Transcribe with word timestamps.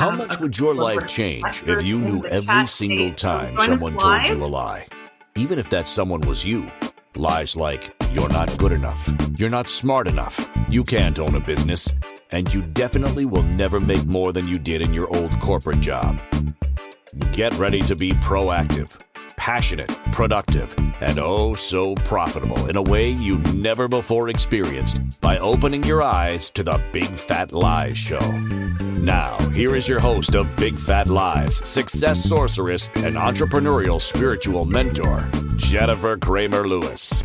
How 0.00 0.10
much 0.10 0.40
would 0.40 0.56
your 0.56 0.74
life 0.74 1.06
change 1.08 1.62
if 1.66 1.82
you 1.82 1.98
knew 1.98 2.24
every 2.24 2.66
single 2.68 3.10
time 3.10 3.60
someone 3.60 3.98
told 3.98 4.26
you 4.28 4.42
a 4.42 4.46
lie? 4.46 4.86
Even 5.36 5.58
if 5.58 5.68
that 5.70 5.86
someone 5.86 6.22
was 6.22 6.42
you. 6.42 6.70
Lies 7.14 7.54
like, 7.54 7.94
you're 8.10 8.30
not 8.30 8.56
good 8.56 8.72
enough, 8.72 9.10
you're 9.36 9.50
not 9.50 9.68
smart 9.68 10.08
enough, 10.08 10.50
you 10.70 10.84
can't 10.84 11.18
own 11.18 11.34
a 11.34 11.40
business, 11.40 11.94
and 12.30 12.54
you 12.54 12.62
definitely 12.62 13.26
will 13.26 13.42
never 13.42 13.78
make 13.78 14.06
more 14.06 14.32
than 14.32 14.48
you 14.48 14.58
did 14.58 14.80
in 14.80 14.94
your 14.94 15.14
old 15.14 15.38
corporate 15.38 15.80
job. 15.80 16.18
Get 17.32 17.58
ready 17.58 17.82
to 17.82 17.94
be 17.94 18.12
proactive, 18.12 18.98
passionate, 19.50 19.90
productive, 20.12 20.72
and 21.00 21.18
oh 21.18 21.54
so 21.56 21.96
profitable 21.96 22.68
in 22.68 22.76
a 22.76 22.82
way 22.82 23.10
you 23.10 23.36
never 23.38 23.88
before 23.88 24.28
experienced 24.28 25.20
by 25.20 25.38
opening 25.38 25.82
your 25.82 26.00
eyes 26.00 26.50
to 26.50 26.62
the 26.62 26.80
Big 26.92 27.08
Fat 27.08 27.50
Lies 27.50 27.98
Show. 27.98 28.20
Now, 28.20 29.36
here 29.48 29.74
is 29.74 29.88
your 29.88 29.98
host 29.98 30.36
of 30.36 30.54
Big 30.54 30.76
Fat 30.76 31.08
Lies, 31.08 31.56
success 31.56 32.22
sorceress, 32.22 32.88
and 32.94 33.16
entrepreneurial 33.16 34.00
spiritual 34.00 34.66
mentor, 34.66 35.28
Jennifer 35.56 36.16
Kramer 36.16 36.68
Lewis. 36.68 37.24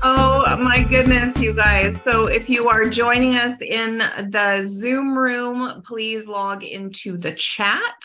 Oh 0.00 0.56
my 0.60 0.86
goodness, 0.88 1.42
you 1.42 1.54
guys. 1.54 1.96
So 2.04 2.26
if 2.26 2.48
you 2.48 2.68
are 2.68 2.88
joining 2.88 3.34
us 3.34 3.58
in 3.60 3.98
the 3.98 4.62
Zoom 4.64 5.18
room, 5.18 5.82
please 5.84 6.28
log 6.28 6.62
into 6.62 7.16
the 7.16 7.32
chat 7.32 8.04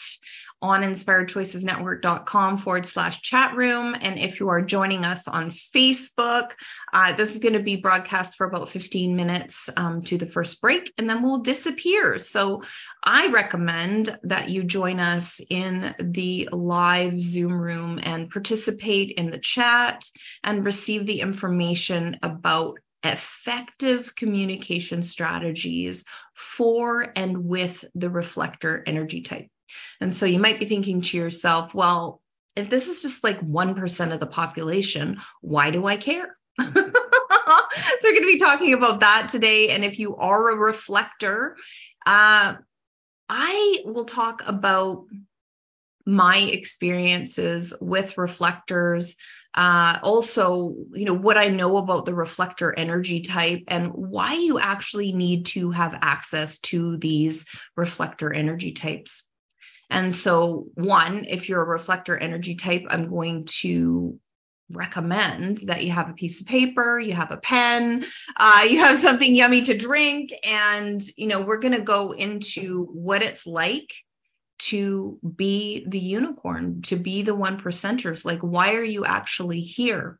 on 0.63 0.81
inspiredchoicesnetwork.com 0.81 2.57
forward 2.57 2.85
slash 2.85 3.21
chat 3.21 3.53
room. 3.53 3.95
And 3.99 4.17
if 4.17 4.39
you 4.39 4.47
are 4.47 4.61
joining 4.61 5.03
us 5.03 5.27
on 5.27 5.51
Facebook, 5.51 6.51
uh, 6.93 7.15
this 7.17 7.33
is 7.33 7.39
going 7.39 7.53
to 7.53 7.59
be 7.59 7.75
broadcast 7.75 8.37
for 8.37 8.47
about 8.47 8.69
15 8.69 9.13
minutes 9.13 9.69
um, 9.75 10.03
to 10.03 10.17
the 10.17 10.25
first 10.25 10.61
break, 10.61 10.93
and 10.97 11.09
then 11.09 11.21
we'll 11.21 11.41
disappear. 11.41 12.17
So 12.17 12.63
I 13.03 13.27
recommend 13.27 14.17
that 14.23 14.49
you 14.49 14.63
join 14.63 15.01
us 15.01 15.41
in 15.49 15.93
the 15.99 16.47
live 16.53 17.19
Zoom 17.19 17.51
room 17.51 17.99
and 18.01 18.31
participate 18.31 19.11
in 19.11 19.31
the 19.31 19.39
chat 19.39 20.05
and 20.45 20.65
receive 20.65 21.05
the 21.05 21.19
information 21.19 22.19
about 22.23 22.79
effective 23.03 24.15
communication 24.15 25.03
strategies 25.03 26.05
for 26.33 27.11
and 27.17 27.45
with 27.45 27.83
the 27.95 28.09
reflector 28.09 28.81
energy 28.87 29.21
type. 29.21 29.47
And 30.01 30.13
so 30.13 30.25
you 30.25 30.39
might 30.39 30.59
be 30.59 30.65
thinking 30.65 31.01
to 31.01 31.17
yourself, 31.17 31.73
well, 31.73 32.21
if 32.55 32.69
this 32.69 32.87
is 32.87 33.01
just 33.01 33.23
like 33.23 33.39
1% 33.39 34.13
of 34.13 34.19
the 34.19 34.27
population, 34.27 35.19
why 35.41 35.71
do 35.71 35.85
I 35.85 35.97
care? 35.97 36.37
so 36.59 36.67
we're 36.67 38.11
going 38.11 38.21
to 38.21 38.21
be 38.21 38.39
talking 38.39 38.73
about 38.73 38.99
that 38.99 39.29
today. 39.29 39.69
And 39.69 39.83
if 39.83 39.97
you 39.97 40.15
are 40.17 40.49
a 40.49 40.55
reflector, 40.55 41.57
uh, 42.05 42.55
I 43.27 43.81
will 43.85 44.05
talk 44.05 44.43
about 44.45 45.05
my 46.05 46.37
experiences 46.37 47.73
with 47.79 48.17
reflectors. 48.17 49.15
Uh, 49.55 49.99
also, 50.03 50.75
you 50.93 51.05
know, 51.05 51.13
what 51.13 51.37
I 51.37 51.47
know 51.47 51.77
about 51.77 52.05
the 52.05 52.13
reflector 52.13 52.77
energy 52.77 53.21
type 53.21 53.63
and 53.67 53.91
why 53.93 54.33
you 54.33 54.59
actually 54.59 55.13
need 55.13 55.47
to 55.47 55.71
have 55.71 55.97
access 56.01 56.59
to 56.61 56.97
these 56.97 57.47
reflector 57.75 58.33
energy 58.33 58.73
types. 58.73 59.29
And 59.93 60.13
so, 60.13 60.67
one, 60.73 61.25
if 61.29 61.47
you're 61.47 61.61
a 61.61 61.65
reflector 61.65 62.17
energy 62.17 62.55
type, 62.55 62.85
I'm 62.89 63.09
going 63.09 63.45
to 63.61 64.19
recommend 64.71 65.59
that 65.67 65.83
you 65.83 65.91
have 65.91 66.09
a 66.09 66.13
piece 66.13 66.41
of 66.41 66.47
paper, 66.47 66.99
you 66.99 67.13
have 67.13 67.31
a 67.31 67.37
pen, 67.37 68.05
uh, 68.35 68.65
you 68.67 68.79
have 68.79 68.97
something 68.97 69.35
yummy 69.35 69.61
to 69.63 69.77
drink, 69.77 70.33
and 70.43 71.01
you 71.15 71.27
know 71.27 71.41
we're 71.41 71.59
going 71.59 71.75
to 71.75 71.81
go 71.81 72.11
into 72.11 72.85
what 72.85 73.21
it's 73.21 73.45
like 73.45 73.93
to 74.59 75.19
be 75.35 75.85
the 75.87 75.99
unicorn, 75.99 76.81
to 76.83 76.95
be 76.95 77.21
the 77.21 77.35
one 77.35 77.59
percenters. 77.59 78.25
Like, 78.25 78.39
why 78.39 78.73
are 78.73 78.83
you 78.83 79.05
actually 79.05 79.61
here? 79.61 80.19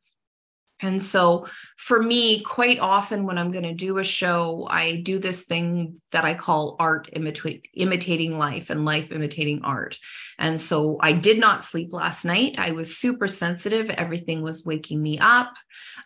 And 0.84 1.02
so 1.02 1.48
for 1.77 2.02
me, 2.02 2.44
quite 2.44 2.77
often 2.77 3.26
when 3.26 3.38
I'm 3.38 3.52
going 3.52 3.64
to 3.64 3.73
do 3.73 3.99
a 3.99 4.04
show, 4.04 4.67
I 4.70 4.98
do 4.98 5.17
this 5.17 5.44
thing 5.44 6.02
that 6.11 6.26
I 6.26 6.33
call 6.33 6.76
art 6.77 7.10
imitate, 7.14 7.70
imitating 7.73 8.38
life 8.38 8.70
and 8.70 8.83
life 8.83 9.11
imitating 9.11 9.61
art. 9.64 9.98
And 10.38 10.60
so 10.60 10.98
I 10.99 11.14
did 11.14 11.39
not 11.39 11.64
sleep 11.64 11.93
last 11.93 12.26
night. 12.26 12.60
I 12.60 12.72
was 12.72 12.98
super 12.98 13.30
sensitive. 13.30 13.89
Everything 13.89 14.42
was 14.42 14.66
waking 14.66 15.02
me 15.02 15.20
up. 15.20 15.55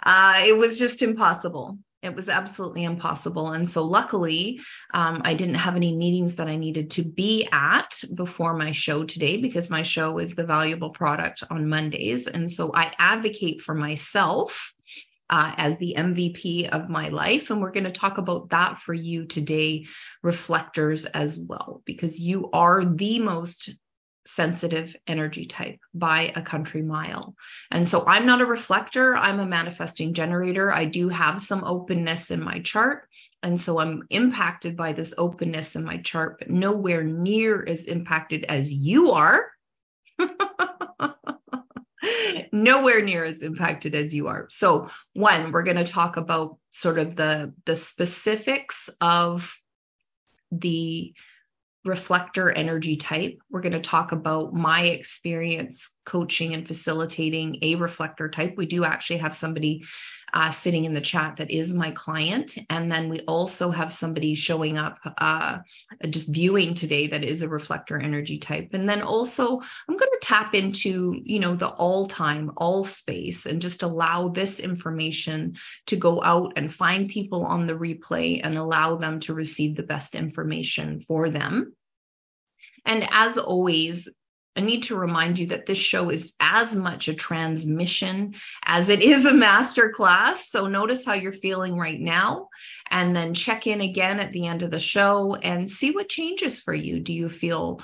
Uh, 0.03 0.43
it 0.45 0.55
was 0.55 0.77
just 0.77 1.01
impossible. 1.01 1.79
It 2.07 2.15
was 2.15 2.29
absolutely 2.29 2.85
impossible. 2.85 3.51
And 3.51 3.67
so, 3.67 3.83
luckily, 3.83 4.61
um, 4.93 5.21
I 5.25 5.33
didn't 5.33 5.55
have 5.55 5.75
any 5.75 5.93
meetings 5.93 6.35
that 6.35 6.47
I 6.47 6.55
needed 6.55 6.91
to 6.91 7.03
be 7.03 7.47
at 7.51 8.01
before 8.15 8.55
my 8.55 8.71
show 8.71 9.03
today 9.03 9.41
because 9.41 9.69
my 9.69 9.83
show 9.83 10.17
is 10.17 10.33
the 10.33 10.45
valuable 10.45 10.91
product 10.91 11.43
on 11.49 11.67
Mondays. 11.67 12.27
And 12.27 12.49
so, 12.49 12.71
I 12.73 12.93
advocate 12.97 13.61
for 13.61 13.75
myself 13.75 14.73
uh, 15.29 15.53
as 15.57 15.77
the 15.77 15.95
MVP 15.97 16.69
of 16.69 16.89
my 16.89 17.09
life. 17.09 17.49
And 17.49 17.61
we're 17.61 17.71
going 17.71 17.83
to 17.83 17.91
talk 17.91 18.17
about 18.17 18.51
that 18.51 18.79
for 18.79 18.93
you 18.93 19.25
today, 19.25 19.87
reflectors 20.23 21.03
as 21.05 21.37
well, 21.37 21.81
because 21.85 22.19
you 22.19 22.49
are 22.53 22.85
the 22.85 23.19
most 23.19 23.69
sensitive 24.27 24.95
energy 25.07 25.45
type 25.45 25.79
by 25.93 26.33
a 26.35 26.41
country 26.41 26.81
mile. 26.81 27.35
And 27.71 27.87
so 27.87 28.05
I'm 28.05 28.25
not 28.25 28.41
a 28.41 28.45
reflector, 28.45 29.15
I'm 29.15 29.39
a 29.39 29.45
manifesting 29.45 30.13
generator. 30.13 30.71
I 30.71 30.85
do 30.85 31.09
have 31.09 31.41
some 31.41 31.63
openness 31.63 32.29
in 32.31 32.43
my 32.43 32.59
chart. 32.59 33.07
And 33.41 33.59
so 33.59 33.79
I'm 33.79 34.03
impacted 34.09 34.75
by 34.75 34.93
this 34.93 35.13
openness 35.17 35.75
in 35.75 35.83
my 35.83 35.97
chart, 35.97 36.39
but 36.39 36.49
nowhere 36.49 37.03
near 37.03 37.63
as 37.65 37.85
impacted 37.85 38.45
as 38.45 38.71
you 38.71 39.11
are. 39.11 39.51
nowhere 42.51 43.01
near 43.01 43.23
as 43.23 43.41
impacted 43.41 43.95
as 43.95 44.13
you 44.13 44.27
are. 44.27 44.47
So, 44.49 44.89
one, 45.13 45.51
we're 45.51 45.63
going 45.63 45.77
to 45.77 45.83
talk 45.83 46.17
about 46.17 46.57
sort 46.71 46.99
of 46.99 47.15
the 47.15 47.53
the 47.65 47.75
specifics 47.75 48.89
of 48.99 49.57
the 50.51 51.13
reflector 51.85 52.51
energy 52.51 52.97
type. 52.97 53.39
We're 53.49 53.61
going 53.61 53.73
to 53.73 53.79
talk 53.79 54.11
about 54.11 54.53
my 54.53 54.85
experience 54.85 55.95
coaching 56.05 56.53
and 56.53 56.67
facilitating 56.67 57.59
a 57.61 57.75
reflector 57.75 58.29
type. 58.29 58.55
We 58.57 58.65
do 58.65 58.83
actually 58.83 59.17
have 59.17 59.35
somebody 59.35 59.85
uh, 60.33 60.51
sitting 60.51 60.85
in 60.85 60.93
the 60.93 61.01
chat 61.01 61.37
that 61.37 61.51
is 61.51 61.73
my 61.73 61.91
client. 61.91 62.57
And 62.69 62.91
then 62.91 63.09
we 63.09 63.21
also 63.21 63.71
have 63.71 63.93
somebody 63.93 64.35
showing 64.35 64.77
up 64.77 64.99
uh, 65.17 65.59
just 66.09 66.29
viewing 66.33 66.75
today 66.75 67.07
that 67.07 67.23
is 67.23 67.41
a 67.41 67.49
reflector 67.49 67.99
energy 67.99 68.37
type. 68.37 68.69
And 68.73 68.89
then 68.89 69.01
also, 69.01 69.59
I'm 69.59 69.95
going 69.95 70.11
to 70.11 70.19
tap 70.21 70.53
into, 70.53 71.19
you 71.23 71.39
know, 71.39 71.55
the 71.55 71.69
all 71.69 72.07
time, 72.07 72.51
all 72.57 72.83
space 72.83 73.45
and 73.45 73.61
just 73.61 73.83
allow 73.83 74.29
this 74.29 74.59
information 74.59 75.55
to 75.87 75.95
go 75.95 76.21
out 76.23 76.53
and 76.57 76.73
find 76.73 77.09
people 77.09 77.45
on 77.45 77.67
the 77.67 77.73
replay 77.73 78.41
and 78.43 78.57
allow 78.57 78.97
them 78.97 79.19
to 79.21 79.33
receive 79.33 79.75
the 79.75 79.83
best 79.83 80.15
information 80.15 81.03
for 81.07 81.29
them. 81.29 81.73
And 82.85 83.07
as 83.11 83.37
always, 83.37 84.09
I 84.57 84.61
need 84.61 84.83
to 84.83 84.95
remind 84.95 85.37
you 85.37 85.47
that 85.47 85.67
this 85.67 85.77
show 85.77 86.09
is 86.09 86.33
as 86.39 86.75
much 86.75 87.07
a 87.07 87.13
transmission 87.13 88.33
as 88.65 88.89
it 88.89 89.01
is 89.01 89.27
a 89.27 89.33
master 89.33 89.91
class. 89.91 90.49
So 90.49 90.65
notice 90.65 91.05
how 91.05 91.13
you're 91.13 91.31
feeling 91.31 91.77
right 91.77 91.99
now 91.99 92.49
and 92.89 93.15
then 93.15 93.35
check 93.35 93.67
in 93.67 93.81
again 93.81 94.19
at 94.19 94.31
the 94.31 94.47
end 94.47 94.63
of 94.63 94.71
the 94.71 94.79
show 94.79 95.35
and 95.35 95.69
see 95.69 95.91
what 95.91 96.09
changes 96.09 96.59
for 96.59 96.73
you. 96.73 96.99
Do 96.99 97.13
you 97.13 97.29
feel 97.29 97.81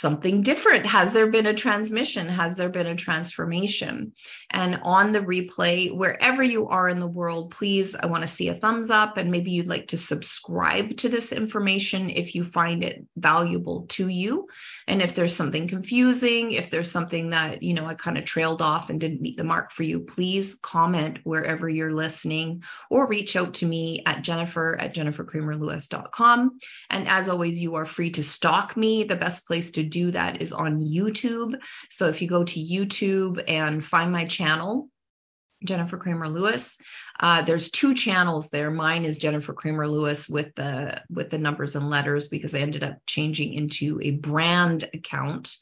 something 0.00 0.42
different? 0.42 0.86
Has 0.86 1.12
there 1.12 1.26
been 1.26 1.46
a 1.46 1.54
transmission? 1.54 2.28
Has 2.28 2.56
there 2.56 2.70
been 2.70 2.86
a 2.86 2.96
transformation? 2.96 4.12
And 4.50 4.80
on 4.82 5.12
the 5.12 5.20
replay, 5.20 5.94
wherever 5.94 6.42
you 6.42 6.68
are 6.68 6.88
in 6.88 6.98
the 6.98 7.06
world, 7.06 7.52
please, 7.52 7.94
I 7.94 8.06
want 8.06 8.22
to 8.22 8.28
see 8.28 8.48
a 8.48 8.54
thumbs 8.54 8.90
up 8.90 9.18
and 9.18 9.30
maybe 9.30 9.50
you'd 9.50 9.68
like 9.68 9.88
to 9.88 9.98
subscribe 9.98 10.96
to 10.98 11.08
this 11.08 11.32
information 11.32 12.10
if 12.10 12.34
you 12.34 12.44
find 12.44 12.82
it 12.82 13.04
valuable 13.16 13.86
to 13.90 14.08
you. 14.08 14.48
And 14.88 15.02
if 15.02 15.14
there's 15.14 15.36
something 15.36 15.68
confusing, 15.68 16.52
if 16.52 16.70
there's 16.70 16.90
something 16.90 17.30
that, 17.30 17.62
you 17.62 17.74
know, 17.74 17.86
I 17.86 17.94
kind 17.94 18.18
of 18.18 18.24
trailed 18.24 18.62
off 18.62 18.90
and 18.90 18.98
didn't 18.98 19.20
meet 19.20 19.36
the 19.36 19.44
mark 19.44 19.72
for 19.72 19.82
you, 19.82 20.00
please 20.00 20.58
comment 20.62 21.18
wherever 21.24 21.68
you're 21.68 21.92
listening 21.92 22.62
or 22.88 23.06
reach 23.06 23.36
out 23.36 23.54
to 23.54 23.66
me 23.66 24.02
at 24.06 24.22
jennifer 24.22 24.76
at 24.80 24.94
jenniferkramerlewis.com. 24.94 26.58
And 26.88 27.08
as 27.08 27.28
always, 27.28 27.60
you 27.60 27.74
are 27.74 27.86
free 27.86 28.10
to 28.12 28.24
stalk 28.24 28.76
me. 28.76 29.04
The 29.04 29.16
best 29.16 29.46
place 29.46 29.72
to 29.72 29.89
do 29.90 30.10
that 30.12 30.40
is 30.40 30.52
on 30.52 30.80
YouTube. 30.80 31.60
So 31.90 32.08
if 32.08 32.22
you 32.22 32.28
go 32.28 32.44
to 32.44 32.60
YouTube 32.60 33.44
and 33.46 33.84
find 33.84 34.10
my 34.12 34.26
channel, 34.26 34.88
Jennifer 35.62 35.98
Kramer 35.98 36.28
Lewis. 36.28 36.78
Uh, 37.18 37.42
there's 37.42 37.70
two 37.70 37.94
channels 37.94 38.48
there. 38.48 38.70
Mine 38.70 39.04
is 39.04 39.18
Jennifer 39.18 39.52
Kramer 39.52 39.86
Lewis 39.86 40.28
with 40.28 40.54
the 40.54 41.02
with 41.10 41.28
the 41.28 41.38
numbers 41.38 41.76
and 41.76 41.90
letters 41.90 42.28
because 42.28 42.54
I 42.54 42.60
ended 42.60 42.82
up 42.82 42.96
changing 43.06 43.52
into 43.52 44.00
a 44.02 44.12
brand 44.12 44.88
account. 44.94 45.54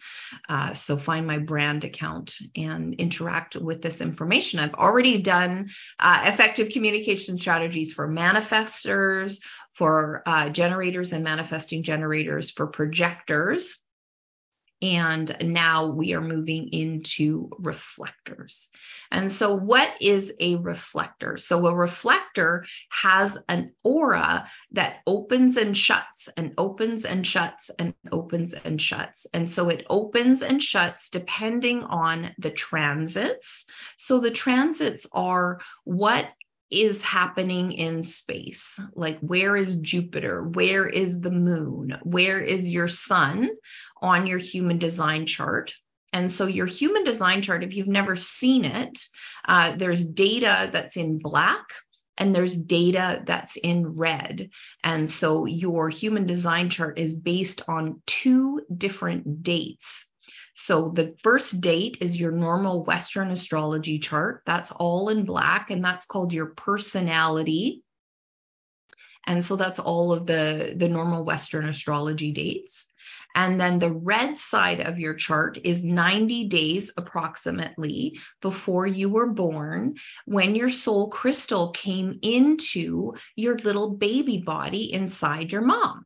Uh, 0.49 0.75
so 0.75 0.97
find 0.97 1.27
my 1.27 1.39
brand 1.39 1.83
account 1.83 2.37
and 2.55 2.95
interact 2.95 3.57
with 3.57 3.83
this 3.83 4.01
information. 4.01 4.61
I've 4.61 4.75
already 4.75 5.21
done 5.21 5.71
uh, 5.99 6.23
effective 6.27 6.71
communication 6.71 7.39
strategies 7.39 7.93
for 7.93 8.09
manifestors, 8.09 9.41
for 9.75 10.23
uh, 10.27 10.51
generators 10.51 11.13
and 11.13 11.25
manifesting 11.25 11.83
generators, 11.83 12.51
for 12.51 12.69
projectors, 12.69 13.83
and 14.81 15.37
now 15.41 15.91
we 15.91 16.15
are 16.15 16.21
moving 16.21 16.69
into 16.69 17.51
reflectors. 17.59 18.69
And 19.11 19.31
so, 19.31 19.55
what 19.55 19.93
is 20.01 20.33
a 20.39 20.57
reflector? 20.57 21.37
So, 21.37 21.67
a 21.67 21.75
reflector 21.75 22.65
has 22.91 23.37
an 23.49 23.73
aura 23.83 24.49
that 24.73 24.99
opens 25.07 25.57
and 25.57 25.77
shuts, 25.77 26.29
and 26.37 26.55
opens 26.57 27.05
and 27.05 27.27
shuts, 27.27 27.71
and 27.79 27.95
opens 28.13 28.53
and 28.53 28.81
shuts. 28.81 29.27
And 29.35 29.51
so, 29.51 29.69
it 29.69 29.85
opens 29.91 30.43
and 30.43 30.63
shuts 30.63 31.11
depending 31.11 31.83
on 31.83 32.35
the 32.39 32.51
transits. 32.51 33.65
So, 33.97 34.21
the 34.21 34.31
transits 34.31 35.07
are 35.13 35.61
what 35.85 36.29
is 36.71 37.03
happening 37.03 37.73
in 37.73 38.03
space. 38.03 38.81
Like, 38.95 39.19
where 39.21 39.57
is 39.57 39.81
Jupiter? 39.81 40.43
Where 40.43 40.87
is 40.87 41.21
the 41.21 41.31
moon? 41.31 41.97
Where 42.03 42.41
is 42.41 42.71
your 42.71 42.89
sun 42.89 43.51
on 44.01 44.27
your 44.27 44.39
human 44.39 44.79
design 44.79 45.27
chart? 45.27 45.75
And 46.13 46.31
so, 46.31 46.47
your 46.47 46.67
human 46.67 47.05
design 47.05 47.43
chart, 47.43 47.65
if 47.65 47.75
you've 47.75 47.87
never 47.87 48.17
seen 48.17 48.65
it, 48.65 48.99
uh, 49.47 49.77
there's 49.77 50.05
data 50.05 50.71
that's 50.73 50.97
in 50.97 51.19
black 51.19 51.65
and 52.17 52.35
there's 52.35 52.57
data 52.57 53.23
that's 53.27 53.57
in 53.57 53.97
red. 53.97 54.51
And 54.83 55.09
so, 55.09 55.45
your 55.45 55.91
human 55.91 56.27
design 56.27 56.71
chart 56.71 56.99
is 56.99 57.19
based 57.19 57.63
on 57.69 58.03
two 58.07 58.63
different 58.75 59.43
dates 59.43 60.08
so 60.69 60.91
the 60.91 61.15
first 61.23 61.63
date 61.63 61.97
is 62.03 62.21
your 62.21 62.31
normal 62.31 62.85
Western 62.85 63.31
astrology 63.31 64.01
chart. 64.01 64.43
That's 64.45 64.71
all 64.71 65.09
in 65.09 65.25
black, 65.25 65.71
and 65.71 65.83
that's 65.83 66.05
called 66.05 66.35
your 66.35 66.45
personality. 66.45 67.83
And 69.27 69.43
so 69.43 69.57
that's 69.57 69.79
all 69.79 70.13
of 70.13 70.27
the, 70.27 70.75
the 70.77 70.91
normal 70.91 71.25
Western 71.25 71.67
astrology 71.71 72.33
dates. 72.33 72.85
And 73.35 73.59
then 73.59 73.79
the 73.79 73.91
red 73.91 74.37
side 74.37 74.81
of 74.81 74.99
your 74.99 75.15
chart 75.15 75.59
is 75.65 75.83
90 75.83 76.49
days 76.49 76.93
approximately 76.99 78.21
before 78.43 78.87
you 78.87 79.09
were 79.09 79.33
born, 79.33 79.95
when 80.27 80.55
your 80.55 80.69
soul 80.69 81.09
crystal 81.09 81.71
came 81.71 82.19
into 82.21 83.15
your 83.37 83.57
little 83.57 83.93
baby 83.93 84.37
body 84.37 84.93
inside 84.93 85.51
your 85.51 85.63
mom. 85.63 86.05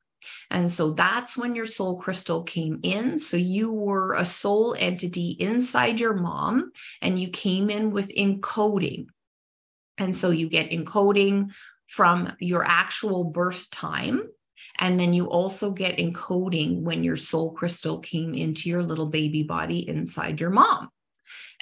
And 0.52 0.70
so 0.70 0.90
that's 0.90 1.34
when 1.34 1.54
your 1.54 1.64
soul 1.64 1.98
crystal 1.98 2.42
came 2.42 2.80
in. 2.82 3.18
So 3.18 3.38
you 3.38 3.72
were 3.72 4.12
a 4.12 4.26
soul 4.26 4.76
entity 4.78 5.30
inside 5.30 5.98
your 5.98 6.12
mom 6.12 6.72
and 7.00 7.18
you 7.18 7.30
came 7.30 7.70
in 7.70 7.90
with 7.90 8.10
encoding. 8.10 9.06
And 9.96 10.14
so 10.14 10.28
you 10.28 10.50
get 10.50 10.70
encoding 10.70 11.52
from 11.88 12.32
your 12.38 12.62
actual 12.66 13.24
birth 13.24 13.70
time. 13.70 14.28
And 14.78 15.00
then 15.00 15.14
you 15.14 15.30
also 15.30 15.70
get 15.70 15.96
encoding 15.96 16.82
when 16.82 17.02
your 17.02 17.16
soul 17.16 17.52
crystal 17.52 18.00
came 18.00 18.34
into 18.34 18.68
your 18.68 18.82
little 18.82 19.06
baby 19.06 19.44
body 19.44 19.88
inside 19.88 20.38
your 20.38 20.50
mom. 20.50 20.90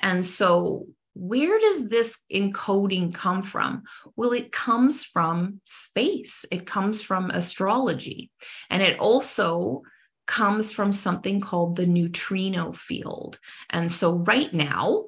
And 0.00 0.26
so 0.26 0.88
where 1.14 1.58
does 1.58 1.88
this 1.88 2.18
encoding 2.32 3.14
come 3.14 3.42
from? 3.42 3.82
Well, 4.16 4.32
it 4.32 4.52
comes 4.52 5.04
from 5.04 5.60
space, 5.64 6.44
it 6.50 6.66
comes 6.66 7.02
from 7.02 7.30
astrology, 7.30 8.30
and 8.68 8.82
it 8.82 8.98
also 8.98 9.82
comes 10.26 10.72
from 10.72 10.92
something 10.92 11.40
called 11.40 11.76
the 11.76 11.86
neutrino 11.86 12.72
field. 12.72 13.38
And 13.68 13.90
so, 13.90 14.14
right 14.16 14.52
now, 14.54 15.06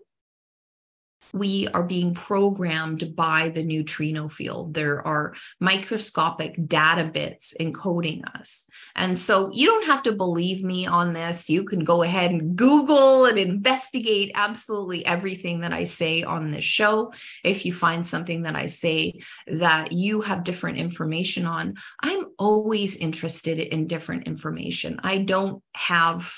we 1.32 1.68
are 1.68 1.82
being 1.82 2.14
programmed 2.14 3.16
by 3.16 3.48
the 3.48 3.62
neutrino 3.62 4.28
field. 4.28 4.74
There 4.74 5.06
are 5.06 5.34
microscopic 5.60 6.54
data 6.68 7.04
bits 7.04 7.54
encoding 7.58 8.22
us. 8.38 8.66
And 8.94 9.18
so 9.18 9.50
you 9.52 9.68
don't 9.68 9.86
have 9.86 10.02
to 10.04 10.12
believe 10.12 10.62
me 10.62 10.86
on 10.86 11.14
this. 11.14 11.48
You 11.48 11.64
can 11.64 11.84
go 11.84 12.02
ahead 12.02 12.30
and 12.30 12.54
Google 12.56 13.24
and 13.24 13.38
investigate 13.38 14.32
absolutely 14.34 15.06
everything 15.06 15.60
that 15.60 15.72
I 15.72 15.84
say 15.84 16.22
on 16.22 16.50
this 16.50 16.64
show. 16.64 17.12
If 17.42 17.64
you 17.64 17.72
find 17.72 18.06
something 18.06 18.42
that 18.42 18.56
I 18.56 18.66
say 18.66 19.20
that 19.46 19.92
you 19.92 20.20
have 20.20 20.44
different 20.44 20.78
information 20.78 21.46
on, 21.46 21.74
I'm 22.00 22.26
always 22.38 22.96
interested 22.96 23.58
in 23.58 23.86
different 23.86 24.26
information. 24.26 25.00
I 25.02 25.18
don't 25.18 25.62
have 25.74 26.32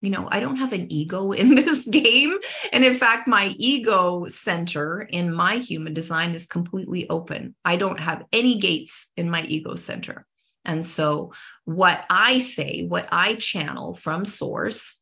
you 0.00 0.10
know, 0.10 0.28
I 0.30 0.40
don't 0.40 0.56
have 0.56 0.72
an 0.72 0.92
ego 0.92 1.32
in 1.32 1.54
this 1.54 1.86
game. 1.86 2.36
And 2.72 2.84
in 2.84 2.94
fact, 2.94 3.28
my 3.28 3.54
ego 3.58 4.26
center 4.28 5.00
in 5.00 5.34
my 5.34 5.56
human 5.56 5.94
design 5.94 6.34
is 6.34 6.46
completely 6.46 7.08
open. 7.08 7.54
I 7.64 7.76
don't 7.76 8.00
have 8.00 8.24
any 8.32 8.58
gates 8.58 9.08
in 9.16 9.30
my 9.30 9.42
ego 9.42 9.74
center. 9.74 10.26
And 10.64 10.84
so, 10.84 11.32
what 11.64 12.04
I 12.10 12.40
say, 12.40 12.84
what 12.86 13.08
I 13.10 13.36
channel 13.36 13.94
from 13.94 14.24
source 14.24 15.00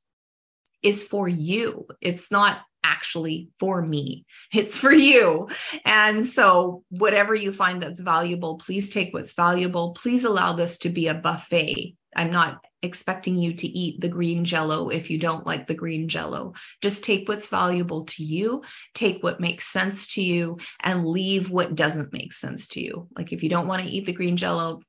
is 0.82 1.02
for 1.02 1.28
you. 1.28 1.88
It's 2.00 2.30
not 2.30 2.60
actually 2.84 3.48
for 3.58 3.82
me, 3.82 4.26
it's 4.52 4.78
for 4.78 4.92
you. 4.92 5.48
And 5.84 6.24
so, 6.24 6.84
whatever 6.88 7.34
you 7.34 7.52
find 7.52 7.82
that's 7.82 7.98
valuable, 7.98 8.58
please 8.58 8.90
take 8.90 9.12
what's 9.12 9.34
valuable. 9.34 9.92
Please 9.94 10.24
allow 10.24 10.52
this 10.52 10.78
to 10.80 10.88
be 10.88 11.08
a 11.08 11.14
buffet. 11.14 11.96
I'm 12.14 12.30
not 12.30 12.64
expecting 12.86 13.36
you 13.36 13.52
to 13.54 13.66
eat 13.66 14.00
the 14.00 14.08
green 14.08 14.46
jello 14.46 14.88
if 14.88 15.10
you 15.10 15.18
don't 15.18 15.46
like 15.46 15.66
the 15.66 15.74
green 15.74 16.08
jello. 16.08 16.54
Just 16.80 17.04
take 17.04 17.28
what's 17.28 17.48
valuable 17.48 18.06
to 18.06 18.24
you, 18.24 18.62
take 18.94 19.22
what 19.22 19.40
makes 19.40 19.66
sense 19.66 20.14
to 20.14 20.22
you, 20.22 20.58
and 20.80 21.06
leave 21.06 21.50
what 21.50 21.74
doesn't 21.74 22.14
make 22.14 22.32
sense 22.32 22.68
to 22.68 22.82
you. 22.82 23.08
Like 23.16 23.32
if 23.32 23.42
you 23.42 23.50
don't 23.50 23.68
want 23.68 23.82
to 23.82 23.88
eat 23.88 24.06
the 24.06 24.12
green 24.12 24.38
jello, 24.38 24.80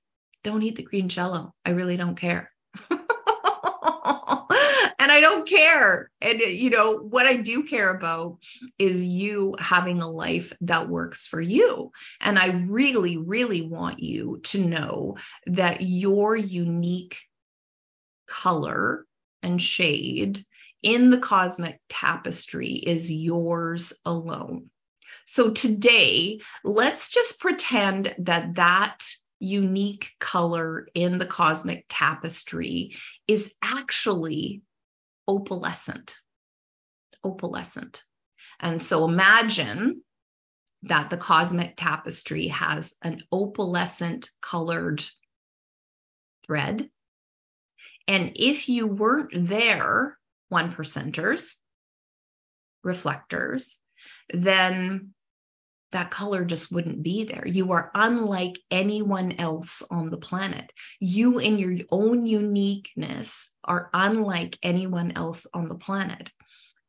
don't 0.43 0.63
eat 0.63 0.77
the 0.77 0.83
green 0.83 1.09
jello. 1.09 1.53
I 1.65 1.71
really 1.71 1.97
don't 1.97 2.15
care. 2.15 2.49
and 4.99 5.11
I 5.11 5.19
don't 5.19 5.47
care. 5.47 6.09
And, 6.21 6.39
you 6.39 6.69
know, 6.69 6.97
what 6.97 7.25
I 7.25 7.37
do 7.37 7.63
care 7.63 7.89
about 7.89 8.37
is 8.77 9.05
you 9.05 9.55
having 9.59 10.01
a 10.01 10.09
life 10.09 10.53
that 10.61 10.89
works 10.89 11.27
for 11.27 11.39
you. 11.39 11.91
And 12.19 12.37
I 12.37 12.65
really, 12.67 13.17
really 13.17 13.61
want 13.61 13.99
you 13.99 14.41
to 14.45 14.63
know 14.63 15.17
that 15.45 15.81
your 15.81 16.35
unique 16.35 17.19
color 18.27 19.05
and 19.41 19.61
shade 19.61 20.45
in 20.83 21.09
the 21.09 21.19
cosmic 21.19 21.79
tapestry 21.89 22.73
is 22.73 23.11
yours 23.11 23.93
alone. 24.05 24.69
So 25.25 25.51
today, 25.51 26.39
let's 26.63 27.09
just 27.09 27.39
pretend 27.39 28.15
that 28.19 28.55
that 28.55 29.03
unique 29.39 30.11
color 30.19 30.87
in 30.93 31.17
the 31.17 31.25
cosmic 31.25 31.85
tapestry 31.89 32.95
is 33.27 33.51
actually 33.61 34.61
opalescent. 35.27 36.15
Opalescent. 37.25 38.03
And 38.59 38.81
so 38.81 39.05
imagine 39.05 40.01
that 40.83 41.09
the 41.09 41.17
cosmic 41.17 41.75
tapestry 41.75 42.47
has 42.47 42.95
an 43.01 43.23
opalescent 43.31 44.29
colored 44.41 45.03
thread 46.45 46.89
and 48.07 48.33
if 48.35 48.69
you 48.69 48.87
weren't 48.87 49.49
there, 49.49 50.17
one 50.49 50.73
percenters, 50.73 51.55
reflectors, 52.83 53.79
then 54.29 55.13
that 55.91 56.11
color 56.11 56.43
just 56.43 56.71
wouldn't 56.71 57.01
be 57.01 57.23
there. 57.23 57.47
You 57.47 57.71
are 57.71 57.91
unlike 57.93 58.59
anyone 58.69 59.33
else 59.33 59.81
on 59.89 60.09
the 60.09 60.17
planet. 60.17 60.71
You, 60.99 61.39
in 61.39 61.57
your 61.59 61.77
own 61.89 62.25
uniqueness, 62.25 63.53
are 63.63 63.89
unlike 63.93 64.57
anyone 64.61 65.13
else 65.13 65.47
on 65.53 65.67
the 65.67 65.75
planet. 65.75 66.29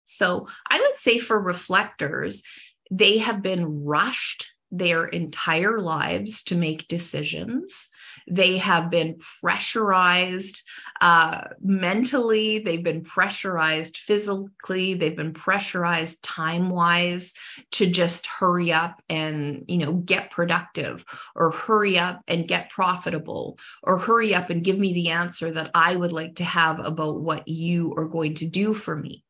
So 0.04 0.48
I 0.68 0.80
would 0.80 0.96
say 0.96 1.18
for 1.18 1.40
reflectors, 1.40 2.42
they 2.90 3.18
have 3.18 3.42
been 3.42 3.84
rushed 3.84 4.50
their 4.70 5.06
entire 5.06 5.80
lives 5.80 6.42
to 6.44 6.56
make 6.56 6.88
decisions. 6.88 7.90
They 8.26 8.58
have 8.58 8.90
been 8.90 9.18
pressurized 9.40 10.62
uh, 11.00 11.48
mentally, 11.60 12.58
they've 12.58 12.82
been 12.82 13.04
pressurized 13.04 13.98
physically, 13.98 14.94
they've 14.94 15.16
been 15.16 15.32
pressurized 15.32 16.22
time 16.22 16.70
wise 16.70 17.34
to 17.72 17.87
just 17.87 18.26
hurry 18.26 18.72
up 18.72 19.02
and, 19.08 19.64
you 19.68 19.78
know, 19.78 19.92
get 19.92 20.30
productive 20.30 21.04
or 21.34 21.50
hurry 21.50 21.98
up 21.98 22.22
and 22.26 22.48
get 22.48 22.70
profitable 22.70 23.58
or 23.82 23.98
hurry 23.98 24.34
up 24.34 24.50
and 24.50 24.64
give 24.64 24.78
me 24.78 24.92
the 24.92 25.10
answer 25.10 25.50
that 25.50 25.70
I 25.75 25.94
would 25.94 26.12
like 26.12 26.37
to 26.37 26.44
have 26.44 26.80
about 26.80 27.20
what 27.20 27.48
you 27.48 27.94
are 27.96 28.06
going 28.06 28.37
to 28.37 28.46
do 28.46 28.75
for 28.75 28.94
me. 28.94 29.25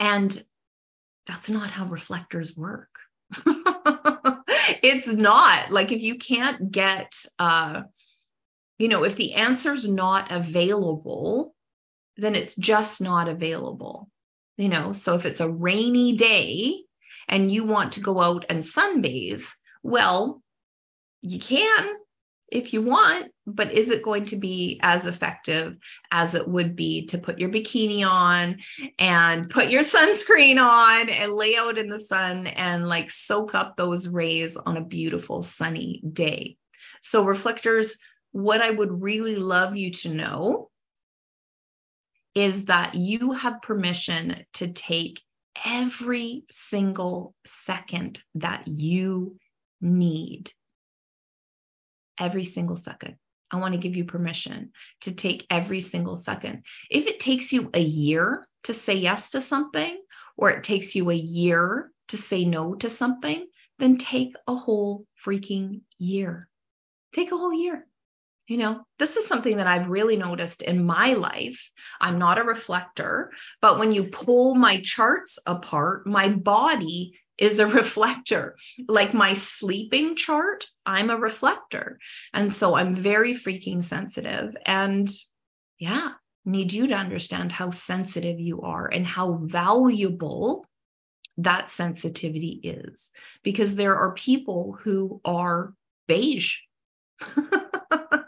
And 0.00 0.44
that's 1.26 1.50
not 1.50 1.70
how 1.70 1.86
reflectors 1.86 2.56
work. 2.56 2.90
it's 4.82 5.06
not 5.06 5.70
like 5.70 5.92
if 5.92 6.00
you 6.00 6.16
can't 6.16 6.70
get 6.70 7.12
uh 7.38 7.82
you 8.78 8.88
know 8.88 9.04
if 9.04 9.16
the 9.16 9.34
answer's 9.34 9.88
not 9.88 10.30
available 10.30 11.54
then 12.16 12.34
it's 12.34 12.54
just 12.56 13.00
not 13.00 13.28
available 13.28 14.08
you 14.58 14.68
know? 14.68 14.92
So 14.92 15.14
if 15.14 15.24
it's 15.24 15.40
a 15.40 15.48
rainy 15.48 16.16
day 16.16 16.82
and 17.28 17.50
you 17.50 17.64
want 17.64 17.92
to 17.92 18.00
go 18.00 18.20
out 18.20 18.46
and 18.50 18.62
sunbathe 18.62 19.44
well 19.82 20.42
you 21.22 21.38
can 21.38 21.88
if 22.50 22.72
you 22.72 22.82
want, 22.82 23.30
but 23.46 23.72
is 23.72 23.90
it 23.90 24.02
going 24.02 24.26
to 24.26 24.36
be 24.36 24.78
as 24.82 25.06
effective 25.06 25.76
as 26.10 26.34
it 26.34 26.48
would 26.48 26.76
be 26.76 27.06
to 27.06 27.18
put 27.18 27.38
your 27.38 27.50
bikini 27.50 28.08
on 28.08 28.58
and 28.98 29.50
put 29.50 29.68
your 29.68 29.82
sunscreen 29.82 30.60
on 30.62 31.08
and 31.08 31.32
lay 31.32 31.56
out 31.56 31.78
in 31.78 31.88
the 31.88 31.98
sun 31.98 32.46
and 32.46 32.88
like 32.88 33.10
soak 33.10 33.54
up 33.54 33.76
those 33.76 34.08
rays 34.08 34.56
on 34.56 34.76
a 34.76 34.84
beautiful 34.84 35.42
sunny 35.42 36.02
day? 36.10 36.56
So, 37.02 37.24
reflectors, 37.24 37.98
what 38.32 38.60
I 38.60 38.70
would 38.70 39.02
really 39.02 39.36
love 39.36 39.76
you 39.76 39.92
to 39.92 40.08
know 40.08 40.70
is 42.34 42.66
that 42.66 42.94
you 42.94 43.32
have 43.32 43.62
permission 43.62 44.44
to 44.54 44.72
take 44.72 45.20
every 45.64 46.44
single 46.50 47.34
second 47.46 48.22
that 48.36 48.68
you 48.68 49.36
need 49.80 50.52
every 52.18 52.44
single 52.44 52.76
second. 52.76 53.16
I 53.50 53.56
want 53.56 53.72
to 53.72 53.80
give 53.80 53.96
you 53.96 54.04
permission 54.04 54.72
to 55.02 55.12
take 55.12 55.46
every 55.50 55.80
single 55.80 56.16
second. 56.16 56.64
If 56.90 57.06
it 57.06 57.20
takes 57.20 57.52
you 57.52 57.70
a 57.72 57.80
year 57.80 58.46
to 58.64 58.74
say 58.74 58.94
yes 58.94 59.30
to 59.30 59.40
something, 59.40 59.98
or 60.36 60.50
it 60.50 60.64
takes 60.64 60.94
you 60.94 61.10
a 61.10 61.14
year 61.14 61.90
to 62.08 62.16
say 62.16 62.44
no 62.44 62.74
to 62.76 62.90
something, 62.90 63.46
then 63.78 63.96
take 63.96 64.34
a 64.46 64.54
whole 64.54 65.04
freaking 65.24 65.80
year. 65.98 66.48
Take 67.14 67.32
a 67.32 67.36
whole 67.36 67.52
year. 67.52 67.86
You 68.46 68.56
know, 68.56 68.84
this 68.98 69.16
is 69.16 69.26
something 69.26 69.58
that 69.58 69.66
I've 69.66 69.90
really 69.90 70.16
noticed 70.16 70.62
in 70.62 70.84
my 70.84 71.14
life. 71.14 71.70
I'm 72.00 72.18
not 72.18 72.38
a 72.38 72.44
reflector, 72.44 73.30
but 73.60 73.78
when 73.78 73.92
you 73.92 74.04
pull 74.04 74.54
my 74.54 74.80
charts 74.80 75.38
apart, 75.46 76.06
my 76.06 76.30
body 76.30 77.18
is 77.38 77.60
a 77.60 77.66
reflector. 77.66 78.56
Like 78.88 79.14
my 79.14 79.34
sleeping 79.34 80.16
chart, 80.16 80.66
I'm 80.84 81.10
a 81.10 81.16
reflector. 81.16 81.98
And 82.34 82.52
so 82.52 82.74
I'm 82.74 82.96
very 82.96 83.34
freaking 83.34 83.82
sensitive. 83.82 84.56
And 84.66 85.08
yeah, 85.78 86.10
need 86.44 86.72
you 86.72 86.88
to 86.88 86.94
understand 86.94 87.52
how 87.52 87.70
sensitive 87.70 88.40
you 88.40 88.62
are 88.62 88.86
and 88.86 89.06
how 89.06 89.34
valuable 89.42 90.66
that 91.38 91.70
sensitivity 91.70 92.60
is. 92.62 93.10
Because 93.44 93.76
there 93.76 93.96
are 93.96 94.14
people 94.14 94.76
who 94.82 95.20
are 95.24 95.72
beige. 96.08 96.58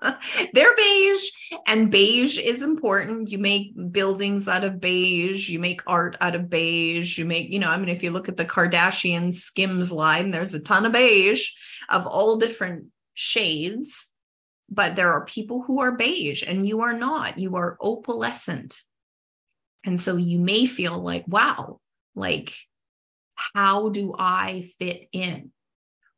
they're 0.52 0.74
beige 0.76 1.30
and 1.66 1.90
beige 1.90 2.38
is 2.38 2.62
important. 2.62 3.30
You 3.30 3.38
make 3.38 3.72
buildings 3.92 4.48
out 4.48 4.64
of 4.64 4.80
beige 4.80 5.48
you 5.48 5.58
make 5.58 5.82
art 5.86 6.16
out 6.20 6.34
of 6.34 6.48
beige 6.48 7.18
you 7.18 7.24
make 7.24 7.50
you 7.50 7.58
know 7.58 7.68
i 7.68 7.76
mean 7.76 7.88
if 7.88 8.02
you 8.02 8.10
look 8.10 8.28
at 8.28 8.36
the 8.36 8.44
kardashian 8.44 9.32
skims 9.32 9.90
line 9.90 10.30
there's 10.30 10.54
a 10.54 10.60
ton 10.60 10.86
of 10.86 10.92
beige 10.92 11.48
of 11.88 12.06
all 12.06 12.38
different 12.38 12.86
shades 13.14 14.10
but 14.70 14.94
there 14.94 15.12
are 15.12 15.24
people 15.24 15.62
who 15.62 15.80
are 15.80 15.92
beige 15.92 16.44
and 16.46 16.66
you 16.66 16.82
are 16.82 16.92
not. 16.92 17.38
You 17.38 17.56
are 17.56 17.76
opalescent. 17.82 18.80
And 19.84 19.98
so 19.98 20.16
you 20.16 20.38
may 20.38 20.66
feel 20.66 20.98
like 20.98 21.24
wow 21.26 21.80
like 22.14 22.52
how 23.34 23.88
do 23.88 24.14
i 24.16 24.72
fit 24.78 25.08
in? 25.12 25.50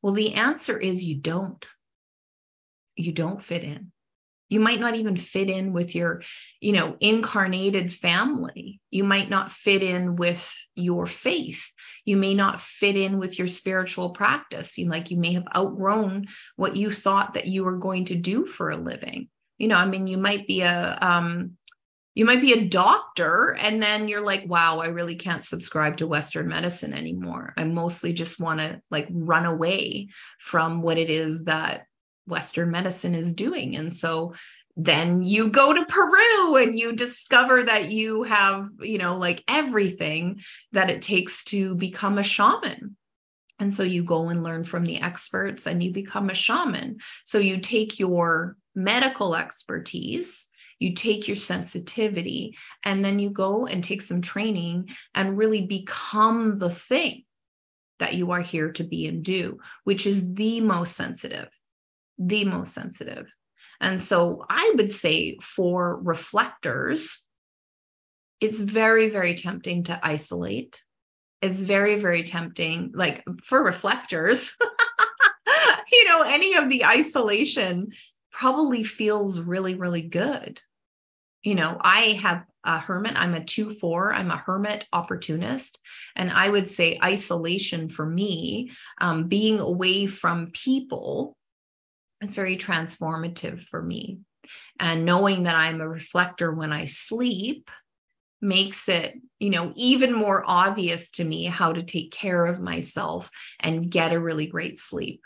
Well 0.02 0.12
the 0.12 0.34
answer 0.34 0.78
is 0.78 1.04
you 1.04 1.16
don't 1.16 1.64
you 2.96 3.12
don't 3.12 3.44
fit 3.44 3.64
in 3.64 3.92
you 4.52 4.60
might 4.60 4.80
not 4.80 4.96
even 4.96 5.16
fit 5.16 5.48
in 5.48 5.72
with 5.72 5.94
your, 5.94 6.22
you 6.60 6.72
know, 6.72 6.94
incarnated 7.00 7.90
family. 7.90 8.82
You 8.90 9.02
might 9.02 9.30
not 9.30 9.50
fit 9.50 9.82
in 9.82 10.14
with 10.14 10.46
your 10.74 11.06
faith. 11.06 11.64
You 12.04 12.18
may 12.18 12.34
not 12.34 12.60
fit 12.60 12.94
in 12.94 13.18
with 13.18 13.38
your 13.38 13.48
spiritual 13.48 14.10
practice. 14.10 14.76
You 14.76 14.90
like 14.90 15.10
you 15.10 15.16
may 15.16 15.32
have 15.32 15.46
outgrown 15.56 16.26
what 16.56 16.76
you 16.76 16.90
thought 16.90 17.32
that 17.32 17.46
you 17.46 17.64
were 17.64 17.78
going 17.78 18.04
to 18.06 18.14
do 18.14 18.44
for 18.44 18.70
a 18.70 18.76
living. 18.76 19.30
You 19.56 19.68
know, 19.68 19.76
I 19.76 19.86
mean, 19.86 20.06
you 20.06 20.18
might 20.18 20.46
be 20.46 20.60
a 20.60 20.98
um, 21.00 21.56
you 22.14 22.26
might 22.26 22.42
be 22.42 22.52
a 22.52 22.68
doctor 22.68 23.56
and 23.58 23.82
then 23.82 24.06
you're 24.06 24.20
like 24.20 24.44
wow 24.46 24.80
i 24.80 24.88
really 24.88 25.16
can't 25.16 25.46
subscribe 25.46 25.96
to 25.96 26.06
western 26.06 26.46
medicine 26.46 26.92
anymore 26.92 27.54
i 27.56 27.64
mostly 27.64 28.12
just 28.12 28.38
want 28.38 28.60
to 28.60 28.82
like 28.90 29.08
run 29.10 29.46
away 29.46 30.08
from 30.38 30.82
what 30.82 30.98
it 30.98 31.08
is 31.08 31.44
that 31.44 31.86
Western 32.26 32.70
medicine 32.70 33.14
is 33.14 33.32
doing. 33.32 33.76
And 33.76 33.92
so 33.92 34.34
then 34.76 35.22
you 35.22 35.48
go 35.48 35.72
to 35.72 35.84
Peru 35.84 36.56
and 36.56 36.78
you 36.78 36.92
discover 36.92 37.64
that 37.64 37.90
you 37.90 38.22
have, 38.22 38.68
you 38.80 38.98
know, 38.98 39.16
like 39.16 39.44
everything 39.46 40.40
that 40.72 40.90
it 40.90 41.02
takes 41.02 41.44
to 41.44 41.74
become 41.74 42.18
a 42.18 42.22
shaman. 42.22 42.96
And 43.58 43.72
so 43.72 43.82
you 43.82 44.02
go 44.02 44.28
and 44.28 44.42
learn 44.42 44.64
from 44.64 44.84
the 44.84 45.00
experts 45.00 45.66
and 45.66 45.82
you 45.82 45.92
become 45.92 46.30
a 46.30 46.34
shaman. 46.34 46.98
So 47.24 47.38
you 47.38 47.58
take 47.58 47.98
your 48.00 48.56
medical 48.74 49.36
expertise, 49.36 50.48
you 50.78 50.94
take 50.94 51.28
your 51.28 51.36
sensitivity, 51.36 52.56
and 52.82 53.04
then 53.04 53.18
you 53.18 53.30
go 53.30 53.66
and 53.66 53.84
take 53.84 54.02
some 54.02 54.22
training 54.22 54.88
and 55.14 55.36
really 55.36 55.66
become 55.66 56.58
the 56.58 56.70
thing 56.70 57.24
that 57.98 58.14
you 58.14 58.32
are 58.32 58.40
here 58.40 58.72
to 58.72 58.84
be 58.84 59.06
and 59.06 59.22
do, 59.22 59.60
which 59.84 60.06
is 60.06 60.34
the 60.34 60.60
most 60.60 60.96
sensitive 60.96 61.48
the 62.18 62.44
most 62.44 62.72
sensitive. 62.72 63.26
And 63.80 64.00
so 64.00 64.44
I 64.48 64.74
would 64.76 64.92
say 64.92 65.38
for 65.40 66.00
reflectors, 66.02 67.26
it's 68.40 68.60
very, 68.60 69.08
very 69.08 69.34
tempting 69.34 69.84
to 69.84 69.98
isolate. 70.00 70.82
It's 71.40 71.60
very, 71.60 71.98
very 71.98 72.22
tempting, 72.22 72.92
like 72.94 73.24
for 73.44 73.62
reflectors, 73.62 74.56
you 75.92 76.08
know, 76.08 76.22
any 76.22 76.54
of 76.54 76.68
the 76.70 76.84
isolation 76.84 77.92
probably 78.30 78.84
feels 78.84 79.40
really, 79.40 79.74
really 79.74 80.02
good. 80.02 80.60
You 81.42 81.56
know, 81.56 81.76
I 81.80 82.20
have 82.22 82.44
a 82.64 82.78
hermit, 82.78 83.14
I'm 83.16 83.34
a 83.34 83.44
2 83.44 83.74
4, 83.74 84.14
I'm 84.14 84.30
a 84.30 84.36
hermit 84.36 84.86
opportunist. 84.92 85.80
And 86.14 86.30
I 86.30 86.48
would 86.48 86.70
say 86.70 87.00
isolation 87.02 87.88
for 87.88 88.06
me, 88.06 88.70
um, 89.00 89.26
being 89.26 89.58
away 89.58 90.06
from 90.06 90.52
people 90.52 91.36
it's 92.22 92.34
very 92.34 92.56
transformative 92.56 93.62
for 93.64 93.82
me. 93.82 94.20
And 94.78 95.04
knowing 95.04 95.44
that 95.44 95.54
I'm 95.54 95.80
a 95.80 95.88
reflector 95.88 96.52
when 96.52 96.72
I 96.72 96.86
sleep 96.86 97.70
makes 98.40 98.88
it, 98.88 99.14
you 99.38 99.50
know, 99.50 99.72
even 99.76 100.12
more 100.12 100.42
obvious 100.44 101.10
to 101.12 101.24
me 101.24 101.44
how 101.44 101.72
to 101.72 101.82
take 101.82 102.10
care 102.10 102.44
of 102.44 102.60
myself 102.60 103.30
and 103.60 103.90
get 103.90 104.12
a 104.12 104.20
really 104.20 104.46
great 104.46 104.78
sleep. 104.78 105.22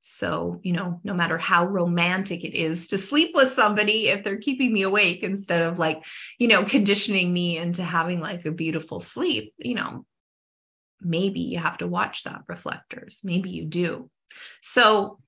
So, 0.00 0.60
you 0.62 0.72
know, 0.72 1.00
no 1.02 1.14
matter 1.14 1.38
how 1.38 1.66
romantic 1.66 2.44
it 2.44 2.54
is 2.54 2.88
to 2.88 2.98
sleep 2.98 3.30
with 3.34 3.54
somebody, 3.54 4.08
if 4.08 4.22
they're 4.22 4.36
keeping 4.36 4.72
me 4.72 4.82
awake 4.82 5.22
instead 5.22 5.62
of 5.62 5.78
like, 5.78 6.04
you 6.38 6.48
know, 6.48 6.64
conditioning 6.64 7.32
me 7.32 7.56
into 7.56 7.82
having 7.82 8.20
like 8.20 8.44
a 8.44 8.50
beautiful 8.50 9.00
sleep, 9.00 9.54
you 9.56 9.74
know, 9.74 10.04
maybe 11.00 11.40
you 11.40 11.58
have 11.58 11.78
to 11.78 11.86
watch 11.86 12.24
that 12.24 12.42
reflectors. 12.48 13.22
Maybe 13.24 13.50
you 13.50 13.64
do. 13.64 14.10
So, 14.62 15.20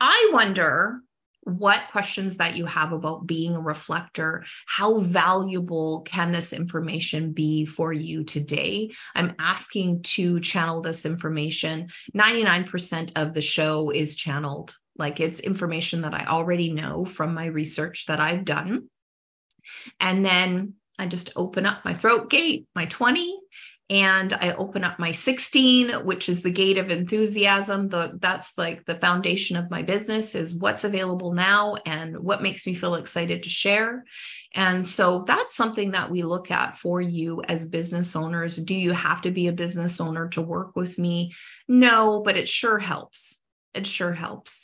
I 0.00 0.30
wonder 0.32 1.02
what 1.42 1.90
questions 1.90 2.36
that 2.36 2.56
you 2.56 2.66
have 2.66 2.92
about 2.92 3.26
being 3.26 3.54
a 3.54 3.60
reflector 3.60 4.44
how 4.66 5.00
valuable 5.00 6.02
can 6.02 6.32
this 6.32 6.52
information 6.52 7.32
be 7.32 7.64
for 7.64 7.92
you 7.92 8.24
today? 8.24 8.90
I'm 9.14 9.34
asking 9.38 10.02
to 10.02 10.40
channel 10.40 10.82
this 10.82 11.06
information. 11.06 11.88
99% 12.14 13.12
of 13.16 13.34
the 13.34 13.40
show 13.40 13.90
is 13.90 14.16
channeled. 14.16 14.76
Like 14.96 15.20
it's 15.20 15.40
information 15.40 16.02
that 16.02 16.14
i 16.14 16.26
already 16.26 16.72
know 16.72 17.04
from 17.04 17.34
my 17.34 17.46
research 17.46 18.06
that 18.06 18.20
i've 18.20 18.44
done. 18.44 18.88
And 19.98 20.24
then 20.24 20.74
i 20.98 21.06
just 21.06 21.32
open 21.36 21.64
up 21.66 21.84
my 21.84 21.94
throat 21.94 22.28
gate 22.28 22.66
my 22.74 22.86
20 22.86 23.39
and 23.90 24.32
I 24.32 24.52
open 24.52 24.84
up 24.84 25.00
my 25.00 25.10
16, 25.10 26.06
which 26.06 26.28
is 26.28 26.42
the 26.42 26.52
gate 26.52 26.78
of 26.78 26.90
enthusiasm. 26.90 27.88
The 27.88 28.16
that's 28.20 28.56
like 28.56 28.86
the 28.86 28.94
foundation 28.94 29.56
of 29.56 29.68
my 29.68 29.82
business 29.82 30.36
is 30.36 30.56
what's 30.56 30.84
available 30.84 31.34
now 31.34 31.74
and 31.84 32.16
what 32.20 32.40
makes 32.40 32.64
me 32.66 32.76
feel 32.76 32.94
excited 32.94 33.42
to 33.42 33.50
share. 33.50 34.04
And 34.54 34.86
so 34.86 35.24
that's 35.26 35.56
something 35.56 35.90
that 35.90 36.10
we 36.10 36.22
look 36.22 36.52
at 36.52 36.78
for 36.78 37.00
you 37.00 37.42
as 37.42 37.68
business 37.68 38.14
owners. 38.14 38.56
Do 38.56 38.76
you 38.76 38.92
have 38.92 39.22
to 39.22 39.32
be 39.32 39.48
a 39.48 39.52
business 39.52 40.00
owner 40.00 40.28
to 40.30 40.42
work 40.42 40.76
with 40.76 40.96
me? 40.96 41.34
No, 41.66 42.22
but 42.24 42.36
it 42.36 42.48
sure 42.48 42.78
helps. 42.78 43.42
It 43.74 43.88
sure 43.88 44.12
helps. 44.12 44.59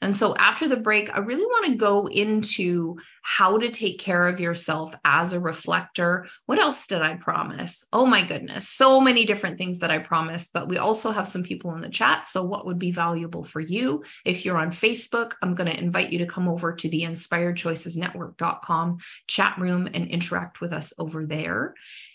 And 0.00 0.14
so 0.14 0.36
after 0.36 0.68
the 0.68 0.76
break, 0.76 1.10
I 1.12 1.18
really 1.18 1.44
want 1.44 1.66
to 1.66 1.74
go 1.76 2.06
into 2.06 2.98
how 3.20 3.58
to 3.58 3.70
take 3.70 3.98
care 3.98 4.28
of 4.28 4.38
yourself 4.38 4.94
as 5.04 5.32
a 5.32 5.40
reflector. 5.40 6.28
What 6.46 6.60
else 6.60 6.86
did 6.86 7.02
I 7.02 7.16
promise? 7.16 7.84
Oh 7.92 8.06
my 8.06 8.24
goodness, 8.24 8.68
so 8.68 9.00
many 9.00 9.26
different 9.26 9.58
things 9.58 9.80
that 9.80 9.90
I 9.90 9.98
promised, 9.98 10.52
but 10.52 10.68
we 10.68 10.78
also 10.78 11.10
have 11.10 11.26
some 11.26 11.42
people 11.42 11.74
in 11.74 11.80
the 11.80 11.88
chat. 11.88 12.26
So, 12.26 12.44
what 12.44 12.64
would 12.66 12.78
be 12.78 12.92
valuable 12.92 13.44
for 13.44 13.60
you? 13.60 14.04
If 14.24 14.44
you're 14.44 14.56
on 14.56 14.70
Facebook, 14.70 15.32
I'm 15.42 15.56
going 15.56 15.70
to 15.70 15.78
invite 15.78 16.12
you 16.12 16.20
to 16.20 16.26
come 16.26 16.48
over 16.48 16.74
to 16.74 16.88
the 16.88 17.02
inspiredchoicesnetwork.com 17.02 18.98
chat 19.26 19.58
room 19.58 19.88
and 19.92 20.06
interact 20.06 20.60
with 20.60 20.72
us 20.72 20.94
over 20.98 21.26
there. 21.26 21.74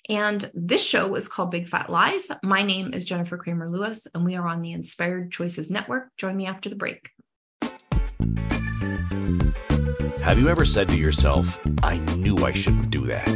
And 0.10 0.50
this 0.54 0.84
show 0.84 1.16
is 1.16 1.28
called 1.28 1.52
Big 1.52 1.68
Fat 1.68 1.90
Lies. 1.90 2.30
My 2.44 2.64
name 2.64 2.94
is 2.94 3.06
Jennifer 3.06 3.38
Kramer 3.38 3.70
Lewis, 3.70 4.08
and 4.14 4.26
we 4.26 4.36
are 4.36 4.48
on 4.48 4.62
the 4.62 4.72
Inspired 4.72 5.32
Choices 5.32 5.70
Network. 5.70 6.10
Join 6.18 6.36
me 6.36 6.48
after 6.48 6.70
the 6.70 6.76
break. 6.76 7.10
Have 10.24 10.40
you 10.40 10.50
ever 10.50 10.66
said 10.66 10.88
to 10.90 10.98
yourself, 10.98 11.60
I 11.84 11.98
knew 11.98 12.46
I 12.46 12.54
shouldn't 12.54 12.90
do 12.90 13.08
that? 13.08 13.28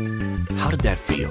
How 0.58 0.70
did 0.70 0.82
that 0.82 0.98
feel? 0.98 1.30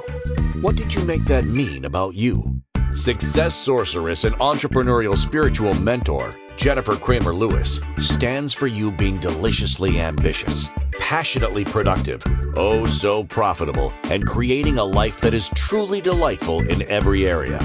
What 0.61 0.77
did 0.77 0.95
you 0.95 1.05
make 1.05 1.25
that 1.25 1.45
mean 1.45 1.85
about 1.85 2.15
you? 2.15 2.61
Success 2.93 3.55
sorceress 3.55 4.25
and 4.25 4.37
entrepreneurial 4.37 5.17
spiritual 5.17 5.75
mentor, 5.75 6.35
Jennifer 6.57 6.97
Kramer 6.97 7.35
Lewis, 7.35 7.81
stands 7.99 8.53
for 8.53 8.67
you 8.67 8.91
being 8.91 9.19
deliciously 9.19 9.99
ambitious, 9.99 10.71
passionately 10.99 11.65
productive, 11.65 12.23
oh 12.57 12.87
so 12.87 13.25
profitable, 13.25 13.93
and 14.05 14.27
creating 14.27 14.79
a 14.79 14.85
life 14.85 15.23
that 15.23 15.35
is 15.35 15.51
truly 15.55 16.01
delightful 16.01 16.61
in 16.61 16.83
every 16.83 17.27
area. 17.27 17.61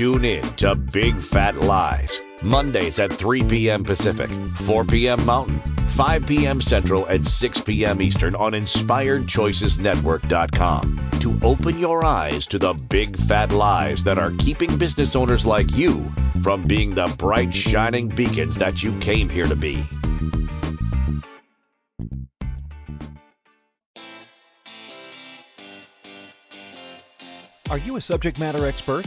Tune 0.00 0.24
in 0.24 0.42
to 0.56 0.74
Big 0.76 1.20
Fat 1.20 1.56
Lies, 1.56 2.22
Mondays 2.42 2.98
at 2.98 3.12
3 3.12 3.42
p.m. 3.42 3.84
Pacific, 3.84 4.30
4 4.30 4.86
p.m. 4.86 5.26
Mountain 5.26 5.58
5 5.58 6.26
p.m. 6.26 6.62
Central 6.62 7.04
and 7.04 7.28
6 7.28 7.60
p.m. 7.60 8.00
Eastern 8.00 8.34
on 8.34 8.52
InspiredChoicesNetwork.com 8.52 11.10
to 11.20 11.38
open 11.42 11.78
your 11.78 12.02
eyes 12.02 12.46
to 12.46 12.58
the 12.58 12.72
big 12.72 13.14
fat 13.14 13.52
lies 13.52 14.04
that 14.04 14.16
are 14.16 14.30
keeping 14.30 14.78
business 14.78 15.14
owners 15.14 15.44
like 15.44 15.76
you 15.76 16.02
from 16.42 16.62
being 16.62 16.94
the 16.94 17.14
bright, 17.18 17.52
shining 17.52 18.08
beacons 18.08 18.56
that 18.56 18.82
you 18.82 18.98
came 19.00 19.28
here 19.28 19.46
to 19.46 19.54
be. 19.54 19.84
Are 27.68 27.76
you 27.76 27.96
a 27.96 28.00
subject 28.00 28.38
matter 28.38 28.66
expert? 28.66 29.06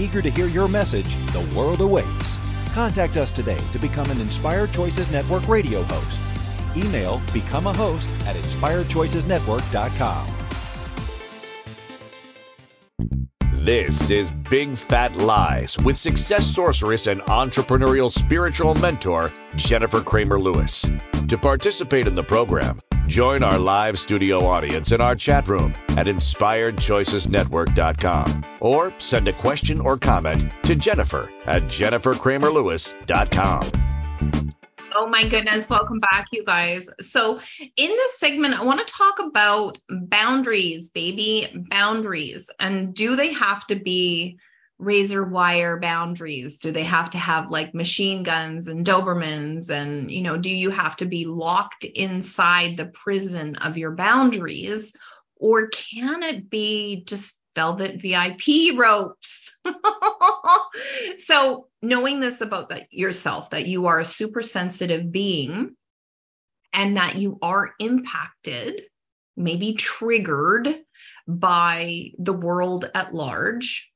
Eager 0.00 0.22
to 0.22 0.30
hear 0.30 0.46
your 0.46 0.66
message, 0.66 1.14
the 1.32 1.46
world 1.54 1.80
awaits. 1.80 2.36
Contact 2.72 3.16
us 3.16 3.30
today 3.30 3.58
to 3.72 3.78
become 3.78 4.10
an 4.10 4.20
Inspired 4.20 4.72
Choices 4.72 5.12
Network 5.12 5.46
radio 5.46 5.82
host 5.82 6.20
Email 6.76 7.20
become 7.32 7.66
a 7.66 7.72
host 7.72 8.08
at 8.26 8.36
inspiredchoicesnetwork.com. 8.36 10.26
This 13.52 14.10
is 14.10 14.30
Big 14.30 14.76
Fat 14.76 15.16
Lies 15.16 15.78
with 15.78 15.96
success 15.96 16.46
sorceress 16.46 17.06
and 17.06 17.20
entrepreneurial 17.22 18.10
spiritual 18.10 18.74
mentor, 18.74 19.32
Jennifer 19.54 20.00
Kramer 20.00 20.40
Lewis. 20.40 20.90
To 21.28 21.38
participate 21.38 22.06
in 22.06 22.14
the 22.14 22.22
program, 22.22 22.78
join 23.10 23.42
our 23.42 23.58
live 23.58 23.98
studio 23.98 24.46
audience 24.46 24.92
in 24.92 25.00
our 25.00 25.16
chat 25.16 25.48
room 25.48 25.74
at 25.88 26.06
inspiredchoicesnetwork.com 26.06 28.44
or 28.60 28.94
send 28.98 29.26
a 29.26 29.32
question 29.32 29.80
or 29.80 29.98
comment 29.98 30.44
to 30.62 30.76
Jennifer 30.76 31.28
at 31.44 31.64
jenniferkramerlewis.com. 31.64 33.70
Oh 34.94 35.08
my 35.08 35.28
goodness, 35.28 35.68
welcome 35.68 35.98
back, 35.98 36.28
you 36.32 36.44
guys. 36.44 36.88
So, 37.00 37.40
in 37.58 37.88
this 37.88 38.18
segment, 38.18 38.54
I 38.54 38.62
want 38.64 38.86
to 38.86 38.92
talk 38.92 39.18
about 39.18 39.78
boundaries, 39.88 40.90
baby, 40.90 41.66
boundaries. 41.68 42.48
And 42.58 42.94
do 42.94 43.16
they 43.16 43.32
have 43.32 43.66
to 43.68 43.76
be 43.76 44.38
razor 44.80 45.22
wire 45.22 45.78
boundaries? 45.78 46.58
Do 46.58 46.72
they 46.72 46.84
have 46.84 47.10
to 47.10 47.18
have 47.18 47.50
like 47.50 47.74
machine 47.74 48.22
guns 48.22 48.66
and 48.66 48.84
Dobermans? 48.84 49.68
And, 49.68 50.10
you 50.10 50.22
know, 50.22 50.36
do 50.36 50.50
you 50.50 50.70
have 50.70 50.96
to 50.96 51.06
be 51.06 51.26
locked 51.26 51.84
inside 51.84 52.76
the 52.76 52.86
prison 52.86 53.56
of 53.56 53.76
your 53.76 53.92
boundaries? 53.92 54.96
Or 55.36 55.68
can 55.68 56.22
it 56.22 56.50
be 56.50 57.04
just 57.04 57.38
velvet 57.54 58.00
VIP 58.00 58.76
ropes? 58.76 59.54
so 61.18 61.68
knowing 61.82 62.20
this 62.20 62.40
about 62.40 62.70
that 62.70 62.86
yourself 62.90 63.50
that 63.50 63.66
you 63.66 63.86
are 63.86 64.00
a 64.00 64.04
super 64.04 64.42
sensitive 64.42 65.12
being 65.12 65.76
and 66.72 66.96
that 66.96 67.16
you 67.16 67.38
are 67.42 67.72
impacted 67.78 68.82
maybe 69.36 69.74
triggered 69.74 70.74
by 71.26 72.10
the 72.18 72.32
world 72.32 72.90
at 72.94 73.14
large 73.14 73.89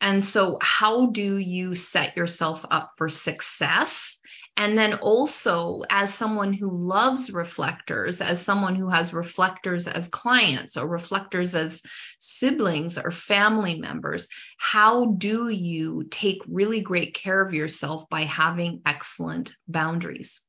and 0.00 0.22
so 0.22 0.58
how 0.60 1.06
do 1.06 1.38
you 1.38 1.74
set 1.74 2.16
yourself 2.16 2.64
up 2.70 2.92
for 2.96 3.08
success 3.08 4.18
and 4.58 4.78
then 4.78 4.94
also, 4.94 5.82
as 5.90 6.14
someone 6.14 6.54
who 6.54 6.70
loves 6.70 7.30
reflectors, 7.30 8.22
as 8.22 8.40
someone 8.40 8.74
who 8.74 8.88
has 8.88 9.12
reflectors 9.12 9.86
as 9.86 10.08
clients 10.08 10.78
or 10.78 10.86
reflectors 10.86 11.54
as 11.54 11.82
siblings 12.20 12.96
or 12.96 13.10
family 13.10 13.78
members, 13.78 14.28
how 14.56 15.06
do 15.06 15.50
you 15.50 16.04
take 16.10 16.40
really 16.48 16.80
great 16.80 17.12
care 17.12 17.46
of 17.46 17.52
yourself 17.52 18.08
by 18.08 18.22
having 18.22 18.80
excellent 18.86 19.54
boundaries? 19.68 20.40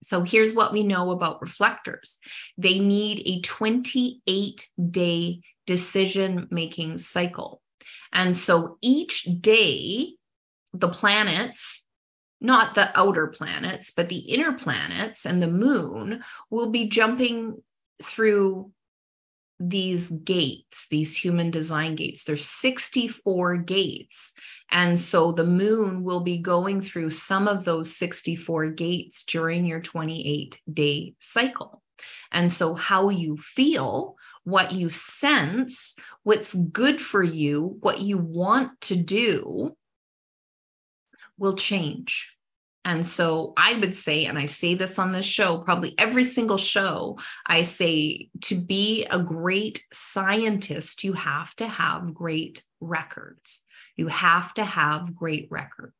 So 0.00 0.22
here's 0.22 0.54
what 0.54 0.72
we 0.72 0.84
know 0.84 1.10
about 1.10 1.42
reflectors 1.42 2.20
they 2.56 2.78
need 2.78 3.22
a 3.26 3.40
28 3.40 4.68
day 4.92 5.40
decision 5.66 6.46
making 6.52 6.98
cycle. 6.98 7.60
And 8.12 8.36
so 8.36 8.78
each 8.80 9.24
day, 9.40 10.14
the 10.72 10.88
planets 10.88 11.86
not 12.40 12.74
the 12.74 12.98
outer 12.98 13.28
planets, 13.28 13.92
but 13.96 14.08
the 14.08 14.18
inner 14.18 14.52
planets 14.52 15.26
and 15.26 15.42
the 15.42 15.48
moon 15.48 16.22
will 16.50 16.70
be 16.70 16.88
jumping 16.88 17.60
through 18.02 18.70
these 19.60 20.10
gates, 20.10 20.86
these 20.88 21.16
human 21.16 21.50
design 21.50 21.96
gates. 21.96 22.24
There's 22.24 22.44
64 22.44 23.56
gates. 23.58 24.32
And 24.70 24.98
so 24.98 25.32
the 25.32 25.46
moon 25.46 26.04
will 26.04 26.20
be 26.20 26.38
going 26.38 26.80
through 26.80 27.10
some 27.10 27.48
of 27.48 27.64
those 27.64 27.96
64 27.96 28.70
gates 28.70 29.24
during 29.24 29.66
your 29.66 29.80
28 29.80 30.60
day 30.72 31.14
cycle. 31.18 31.82
And 32.30 32.52
so 32.52 32.74
how 32.74 33.08
you 33.08 33.36
feel, 33.36 34.14
what 34.44 34.70
you 34.70 34.90
sense, 34.90 35.96
what's 36.28 36.52
good 36.52 37.00
for 37.00 37.22
you, 37.22 37.78
what 37.80 38.02
you 38.02 38.18
want 38.18 38.78
to 38.82 38.94
do 38.94 39.74
will 41.38 41.56
change. 41.56 42.34
And 42.84 43.06
so 43.06 43.54
I 43.56 43.78
would 43.78 43.96
say, 43.96 44.26
and 44.26 44.38
I 44.38 44.44
say 44.44 44.74
this 44.74 44.98
on 44.98 45.12
this 45.12 45.24
show, 45.24 45.56
probably 45.62 45.94
every 45.96 46.24
single 46.24 46.58
show, 46.58 47.18
I 47.46 47.62
say 47.62 48.28
to 48.42 48.56
be 48.56 49.06
a 49.10 49.18
great 49.18 49.82
scientist, 49.90 51.02
you 51.02 51.14
have 51.14 51.54
to 51.56 51.66
have 51.66 52.12
great 52.12 52.62
records. 52.78 53.64
You 53.96 54.08
have 54.08 54.52
to 54.54 54.64
have 54.66 55.16
great 55.16 55.48
records. 55.50 55.94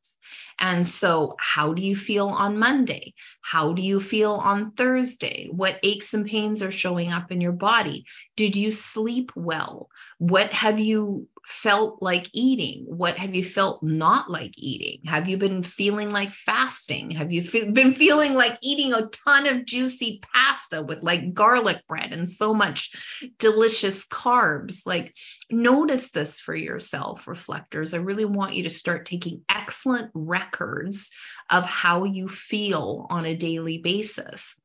And 0.59 0.87
so, 0.87 1.37
how 1.39 1.73
do 1.73 1.83
you 1.83 1.95
feel 1.95 2.29
on 2.29 2.59
Monday? 2.59 3.15
How 3.41 3.73
do 3.73 3.83
you 3.83 4.01
feel 4.01 4.33
on 4.33 4.73
Thursday? 4.73 5.49
What 5.51 5.79
aches 5.83 6.15
and 6.15 6.27
pains 6.27 6.63
are 6.63 6.71
showing 6.71 7.13
up 7.13 7.31
in 7.31 7.41
your 7.41 7.53
body? 7.53 8.07
Did 8.37 8.57
you 8.57 8.73
sleep 8.73 9.33
well? 9.37 9.89
What 10.19 10.53
have 10.53 10.81
you 10.81 11.29
felt 11.49 12.03
like 12.03 12.29
eating? 12.33 12.85
What 12.87 13.17
have 13.17 13.35
you 13.35 13.45
felt 13.45 13.83
not 13.83 14.31
like 14.31 14.53
eating? 14.57 15.09
Have 15.09 15.29
you 15.29 15.39
been 15.39 15.63
feeling 15.63 16.13
like 16.13 16.31
fasting? 16.31 17.13
Have 17.13 17.33
you 17.33 17.43
fe- 17.43 17.71
been 17.71 17.95
feeling 17.95 18.35
like 18.35 18.59
eating 18.63 18.93
a 18.93 19.07
ton 19.07 19.47
of 19.47 19.65
juicy 19.65 20.21
pasta 20.21 20.83
with 20.83 21.03
like 21.03 21.33
garlic 21.33 21.87
bread 21.89 22.13
and 22.13 22.29
so 22.29 22.53
much 22.53 22.93
delicious 23.39 24.07
carbs? 24.07 24.83
Like, 24.85 25.15
notice 25.51 26.11
this 26.11 26.41
for 26.41 26.55
yourself, 26.55 27.27
reflectors. 27.27 27.95
I 27.95 27.99
really 27.99 28.25
want 28.25 28.55
you 28.55 28.65
to 28.65 28.71
start 28.71 29.07
taking 29.07 29.43
excellent 29.49 30.11
records 30.15 31.11
of 31.49 31.65
how 31.65 32.05
you 32.05 32.29
feel 32.29 33.07
on 33.11 33.27
a 33.27 33.37
daily 33.37 33.79
basis. 33.79 34.61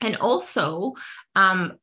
And 0.00 0.16
also, 0.16 0.94
um, 1.34 1.74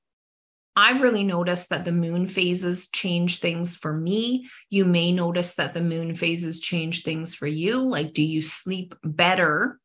I 0.75 0.99
really 0.99 1.23
noticed 1.23 1.69
that 1.69 1.85
the 1.85 1.91
moon 1.91 2.27
phases 2.27 2.89
change 2.89 3.39
things 3.39 3.75
for 3.75 3.91
me. 3.91 4.47
You 4.69 4.85
may 4.85 5.11
notice 5.11 5.55
that 5.55 5.73
the 5.73 5.81
moon 5.81 6.15
phases 6.15 6.61
change 6.61 7.01
things 7.01 7.33
for 7.33 7.47
you. 7.47 7.79
Like, 7.81 8.13
do 8.13 8.21
you 8.21 8.43
sleep 8.43 8.93
better 9.03 9.79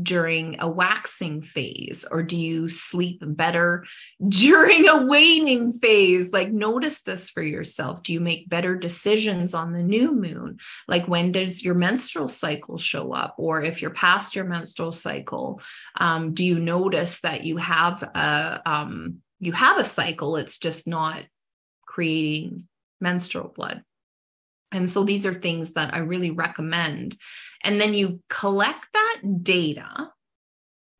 during 0.00 0.56
a 0.60 0.68
waxing 0.68 1.42
phase 1.42 2.04
or 2.10 2.22
do 2.22 2.36
you 2.36 2.68
sleep 2.68 3.22
better 3.24 3.84
during 4.26 4.88
a 4.88 5.06
waning 5.06 5.78
phase? 5.78 6.32
Like 6.32 6.50
notice 6.50 7.02
this 7.02 7.28
for 7.28 7.42
yourself. 7.42 8.02
Do 8.02 8.12
you 8.12 8.20
make 8.20 8.48
better 8.48 8.76
decisions 8.76 9.54
on 9.54 9.72
the 9.72 9.82
new 9.82 10.12
moon? 10.12 10.58
Like 10.88 11.06
when 11.08 11.32
does 11.32 11.62
your 11.62 11.74
menstrual 11.74 12.28
cycle 12.28 12.78
show 12.78 13.12
up? 13.12 13.34
Or 13.38 13.62
if 13.62 13.82
you're 13.82 13.90
past 13.90 14.34
your 14.34 14.44
menstrual 14.44 14.92
cycle 14.92 15.60
um, 15.96 16.34
do 16.34 16.44
you 16.44 16.58
notice 16.58 17.20
that 17.20 17.44
you 17.44 17.56
have 17.56 18.02
a 18.02 18.62
um, 18.64 19.18
you 19.40 19.52
have 19.52 19.78
a 19.78 19.84
cycle 19.84 20.36
it's 20.36 20.58
just 20.58 20.86
not 20.86 21.24
creating 21.86 22.68
menstrual 23.00 23.48
blood? 23.48 23.82
And 24.72 24.88
so 24.88 25.04
these 25.04 25.26
are 25.26 25.34
things 25.34 25.74
that 25.74 25.94
I 25.94 25.98
really 25.98 26.30
recommend. 26.30 27.16
And 27.62 27.80
then 27.80 27.94
you 27.94 28.20
collect 28.28 28.86
that 28.92 29.01
data, 29.42 30.10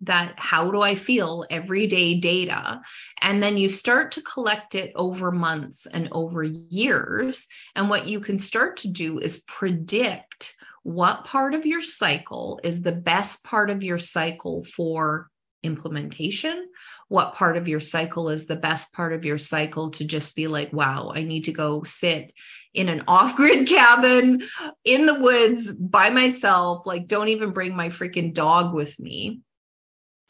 that 0.03 0.35
how 0.37 0.71
do 0.71 0.81
I 0.81 0.97
feel 0.97 1.47
everyday 1.49 2.19
data. 2.19 2.81
And 3.21 3.43
then 3.43 3.57
you 3.57 3.69
start 3.69 4.13
to 4.13 4.23
collect 4.23 4.75
it 4.75 4.93
over 4.97 5.31
months 5.31 5.87
and 5.87 6.09
over 6.13 6.43
years. 6.43 7.47
And 7.75 7.89
what 7.89 8.07
you 8.07 8.21
can 8.21 8.39
start 8.39 8.79
to 8.79 8.89
do 8.89 9.21
is 9.21 9.45
predict 9.47 10.57
what 10.83 11.25
part 11.25 11.55
of 11.55 11.67
your 11.67 11.83
cycle 11.83 12.61
is 12.65 12.83
the 12.83 12.93
best 12.93 13.45
part 13.45 13.71
of 13.71 13.85
your 13.85 13.99
cycle 13.99 14.65
for 14.65 15.31
implementation 15.63 16.69
what 17.09 17.35
part 17.35 17.57
of 17.57 17.69
your 17.69 17.81
cycle 17.81 18.31
is 18.31 18.47
the 18.47 18.57
best 18.57 18.93
part 18.93 19.13
of 19.13 19.25
your 19.25 19.39
cycle 19.39 19.91
to 19.91 20.05
just 20.05 20.35
be 20.35 20.47
like 20.47 20.73
wow 20.73 21.13
i 21.15 21.23
need 21.23 21.45
to 21.45 21.53
go 21.53 21.85
sit 21.85 22.33
in 22.75 22.89
an 22.89 23.05
off-grid 23.09 23.69
cabin 23.69 24.43
in 24.85 25.07
the 25.07 25.21
woods 25.21 25.73
by 25.73 26.11
myself 26.11 26.87
like 26.87 27.07
don't 27.07 27.29
even 27.29 27.53
bring 27.53 27.75
my 27.77 27.89
freaking 27.89 28.33
dog 28.35 28.75
with 28.75 28.99
me. 28.99 29.41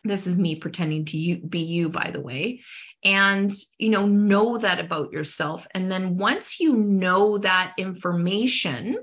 This 0.05 0.27
is 0.27 0.37
me 0.37 0.57
pretending 0.57 1.05
to 1.07 1.17
you, 1.17 1.37
be 1.37 1.61
you 1.61 1.89
by 1.89 2.11
the 2.13 2.21
way. 2.21 2.63
And 3.05 3.53
you 3.79 3.91
know 3.91 4.07
know 4.07 4.59
that 4.59 4.81
about 4.81 5.13
yourself. 5.13 5.67
And 5.73 5.91
then 5.91 6.17
once 6.17 6.61
you 6.61 6.77
know 6.77 7.39
that 7.39 7.75
information 7.79 8.99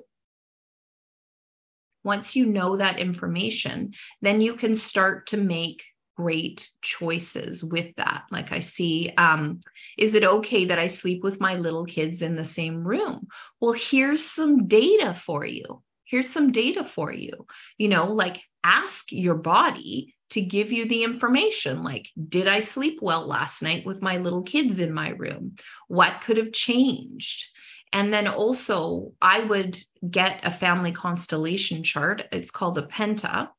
once 2.02 2.34
you 2.34 2.46
know 2.46 2.78
that 2.78 2.98
information 2.98 3.94
then 4.22 4.40
you 4.40 4.54
can 4.56 4.74
start 4.74 5.28
to 5.28 5.38
make 5.38 5.84
great 6.20 6.70
choices 6.82 7.64
with 7.64 7.96
that. 7.96 8.24
Like 8.30 8.52
I 8.52 8.60
see, 8.60 9.14
um, 9.16 9.62
is 9.98 10.16
it 10.16 10.24
okay 10.26 10.66
that 10.66 10.78
I 10.78 10.88
sleep 10.88 11.24
with 11.24 11.40
my 11.40 11.56
little 11.56 11.86
kids 11.86 12.22
in 12.22 12.36
the 12.36 12.44
same 12.44 12.84
room? 12.84 13.28
Well, 13.62 13.72
here's 13.72 14.26
some 14.26 14.68
data 14.68 15.14
for 15.14 15.46
you. 15.46 15.82
Here's 16.04 16.30
some 16.30 16.52
data 16.52 16.84
for 16.84 17.14
you. 17.14 17.46
You 17.78 17.88
know, 17.88 18.12
like 18.12 18.42
ask 18.66 19.14
your 19.14 19.36
body 19.36 20.14
to 20.32 20.42
give 20.42 20.74
you 20.74 20.90
the 20.90 21.06
information 21.06 21.84
like, 21.84 22.10
did 22.28 22.50
I 22.50 22.60
sleep 22.60 23.00
well 23.02 23.26
last 23.26 23.62
night 23.62 23.86
with 23.86 24.02
my 24.02 24.18
little 24.18 24.44
kids 24.44 24.80
in 24.80 24.94
my 24.94 25.12
room? 25.12 25.56
What 25.88 26.20
could 26.22 26.36
have 26.36 26.52
changed? 26.52 27.46
And 27.94 28.14
then 28.14 28.28
also, 28.28 29.14
I 29.22 29.40
would 29.40 29.78
get 30.08 30.42
a 30.44 30.52
family 30.52 30.92
constellation 30.92 31.84
chart. 31.84 32.24
It's 32.34 32.52
called 32.52 32.78
a 32.78 32.86
Penta. 32.86 33.52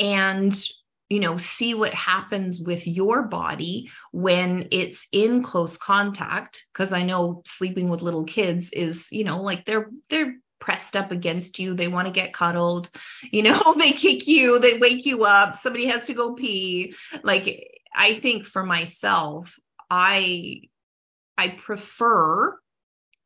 And 0.00 0.52
you 1.10 1.20
know 1.20 1.36
see 1.36 1.74
what 1.74 1.92
happens 1.92 2.60
with 2.60 2.86
your 2.86 3.22
body 3.22 3.90
when 4.12 4.68
it's 4.70 5.06
in 5.12 5.42
close 5.42 5.76
contact 5.76 6.64
because 6.72 6.92
i 6.92 7.04
know 7.04 7.42
sleeping 7.44 7.90
with 7.90 8.00
little 8.00 8.24
kids 8.24 8.70
is 8.72 9.08
you 9.12 9.24
know 9.24 9.42
like 9.42 9.66
they're 9.66 9.90
they're 10.08 10.36
pressed 10.60 10.94
up 10.94 11.10
against 11.10 11.58
you. 11.58 11.74
They 11.74 11.88
want 11.88 12.06
to 12.06 12.12
get 12.12 12.34
cuddled 12.34 12.90
you 13.22 13.42
know 13.42 13.74
they 13.76 13.92
kick 13.92 14.28
you 14.28 14.60
they 14.60 14.78
wake 14.78 15.04
you 15.06 15.24
up 15.24 15.56
somebody 15.56 15.86
has 15.86 16.06
to 16.06 16.14
go 16.14 16.34
pee. 16.34 16.94
Like 17.22 17.66
i 17.94 18.20
think 18.20 18.46
for 18.46 18.64
myself 18.64 19.58
i 19.90 20.60
i 21.36 21.48
prefer 21.48 22.56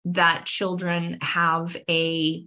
that 0.07 0.47
children 0.47 1.19
have 1.21 1.77
a 1.89 2.47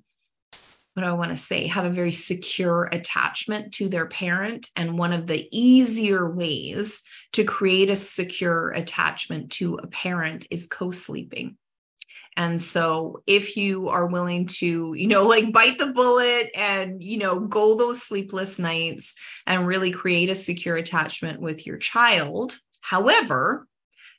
what 0.97 1.03
do 1.03 1.10
I 1.10 1.13
want 1.13 1.29
to 1.29 1.38
say, 1.38 1.67
have 1.67 1.86
a 1.86 1.91
very 1.91 2.12
secure 2.12 2.89
attachment 2.91 3.75
to 3.75 3.88
their 3.88 4.07
parent. 4.07 4.67
And 4.75 4.97
one 4.97 5.13
of 5.13 5.27
the 5.27 5.47
easier 5.51 6.27
ways 6.27 7.03
to 7.33 7.43
create 7.43 7.91
a 7.91 7.95
secure 7.95 8.71
attachment 8.71 9.51
to 9.53 9.75
a 9.75 9.86
parent 9.86 10.47
is 10.49 10.65
co 10.65 10.89
sleeping. 10.89 11.55
And 12.36 12.60
so 12.60 13.21
if 13.27 13.57
you 13.57 13.89
are 13.89 14.07
willing 14.07 14.47
to, 14.57 14.95
you 14.95 15.05
know, 15.05 15.27
like 15.27 15.53
bite 15.53 15.77
the 15.77 15.93
bullet 15.93 16.49
and, 16.55 17.03
you 17.03 17.19
know, 17.19 17.41
go 17.41 17.75
those 17.75 18.01
sleepless 18.01 18.57
nights 18.57 19.13
and 19.45 19.67
really 19.67 19.91
create 19.91 20.31
a 20.31 20.36
secure 20.36 20.77
attachment 20.77 21.39
with 21.39 21.67
your 21.67 21.77
child, 21.77 22.57
however, 22.81 23.67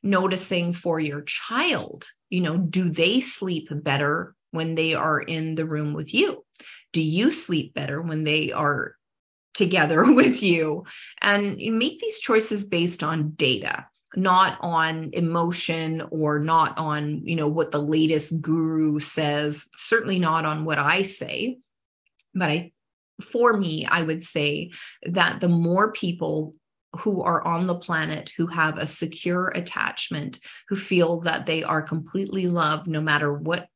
noticing 0.05 0.75
for 0.75 1.01
your 1.01 1.23
child, 1.23 2.07
you 2.31 2.41
know, 2.41 2.57
do 2.57 2.89
they 2.89 3.21
sleep 3.21 3.67
better 3.73 4.37
when 4.51 4.75
they 4.75 4.95
are 4.95 5.21
in 5.21 5.55
the 5.55 5.67
room 5.67 5.95
with 5.95 6.15
you? 6.15 6.45
Do 6.93 7.03
you 7.03 7.31
sleep 7.31 7.75
better 7.75 8.01
when 8.01 8.25
they 8.25 8.53
are 8.53 8.95
together 9.55 10.05
with 10.13 10.43
you? 10.43 10.85
And 11.21 11.61
you 11.61 11.73
make 11.73 12.01
these 12.01 12.19
choices 12.19 12.67
based 12.67 13.03
on 13.03 13.33
data 13.33 13.87
not 14.17 14.59
on 14.63 15.11
emotion 15.13 16.03
or 16.11 16.39
not 16.39 16.79
on 16.79 17.23
you 17.27 17.37
know 17.37 17.49
what 17.49 17.71
the 17.71 17.83
latest 17.83 18.41
guru 18.41 18.99
says 19.01 19.67
certainly 19.77 20.19
not 20.19 20.45
on 20.45 20.65
what 20.65 20.79
i 20.79 21.03
say 21.03 21.59
but 22.35 22.49
i 22.49 22.73
for 23.23 23.55
me 23.55 23.85
i 23.85 24.03
would 24.03 24.23
say 24.23 24.71
that 25.03 25.41
the 25.41 25.49
more 25.49 25.93
people 25.93 26.55
who 27.01 27.23
are 27.23 27.47
on 27.47 27.67
the 27.67 27.79
planet 27.79 28.31
who 28.37 28.47
have 28.47 28.79
a 28.79 28.87
secure 28.87 29.49
attachment 29.49 30.41
who 30.69 30.77
feel 30.77 31.21
that 31.21 31.45
they 31.45 31.63
are 31.63 31.83
completely 31.83 32.47
loved 32.47 32.87
no 32.87 33.01
matter 33.01 33.33
what 33.33 33.69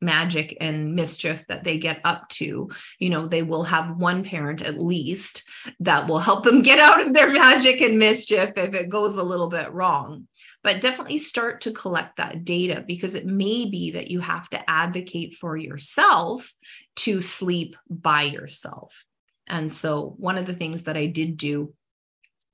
magic 0.00 0.56
and 0.60 0.94
mischief 0.94 1.44
that 1.48 1.64
they 1.64 1.78
get 1.78 2.00
up 2.04 2.28
to 2.28 2.70
you 2.98 3.10
know 3.10 3.26
they 3.26 3.42
will 3.42 3.64
have 3.64 3.96
one 3.96 4.24
parent 4.24 4.62
at 4.62 4.80
least 4.80 5.42
that 5.80 6.08
will 6.08 6.20
help 6.20 6.44
them 6.44 6.62
get 6.68 6.78
out 6.78 7.06
of 7.06 7.14
their 7.14 7.30
magic 7.30 7.80
and 7.80 7.98
mischief 7.98 8.52
if 8.56 8.74
it 8.74 8.88
goes 8.88 9.16
a 9.16 9.22
little 9.22 9.48
bit 9.48 9.72
wrong. 9.72 10.26
But 10.62 10.80
definitely 10.80 11.18
start 11.18 11.62
to 11.62 11.72
collect 11.72 12.16
that 12.16 12.44
data 12.44 12.84
because 12.86 13.14
it 13.14 13.26
may 13.26 13.70
be 13.70 13.92
that 13.92 14.10
you 14.10 14.20
have 14.20 14.48
to 14.50 14.70
advocate 14.70 15.36
for 15.40 15.56
yourself 15.56 16.52
to 16.96 17.22
sleep 17.22 17.76
by 17.88 18.24
yourself. 18.24 19.04
And 19.46 19.72
so 19.72 20.14
one 20.18 20.36
of 20.36 20.46
the 20.46 20.54
things 20.54 20.84
that 20.84 20.96
I 20.96 21.06
did 21.06 21.36
do 21.36 21.72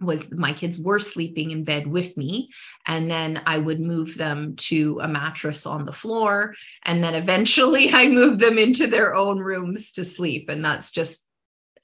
was 0.00 0.30
my 0.32 0.52
kids 0.52 0.78
were 0.78 0.98
sleeping 0.98 1.50
in 1.50 1.64
bed 1.64 1.86
with 1.86 2.16
me 2.16 2.50
and 2.86 3.10
then 3.10 3.40
i 3.46 3.56
would 3.56 3.80
move 3.80 4.16
them 4.16 4.56
to 4.56 4.98
a 5.00 5.08
mattress 5.08 5.66
on 5.66 5.86
the 5.86 5.92
floor 5.92 6.54
and 6.84 7.02
then 7.02 7.14
eventually 7.14 7.90
i 7.92 8.08
moved 8.08 8.40
them 8.40 8.58
into 8.58 8.86
their 8.86 9.14
own 9.14 9.38
rooms 9.38 9.92
to 9.92 10.04
sleep 10.04 10.48
and 10.48 10.64
that's 10.64 10.90
just 10.90 11.24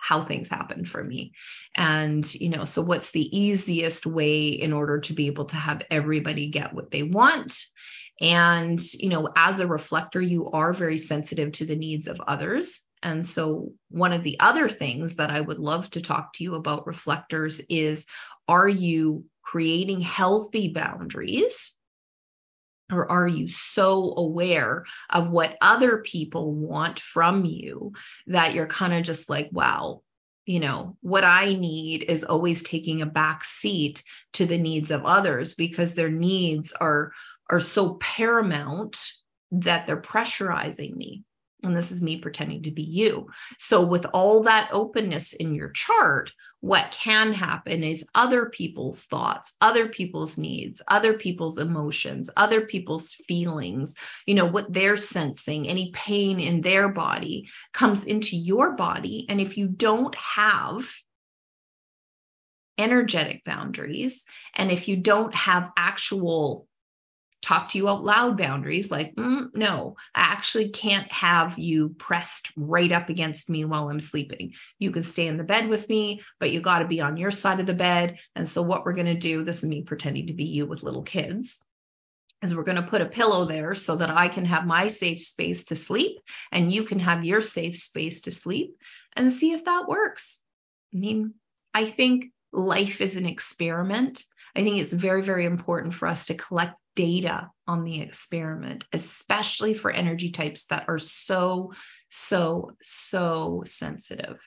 how 0.01 0.25
things 0.25 0.49
happen 0.49 0.85
for 0.85 1.05
me. 1.05 1.33
And 1.77 2.35
you 2.35 2.49
know 2.49 2.65
so 2.65 2.83
what's 2.83 3.13
the 3.13 3.39
easiest 3.39 4.07
way 4.07 4.49
in 4.49 4.73
order 4.73 5.01
to 5.01 5.13
be 5.13 5.27
able 5.27 5.45
to 5.47 5.57
have 5.57 5.83
everybody 5.91 6.49
get 6.49 6.73
what 6.73 6.91
they 6.91 7.03
want? 7.03 7.53
And 8.21 8.81
you 8.95 9.11
know 9.11 9.29
as 9.37 9.61
a 9.61 9.67
reflector 9.67 10.21
you 10.21 10.51
are 10.51 10.73
very 10.73 10.99
sensitive 10.99 11.53
to 11.53 11.67
the 11.67 11.77
needs 11.77 12.09
of 12.09 12.21
others 12.27 12.81
and 13.03 13.25
so, 13.25 13.73
one 13.89 14.13
of 14.13 14.23
the 14.23 14.41
other 14.41 14.69
things 14.69 15.17
that 15.17 15.31
I 15.31 15.41
would 15.41 15.59
love 15.59 15.91
to 15.91 16.03
talk 16.03 16.35
to 16.35 16.45
you 16.45 16.55
about 16.55 16.87
reflectors 16.87 17.61
is 17.69 18.07
are 18.47 18.69
you 18.69 19.25
creating 19.43 20.01
healthy 20.01 20.73
boundaries? 20.73 21.77
Or 22.93 23.11
are 23.11 23.29
you 23.29 23.49
so 23.49 24.15
aware 24.17 24.85
of 25.09 25.31
what 25.31 25.57
other 25.61 25.99
people 25.99 26.53
want 26.53 26.99
from 26.99 27.45
you 27.45 27.93
that 28.27 28.53
you're 28.53 28.67
kind 28.67 28.93
of 28.93 29.05
just 29.05 29.31
like, 29.31 29.49
wow, 29.53 30.03
you 30.45 30.59
know, 30.59 30.97
what 31.01 31.23
I 31.23 31.55
need 31.55 32.03
is 32.03 32.25
always 32.25 32.65
taking 32.65 33.01
a 33.01 33.07
back 33.07 33.45
seat 33.45 34.03
to 34.35 34.47
the 34.47 34.59
needs 34.59 34.91
of 34.91 35.05
others 35.05 35.55
because 35.55 35.95
their 35.95 36.11
needs 36.11 36.73
are 36.73 37.13
are 37.49 37.61
so 37.61 37.95
paramount 37.95 38.99
that 39.53 39.87
they're 39.87 40.01
pressurizing 40.01 40.95
me 40.95 41.25
and 41.63 41.77
this 41.77 41.91
is 41.91 42.03
me 42.03 42.19
pretending 42.19 42.63
to 42.63 42.71
be 42.71 42.83
you. 42.83 43.29
So, 43.59 43.85
with 43.85 44.07
all 44.07 44.45
that 44.45 44.71
openness 44.73 45.33
in 45.33 45.55
your 45.55 45.71
chart, 45.71 46.31
what 46.61 46.93
can 46.93 47.33
happen 47.33 47.83
is 47.83 48.07
other 48.15 48.51
people's 48.51 49.05
thoughts, 49.07 49.55
other 49.61 49.89
people's 49.89 50.37
needs, 50.37 50.83
other 50.87 51.15
people's 51.15 51.59
emotions, 51.59 52.29
other 52.37 52.67
people's 52.67 53.15
feelings, 53.27 53.95
you 54.27 54.35
know, 54.35 54.47
what 54.47 54.73
they're 54.73 54.99
sensing, 54.99 55.69
any 55.69 55.91
pain 55.93 56.39
in 56.39 56.61
their 56.61 56.89
body 56.89 57.49
comes 57.73 58.05
into 58.05 58.37
your 58.37 58.73
body. 58.73 59.27
And 59.29 59.41
if 59.41 59.57
you 59.57 59.69
don't 59.69 60.15
have 60.17 60.87
energetic 62.77 63.45
boundaries, 63.45 64.25
and 64.55 64.71
if 64.71 64.89
you 64.89 64.97
don't 64.97 65.35
have 65.35 65.71
actual 65.77 66.67
talk 67.43 67.71
to 67.71 67.79
you 67.79 67.89
out 67.89 68.05
loud 68.05 68.37
boundaries 68.37 68.91
like, 68.91 69.15
mm, 69.15 69.49
no, 69.55 69.97
I 70.15 70.21
actually 70.21 70.71
can't 70.71 71.11
have 71.11 71.59
you 71.59 71.91
pressed 71.91 72.51
right 72.57 72.93
up 72.93 73.09
against 73.09 73.49
me 73.49 73.65
while 73.65 73.89
I'm 73.89 74.01
sleeping. 74.01 74.53
You 74.79 74.91
can 74.91 75.03
stay 75.03 75.27
in 75.27 75.37
the 75.37 75.45
bed 75.45 75.69
with 75.69 75.89
me, 75.89 76.23
but 76.39 76.51
you 76.51 76.61
got 76.61 76.81
to 76.81 76.89
be 76.89 77.01
on 77.01 77.17
your 77.17 77.31
side 77.31 77.61
of 77.61 77.67
the 77.67 77.75
bed. 77.75 78.19
And 78.37 78.49
so, 78.49 78.63
what 78.63 78.85
we're 78.85 78.93
going 78.93 79.07
to 79.07 79.15
do, 79.15 79.45
this 79.45 79.63
is 79.63 79.69
me 79.69 79.83
pretending 79.83 80.27
to 80.27 80.35
be 80.35 80.45
you 80.45 80.67
with 80.67 80.83
little 80.83 81.03
kids 81.03 81.65
is 82.43 82.55
we're 82.55 82.65
going 82.65 82.83
to 82.83 82.89
put 82.89 83.03
a 83.03 83.07
pillow 83.07 83.45
there 83.45 83.75
so 83.75 83.97
that 83.97 84.11
I 84.11 84.29
can 84.29 84.47
have 84.47 84.67
my 84.67 84.89
safe 84.89 85.25
space 85.25 85.67
to 85.67 85.77
sleep 85.77 86.19
and 86.51 86.73
you 86.73 86.85
can 86.85 86.99
have 86.99 87.25
your 87.25 87.43
safe 87.43 87.77
space 87.77 88.23
to 88.23 88.33
sleep 88.33 88.77
and 89.15 89.31
see 89.31 89.53
if 89.53 89.65
that 89.65 89.89
works. 89.89 90.43
I 90.95 90.99
mean, 90.99 91.35
I 91.75 91.91
think 91.91 92.33
life 92.53 93.01
is 93.01 93.17
an 93.17 93.27
experiment. 93.27 94.25
I 94.57 94.63
think 94.63 94.79
it's 94.79 94.93
very, 94.93 95.23
very 95.23 95.45
important 95.45 95.95
for 95.95 96.09
us 96.09 96.27
to 96.27 96.35
collect 96.35 96.75
data 96.95 97.51
on 97.67 97.85
the 97.85 98.01
experiment, 98.01 98.87
especially 98.93 99.75
for 99.75 99.91
energy 99.91 100.31
types 100.31 100.67
that 100.67 100.87
are 100.89 100.99
so, 100.99 101.73
so, 102.11 102.73
so 102.83 103.63
sensitive 103.67 104.39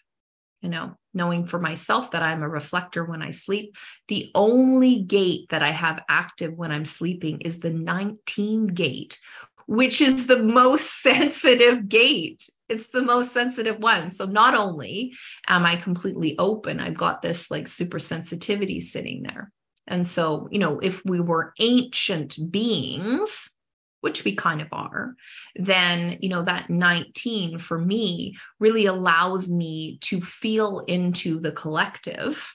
you 0.63 0.69
know, 0.69 0.95
knowing 1.13 1.45
for 1.45 1.60
myself 1.60 2.12
that 2.12 2.23
I'm 2.23 2.41
a 2.41 2.47
reflector 2.47 3.03
when 3.03 3.21
I 3.21 3.32
sleep. 3.32 3.75
The 4.08 4.32
only 4.34 5.03
gate 5.03 5.47
that 5.49 5.62
I 5.62 5.71
have 5.71 6.06
active 6.08 6.53
when 6.53 6.71
I'm 6.71 6.86
sleeping 6.86 7.41
is 7.41 7.60
the 7.60 7.69
19 7.69 8.67
gate, 8.67 9.19
which 9.67 9.99
is 9.99 10.25
the 10.25 10.41
most 10.41 10.89
sensitive 11.03 11.89
gate. 11.89 12.49
It's 12.69 12.88
the 12.88 13.03
most 13.03 13.34
sensitive 13.34 13.77
one. 13.79 14.10
So 14.10 14.25
not 14.25 14.56
only 14.56 15.13
am 15.45 15.65
I 15.65 15.75
completely 15.75 16.38
open, 16.39 16.79
I've 16.79 16.97
got 16.97 17.21
this 17.21 17.51
like 17.51 17.67
super 17.67 17.99
sensitivity 17.99 18.79
sitting 18.79 19.23
there. 19.23 19.51
And 19.87 20.07
so, 20.07 20.47
you 20.51 20.59
know, 20.59 20.79
if 20.79 21.03
we 21.05 21.19
were 21.19 21.53
ancient 21.59 22.37
beings, 22.51 23.55
which 24.01 24.23
we 24.25 24.35
kind 24.35 24.61
of 24.61 24.67
are, 24.71 25.15
then, 25.55 26.17
you 26.21 26.29
know, 26.29 26.43
that 26.43 26.69
19 26.69 27.59
for 27.59 27.79
me 27.79 28.37
really 28.59 28.85
allows 28.85 29.49
me 29.49 29.97
to 30.01 30.21
feel 30.21 30.79
into 30.79 31.39
the 31.39 31.51
collective. 31.51 32.53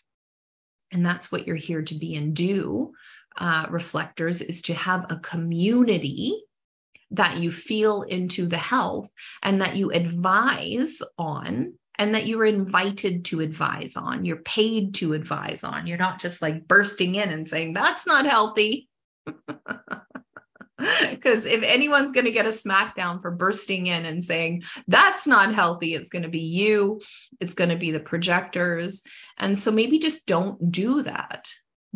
And 0.91 1.05
that's 1.05 1.33
what 1.33 1.47
you're 1.47 1.57
here 1.57 1.83
to 1.83 1.95
be 1.95 2.17
and 2.17 2.35
do, 2.35 2.93
uh, 3.37 3.67
reflectors, 3.71 4.43
is 4.43 4.63
to 4.63 4.75
have 4.75 5.07
a 5.11 5.17
community 5.17 6.43
that 7.13 7.39
you 7.39 7.51
feel 7.51 8.03
into 8.03 8.47
the 8.47 8.59
health 8.59 9.09
and 9.43 9.63
that 9.63 9.77
you 9.77 9.91
advise 9.91 11.01
on 11.17 11.78
and 11.99 12.15
that 12.15 12.27
you're 12.27 12.45
invited 12.45 13.25
to 13.27 13.41
advise 13.41 13.97
on. 13.97 14.25
You're 14.25 14.37
paid 14.37 14.95
to 14.95 15.15
advise 15.15 15.65
on. 15.65 15.87
You're 15.87 15.99
not 15.99 16.21
just 16.21 16.41
like 16.41 16.69
bursting 16.69 17.17
in 17.17 17.31
and 17.31 17.47
saying, 17.47 17.73
that's 17.73 18.07
not 18.07 18.27
healthy. 18.27 18.89
Because 20.79 21.45
if 21.45 21.65
anyone's 21.65 22.13
going 22.13 22.27
to 22.27 22.33
get 22.33 22.47
a 22.47 22.51
smackdown 22.51 23.21
for 23.21 23.33
bursting 23.33 23.87
in 23.87 24.07
and 24.07 24.23
saying, 24.23 24.63
that's 24.87 25.27
not 25.27 25.53
healthy, 25.53 25.95
it's 25.95 26.09
going 26.09 26.23
to 26.23 26.29
be 26.29 26.43
you, 26.43 27.01
it's 27.41 27.55
going 27.55 27.71
to 27.71 27.77
be 27.77 27.91
the 27.91 27.99
projectors. 27.99 29.03
And 29.37 29.59
so 29.59 29.73
maybe 29.73 29.99
just 29.99 30.25
don't 30.25 30.71
do 30.71 31.03
that. 31.03 31.49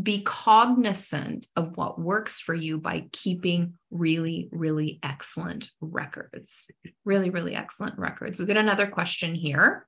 Be 0.02 0.22
cognizant 0.22 1.46
of 1.54 1.76
what 1.76 2.00
works 2.00 2.40
for 2.40 2.54
you 2.54 2.78
by 2.78 3.06
keeping 3.12 3.74
really, 3.92 4.48
really 4.50 4.98
excellent 5.02 5.70
records. 5.80 6.68
Really, 7.04 7.30
really 7.30 7.54
excellent 7.54 7.98
records. 7.98 8.40
We've 8.40 8.48
got 8.48 8.56
another 8.56 8.88
question 8.88 9.36
here. 9.36 9.86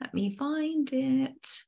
Let 0.00 0.12
me 0.12 0.36
find 0.36 0.92
it. 0.92 1.62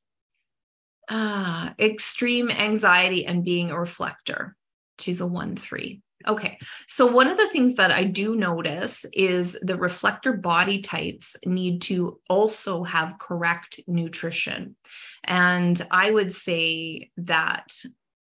Ah, 1.09 1.73
extreme 1.79 2.51
anxiety 2.51 3.25
and 3.25 3.43
being 3.43 3.71
a 3.71 3.79
reflector. 3.79 4.55
She's 4.99 5.21
a 5.21 5.27
1 5.27 5.55
3. 5.57 6.01
Okay. 6.27 6.59
So, 6.87 7.11
one 7.11 7.27
of 7.27 7.37
the 7.37 7.49
things 7.49 7.75
that 7.75 7.91
I 7.91 8.03
do 8.03 8.35
notice 8.35 9.05
is 9.13 9.57
the 9.61 9.77
reflector 9.77 10.33
body 10.33 10.81
types 10.81 11.37
need 11.45 11.83
to 11.83 12.19
also 12.29 12.83
have 12.83 13.19
correct 13.19 13.79
nutrition. 13.87 14.75
And 15.23 15.81
I 15.89 16.11
would 16.11 16.33
say 16.33 17.11
that 17.17 17.71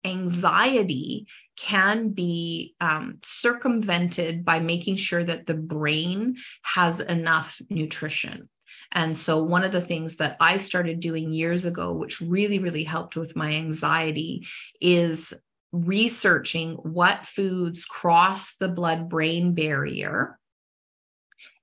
anxiety 0.05 1.27
can 1.57 2.09
be 2.09 2.75
um, 2.79 3.19
circumvented 3.23 4.45
by 4.45 4.59
making 4.59 4.95
sure 4.95 5.23
that 5.23 5.45
the 5.45 5.53
brain 5.53 6.37
has 6.63 7.01
enough 7.01 7.61
nutrition. 7.69 8.49
And 8.91 9.15
so, 9.15 9.43
one 9.43 9.63
of 9.63 9.71
the 9.71 9.81
things 9.81 10.17
that 10.17 10.37
I 10.39 10.57
started 10.57 10.99
doing 10.99 11.31
years 11.31 11.65
ago, 11.65 11.93
which 11.93 12.19
really, 12.19 12.59
really 12.59 12.83
helped 12.83 13.15
with 13.15 13.35
my 13.35 13.53
anxiety, 13.53 14.47
is 14.81 15.33
researching 15.71 16.73
what 16.73 17.25
foods 17.25 17.85
cross 17.85 18.57
the 18.57 18.67
blood 18.67 19.09
brain 19.09 19.53
barrier 19.53 20.37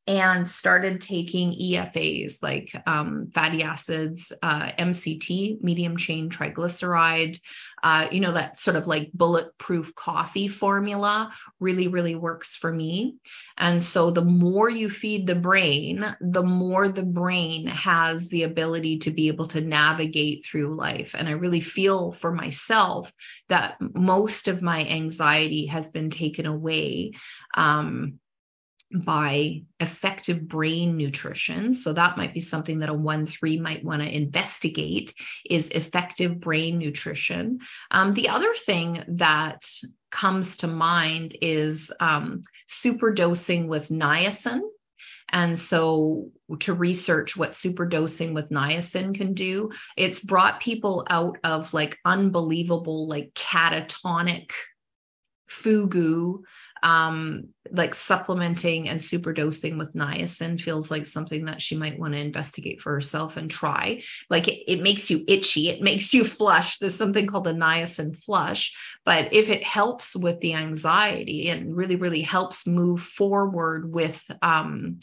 and 0.09 0.49
started 0.49 1.03
taking 1.03 1.53
EFAs 1.53 2.42
like 2.42 2.73
um, 2.87 3.31
fatty 3.35 3.62
acids, 3.62 4.33
uh, 4.42 4.73
MCT, 4.79 5.62
medium 5.62 5.99
chain 5.99 6.31
triglyceride, 6.31 7.38
uh, 7.83 8.09
you 8.11 8.21
know, 8.21 8.33
that 8.33 8.57
sort 8.57 8.79
of 8.79 8.87
like 8.87 9.12
bulletproof 9.12 9.94
coffee 9.94 10.49
formula 10.49 11.31
really, 11.61 11.88
really 11.88 12.14
works 12.14 12.57
for 12.57 12.73
me. 12.73 13.16
And 13.59 13.83
so 13.83 14.11
the 14.11 14.25
more 14.25 14.71
you 14.71 14.88
feed 14.88 15.27
the 15.27 15.35
brain, 15.35 16.16
the 16.23 16.42
more 16.42 16.88
the 16.88 17.03
brain 17.03 17.66
has 17.66 18.31
the 18.31 18.44
ability 18.44 19.01
to 19.01 19.11
be 19.11 19.29
able 19.29 19.49
to 19.49 19.61
navigate 19.61 20.47
through 20.47 20.75
life. 20.75 21.14
And 21.18 21.29
I 21.29 21.33
really 21.33 21.61
feel 21.61 22.12
for 22.12 22.33
myself 22.33 23.12
that 23.51 23.77
most 23.79 24.49
of 24.49 24.62
my 24.62 24.87
anxiety 24.87 25.66
has 25.66 25.90
been 25.90 26.09
taken 26.09 26.47
away. 26.47 27.12
Um, 27.53 28.21
by 28.94 29.62
effective 29.81 30.48
brain 30.48 30.96
nutrition. 30.96 31.74
So 31.74 31.92
that 31.92 32.16
might 32.16 32.33
be 32.33 32.40
something 32.40 32.79
that 32.79 32.88
a 32.88 32.94
1-3 32.94 33.61
might 33.61 33.85
want 33.85 34.03
to 34.03 34.14
investigate 34.14 35.14
is 35.48 35.70
effective 35.70 36.40
brain 36.40 36.79
nutrition. 36.79 37.61
Um, 37.90 38.14
the 38.14 38.31
other 38.31 38.55
thing 38.55 39.05
that 39.09 39.62
comes 40.11 40.59
to 40.59 40.66
mind 40.66 41.37
is 41.42 41.92
um, 42.01 42.44
super 42.66 43.12
dosing 43.12 43.68
with 43.68 43.90
niacin. 43.90 44.61
And 45.31 45.59
so 45.59 46.31
to 46.61 46.72
research 46.72 47.37
what 47.37 47.51
superdosing 47.51 48.33
with 48.33 48.48
niacin 48.48 49.14
can 49.14 49.35
do, 49.35 49.72
it's 49.94 50.24
brought 50.24 50.61
people 50.61 51.07
out 51.11 51.37
of 51.44 51.74
like 51.74 51.98
unbelievable, 52.07 53.07
like 53.07 53.35
catatonic 53.35 54.53
fugu 55.51 56.42
um, 56.83 57.49
like 57.71 57.95
supplementing 57.95 58.88
and 58.88 59.01
superdosing 59.01 59.79
with 59.79 59.95
niacin 59.95 60.61
feels 60.61 60.91
like 60.91 61.07
something 61.07 61.47
that 61.47 61.61
she 61.61 61.77
might 61.77 61.99
want 61.99 62.14
to 62.14 62.21
investigate 62.21 62.81
for 62.81 62.93
herself 62.93 63.37
and 63.37 63.51
try. 63.51 64.03
Like 64.31 64.49
it, 64.49 64.71
it 64.71 64.83
makes 64.83 65.11
you 65.11 65.25
itchy, 65.27 65.69
it 65.69 65.83
makes 65.83 66.14
you 66.14 66.25
flush. 66.25 66.79
There's 66.79 66.95
something 66.95 67.27
called 67.27 67.45
the 67.45 67.53
niacin 67.53 68.17
flush. 68.17 68.75
But 69.05 69.33
if 69.33 69.51
it 69.51 69.62
helps 69.62 70.17
with 70.17 70.41
the 70.41 70.55
anxiety 70.55 71.49
and 71.51 71.77
really, 71.77 71.97
really 71.97 72.23
helps 72.23 72.67
move 72.67 73.03
forward 73.03 73.93
with 73.93 74.23
um, 74.43 74.99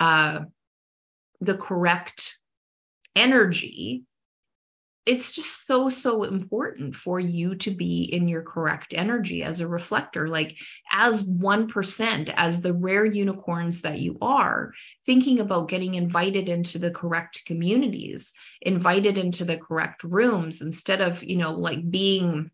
uh, 0.00 0.40
the 1.40 1.56
correct 1.56 2.38
energy, 3.14 4.04
it's 5.04 5.32
just 5.32 5.66
so 5.66 5.88
so 5.88 6.22
important 6.22 6.94
for 6.94 7.18
you 7.18 7.56
to 7.56 7.72
be 7.72 8.04
in 8.04 8.28
your 8.28 8.42
correct 8.42 8.94
energy 8.96 9.42
as 9.42 9.60
a 9.60 9.66
reflector 9.66 10.28
like 10.28 10.56
as 10.92 11.24
1% 11.24 12.34
as 12.36 12.60
the 12.60 12.72
rare 12.72 13.04
unicorns 13.04 13.82
that 13.82 13.98
you 13.98 14.16
are 14.22 14.72
thinking 15.04 15.40
about 15.40 15.68
getting 15.68 15.94
invited 15.94 16.48
into 16.48 16.78
the 16.78 16.90
correct 16.90 17.42
communities 17.46 18.32
invited 18.60 19.18
into 19.18 19.44
the 19.44 19.56
correct 19.56 20.04
rooms 20.04 20.62
instead 20.62 21.00
of 21.00 21.24
you 21.24 21.36
know 21.36 21.52
like 21.52 21.90
being 21.90 22.50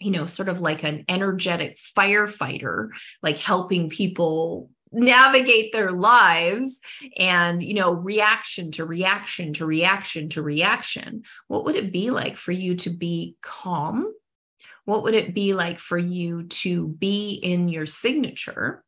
you 0.00 0.10
know 0.10 0.26
sort 0.26 0.48
of 0.48 0.60
like 0.60 0.84
an 0.84 1.04
energetic 1.08 1.78
firefighter 1.96 2.88
like 3.22 3.38
helping 3.38 3.90
people 3.90 4.70
navigate 4.94 5.72
their 5.72 5.92
lives 5.92 6.80
and 7.16 7.62
you 7.62 7.74
know 7.74 7.92
reaction 7.92 8.72
to 8.72 8.84
reaction 8.84 9.54
to 9.54 9.66
reaction 9.66 10.28
to 10.30 10.42
reaction. 10.42 11.22
What 11.48 11.64
would 11.64 11.76
it 11.76 11.92
be 11.92 12.10
like 12.10 12.36
for 12.36 12.52
you 12.52 12.76
to 12.76 12.90
be 12.90 13.36
calm? 13.42 14.12
What 14.84 15.02
would 15.04 15.14
it 15.14 15.34
be 15.34 15.54
like 15.54 15.78
for 15.78 15.98
you 15.98 16.44
to 16.44 16.86
be 16.86 17.34
in 17.34 17.68
your 17.68 17.86
signature? 17.86 18.82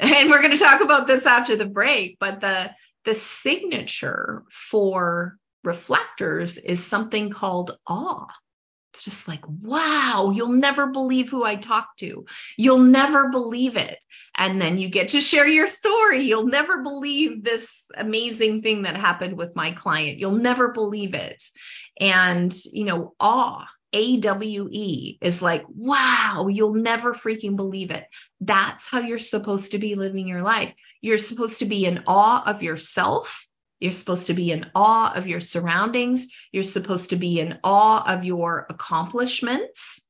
And 0.00 0.30
we're 0.30 0.42
going 0.42 0.56
to 0.56 0.58
talk 0.58 0.80
about 0.80 1.06
this 1.06 1.26
after 1.26 1.56
the 1.56 1.66
break 1.66 2.18
but 2.20 2.40
the 2.40 2.70
the 3.04 3.14
signature 3.14 4.44
for 4.50 5.36
reflectors 5.64 6.58
is 6.58 6.84
something 6.84 7.30
called 7.30 7.76
awe 7.86 8.26
just 9.04 9.28
like, 9.28 9.44
wow, 9.46 10.32
you'll 10.34 10.52
never 10.52 10.88
believe 10.88 11.30
who 11.30 11.44
I 11.44 11.56
talked 11.56 12.00
to. 12.00 12.26
You'll 12.56 12.78
never 12.78 13.30
believe 13.30 13.76
it. 13.76 13.98
And 14.36 14.60
then 14.60 14.78
you 14.78 14.88
get 14.88 15.08
to 15.08 15.20
share 15.20 15.46
your 15.46 15.66
story. 15.66 16.24
You'll 16.24 16.46
never 16.46 16.82
believe 16.82 17.42
this 17.42 17.68
amazing 17.96 18.62
thing 18.62 18.82
that 18.82 18.96
happened 18.96 19.36
with 19.36 19.56
my 19.56 19.72
client. 19.72 20.18
You'll 20.18 20.32
never 20.32 20.68
believe 20.68 21.14
it. 21.14 21.42
And, 22.00 22.54
you 22.72 22.84
know, 22.84 23.14
awe 23.18 23.66
AWE 23.92 25.16
is 25.20 25.40
like, 25.40 25.64
wow, 25.68 26.48
you'll 26.50 26.74
never 26.74 27.14
freaking 27.14 27.56
believe 27.56 27.90
it. 27.90 28.06
That's 28.40 28.86
how 28.86 29.00
you're 29.00 29.18
supposed 29.18 29.72
to 29.72 29.78
be 29.78 29.94
living 29.94 30.26
your 30.26 30.42
life. 30.42 30.74
You're 31.00 31.18
supposed 31.18 31.60
to 31.60 31.64
be 31.64 31.86
in 31.86 32.04
awe 32.06 32.42
of 32.44 32.62
yourself. 32.62 33.47
You're 33.80 33.92
supposed 33.92 34.26
to 34.26 34.34
be 34.34 34.50
in 34.50 34.70
awe 34.74 35.12
of 35.14 35.26
your 35.26 35.40
surroundings. 35.40 36.26
You're 36.52 36.64
supposed 36.64 37.10
to 37.10 37.16
be 37.16 37.40
in 37.40 37.58
awe 37.62 38.02
of 38.14 38.24
your 38.24 38.66
accomplishments. 38.68 40.02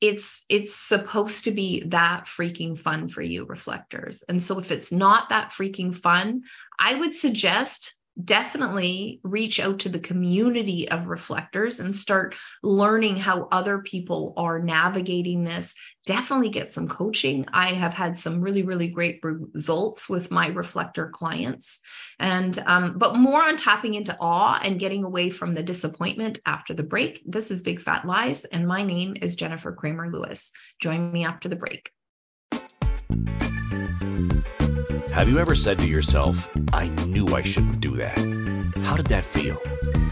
It's 0.00 0.46
it's 0.48 0.74
supposed 0.74 1.44
to 1.44 1.50
be 1.50 1.82
that 1.88 2.24
freaking 2.26 2.78
fun 2.78 3.08
for 3.08 3.20
you 3.20 3.44
reflectors. 3.44 4.22
And 4.22 4.42
so 4.42 4.58
if 4.58 4.70
it's 4.70 4.92
not 4.92 5.28
that 5.28 5.50
freaking 5.50 5.94
fun, 5.94 6.42
I 6.78 6.94
would 6.94 7.14
suggest 7.14 7.94
definitely 8.22 9.20
reach 9.22 9.60
out 9.60 9.80
to 9.80 9.88
the 9.88 9.98
community 9.98 10.88
of 10.88 11.06
reflectors 11.06 11.80
and 11.80 11.94
start 11.94 12.34
learning 12.62 13.16
how 13.16 13.48
other 13.50 13.78
people 13.78 14.34
are 14.36 14.58
navigating 14.58 15.44
this. 15.44 15.74
Definitely 16.06 16.50
get 16.50 16.72
some 16.72 16.88
coaching. 16.88 17.46
I 17.52 17.68
have 17.68 17.94
had 17.94 18.18
some 18.18 18.40
really, 18.40 18.62
really 18.62 18.88
great 18.88 19.20
results 19.22 20.08
with 20.08 20.30
my 20.30 20.48
reflector 20.48 21.08
clients. 21.08 21.80
And, 22.18 22.58
um, 22.58 22.98
but 22.98 23.16
more 23.16 23.42
on 23.42 23.56
tapping 23.56 23.94
into 23.94 24.16
awe 24.18 24.58
and 24.62 24.80
getting 24.80 25.04
away 25.04 25.30
from 25.30 25.54
the 25.54 25.62
disappointment 25.62 26.40
after 26.44 26.74
the 26.74 26.82
break. 26.82 27.22
This 27.26 27.50
is 27.50 27.62
Big 27.62 27.80
Fat 27.80 28.04
Lies, 28.06 28.44
and 28.44 28.66
my 28.66 28.82
name 28.82 29.16
is 29.20 29.36
Jennifer 29.36 29.72
Kramer 29.72 30.10
Lewis. 30.10 30.52
Join 30.80 31.12
me 31.12 31.24
after 31.24 31.48
the 31.48 31.56
break. 31.56 31.90
Have 35.20 35.28
you 35.28 35.38
ever 35.38 35.54
said 35.54 35.80
to 35.80 35.86
yourself, 35.86 36.48
I 36.72 36.88
knew 36.88 37.34
I 37.34 37.42
shouldn't 37.42 37.82
do 37.82 37.96
that? 37.96 38.16
How 38.82 38.96
did 38.96 39.08
that 39.08 39.26
feel? 39.26 39.56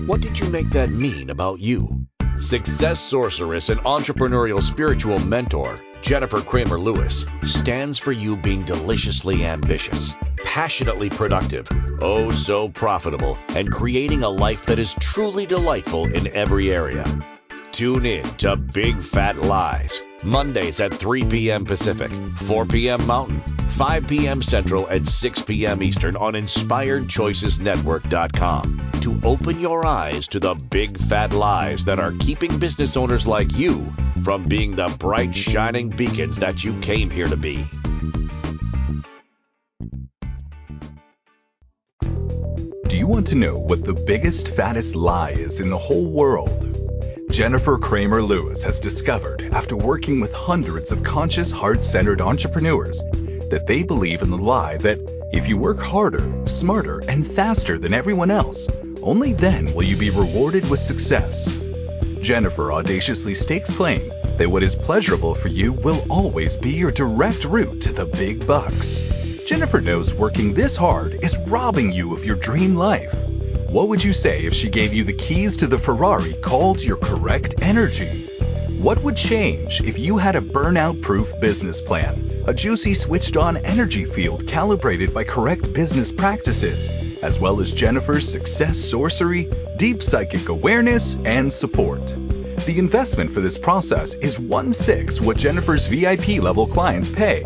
What 0.04 0.20
did 0.20 0.38
you 0.38 0.50
make 0.50 0.68
that 0.72 0.90
mean 0.90 1.30
about 1.30 1.60
you? 1.60 2.06
Success 2.36 3.00
sorceress 3.00 3.70
and 3.70 3.80
entrepreneurial 3.80 4.60
spiritual 4.60 5.18
mentor, 5.18 5.78
Jennifer 6.02 6.42
Kramer 6.42 6.78
Lewis, 6.78 7.24
stands 7.40 7.96
for 7.96 8.12
you 8.12 8.36
being 8.36 8.64
deliciously 8.64 9.46
ambitious, 9.46 10.14
passionately 10.44 11.08
productive, 11.08 11.66
oh 12.02 12.30
so 12.30 12.68
profitable, 12.68 13.38
and 13.56 13.72
creating 13.72 14.24
a 14.24 14.28
life 14.28 14.66
that 14.66 14.78
is 14.78 14.94
truly 15.00 15.46
delightful 15.46 16.04
in 16.04 16.26
every 16.26 16.70
area. 16.70 17.06
Tune 17.78 18.06
in 18.06 18.24
to 18.38 18.56
Big 18.56 19.00
Fat 19.00 19.36
Lies, 19.36 20.02
Mondays 20.24 20.80
at 20.80 20.92
3 20.92 21.26
p.m. 21.26 21.64
Pacific, 21.64 22.10
4 22.10 22.66
p.m. 22.66 23.06
Mountain 23.06 23.38
5 23.38 24.08
p.m. 24.08 24.42
Central 24.42 24.88
and 24.88 25.06
6 25.06 25.42
p.m. 25.42 25.80
Eastern 25.80 26.16
on 26.16 26.32
InspiredChoicesNetwork.com 26.32 28.90
to 29.02 29.20
open 29.22 29.60
your 29.60 29.86
eyes 29.86 30.26
to 30.26 30.40
the 30.40 30.56
big 30.56 30.98
fat 30.98 31.32
lies 31.32 31.84
that 31.84 32.00
are 32.00 32.10
keeping 32.18 32.58
business 32.58 32.96
owners 32.96 33.28
like 33.28 33.56
you 33.56 33.84
from 34.24 34.42
being 34.42 34.74
the 34.74 34.92
bright, 34.98 35.32
shining 35.32 35.88
beacons 35.88 36.40
that 36.40 36.64
you 36.64 36.76
came 36.80 37.10
here 37.10 37.28
to 37.28 37.36
be. 37.36 37.64
Do 42.88 42.96
you 42.96 43.06
want 43.06 43.28
to 43.28 43.36
know 43.36 43.56
what 43.56 43.84
the 43.84 43.94
biggest, 43.94 44.56
fattest 44.56 44.96
lie 44.96 45.30
is 45.30 45.60
in 45.60 45.70
the 45.70 45.78
whole 45.78 46.10
world? 46.10 46.77
Jennifer 47.38 47.78
Kramer 47.78 48.20
Lewis 48.20 48.64
has 48.64 48.80
discovered 48.80 49.48
after 49.52 49.76
working 49.76 50.18
with 50.18 50.32
hundreds 50.32 50.90
of 50.90 51.04
conscious, 51.04 51.52
heart 51.52 51.84
centered 51.84 52.20
entrepreneurs 52.20 53.00
that 53.50 53.64
they 53.64 53.84
believe 53.84 54.22
in 54.22 54.30
the 54.30 54.36
lie 54.36 54.76
that 54.78 54.98
if 55.30 55.46
you 55.46 55.56
work 55.56 55.78
harder, 55.78 56.28
smarter, 56.46 56.98
and 57.06 57.24
faster 57.24 57.78
than 57.78 57.94
everyone 57.94 58.32
else, 58.32 58.66
only 59.02 59.34
then 59.34 59.72
will 59.72 59.84
you 59.84 59.96
be 59.96 60.10
rewarded 60.10 60.68
with 60.68 60.80
success. 60.80 61.46
Jennifer 62.20 62.72
audaciously 62.72 63.34
stakes 63.34 63.72
claim 63.72 64.12
that 64.36 64.50
what 64.50 64.64
is 64.64 64.74
pleasurable 64.74 65.36
for 65.36 65.46
you 65.46 65.72
will 65.74 66.04
always 66.10 66.56
be 66.56 66.70
your 66.70 66.90
direct 66.90 67.44
route 67.44 67.82
to 67.82 67.92
the 67.92 68.06
big 68.06 68.48
bucks. 68.48 69.00
Jennifer 69.46 69.80
knows 69.80 70.12
working 70.12 70.54
this 70.54 70.74
hard 70.74 71.22
is 71.22 71.38
robbing 71.46 71.92
you 71.92 72.14
of 72.14 72.24
your 72.24 72.34
dream 72.34 72.74
life. 72.74 73.14
What 73.70 73.88
would 73.88 74.02
you 74.02 74.12
say 74.12 74.44
if 74.44 74.54
she 74.54 74.68
gave 74.68 74.92
you 74.92 75.04
the 75.04 75.12
keys 75.12 75.56
to 75.58 75.66
the 75.66 75.78
Ferrari 75.78 76.34
called 76.34 76.82
your 76.82 76.96
correct 76.96 77.56
energy? 77.62 78.26
What 78.78 79.02
would 79.02 79.16
change 79.16 79.80
if 79.80 79.98
you 79.98 80.16
had 80.16 80.36
a 80.36 80.40
burnout 80.40 81.02
proof 81.02 81.32
business 81.40 81.80
plan? 81.80 82.28
a 82.48 82.54
juicy 82.54 82.94
switched 82.94 83.36
on 83.36 83.58
energy 83.58 84.06
field 84.06 84.48
calibrated 84.48 85.12
by 85.12 85.22
correct 85.22 85.70
business 85.74 86.10
practices, 86.10 86.88
as 87.22 87.38
well 87.38 87.60
as 87.60 87.72
Jennifer's 87.72 88.26
success 88.26 88.78
sorcery, 88.78 89.50
deep 89.76 90.02
psychic 90.02 90.48
awareness, 90.48 91.18
and 91.26 91.52
support. 91.52 92.00
The 92.64 92.78
investment 92.78 93.32
for 93.32 93.42
this 93.42 93.58
process 93.58 94.14
is 94.14 94.38
one 94.38 94.72
sixth 94.72 95.20
what 95.20 95.36
Jennifer's 95.36 95.86
VIP 95.86 96.42
level 96.42 96.66
clients 96.66 97.10
pay. 97.10 97.42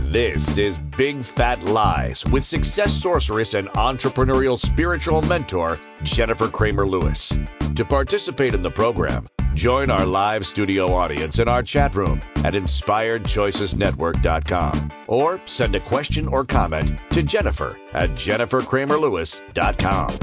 This 0.00 0.56
is 0.58 0.78
Big 0.78 1.24
Fat 1.24 1.64
Lies 1.64 2.24
with 2.24 2.44
success 2.44 2.92
sorceress 2.92 3.54
and 3.54 3.66
entrepreneurial 3.70 4.56
spiritual 4.56 5.22
mentor, 5.22 5.80
Jennifer 6.04 6.46
Kramer 6.48 6.86
Lewis. 6.86 7.36
To 7.74 7.84
participate 7.84 8.54
in 8.54 8.62
the 8.62 8.70
program, 8.70 9.26
join 9.54 9.90
our 9.90 10.04
live 10.04 10.46
studio 10.46 10.92
audience 10.92 11.38
in 11.38 11.48
our 11.48 11.62
chat 11.62 11.94
room 11.94 12.20
at 12.36 12.52
inspiredchoicesnetwork.com 12.54 14.90
or 15.06 15.40
send 15.46 15.74
a 15.74 15.80
question 15.80 16.28
or 16.28 16.44
comment 16.44 16.92
to 17.10 17.22
Jennifer 17.22 17.78
at 17.92 18.10
jenniferkramerlewis.com. 18.10 20.18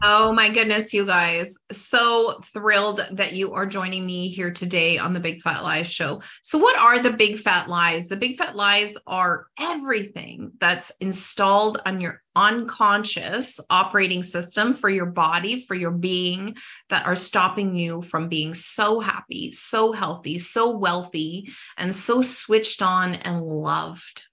Oh 0.00 0.32
my 0.32 0.50
goodness, 0.50 0.94
you 0.94 1.06
guys. 1.06 1.58
So 1.72 2.38
thrilled 2.52 3.04
that 3.12 3.32
you 3.32 3.54
are 3.54 3.66
joining 3.66 4.06
me 4.06 4.28
here 4.28 4.52
today 4.52 4.98
on 4.98 5.12
the 5.12 5.18
Big 5.18 5.42
Fat 5.42 5.62
Lies 5.62 5.90
show. 5.90 6.22
So, 6.42 6.58
what 6.58 6.78
are 6.78 7.02
the 7.02 7.14
big 7.14 7.40
fat 7.40 7.68
lies? 7.68 8.06
The 8.06 8.16
big 8.16 8.36
fat 8.36 8.54
lies 8.54 8.94
are 9.06 9.46
everything 9.58 10.47
that's 10.60 10.92
installed 11.00 11.80
on 11.84 12.00
your 12.00 12.22
unconscious 12.34 13.60
operating 13.70 14.22
system 14.22 14.74
for 14.74 14.88
your 14.88 15.06
body, 15.06 15.64
for 15.66 15.74
your 15.74 15.90
being, 15.90 16.56
that 16.90 17.06
are 17.06 17.16
stopping 17.16 17.74
you 17.74 18.02
from 18.02 18.28
being 18.28 18.54
so 18.54 19.00
happy, 19.00 19.52
so 19.52 19.92
healthy, 19.92 20.38
so 20.38 20.76
wealthy, 20.76 21.50
and 21.76 21.94
so 21.94 22.22
switched 22.22 22.82
on 22.82 23.14
and 23.14 23.42
loved. 23.42 24.24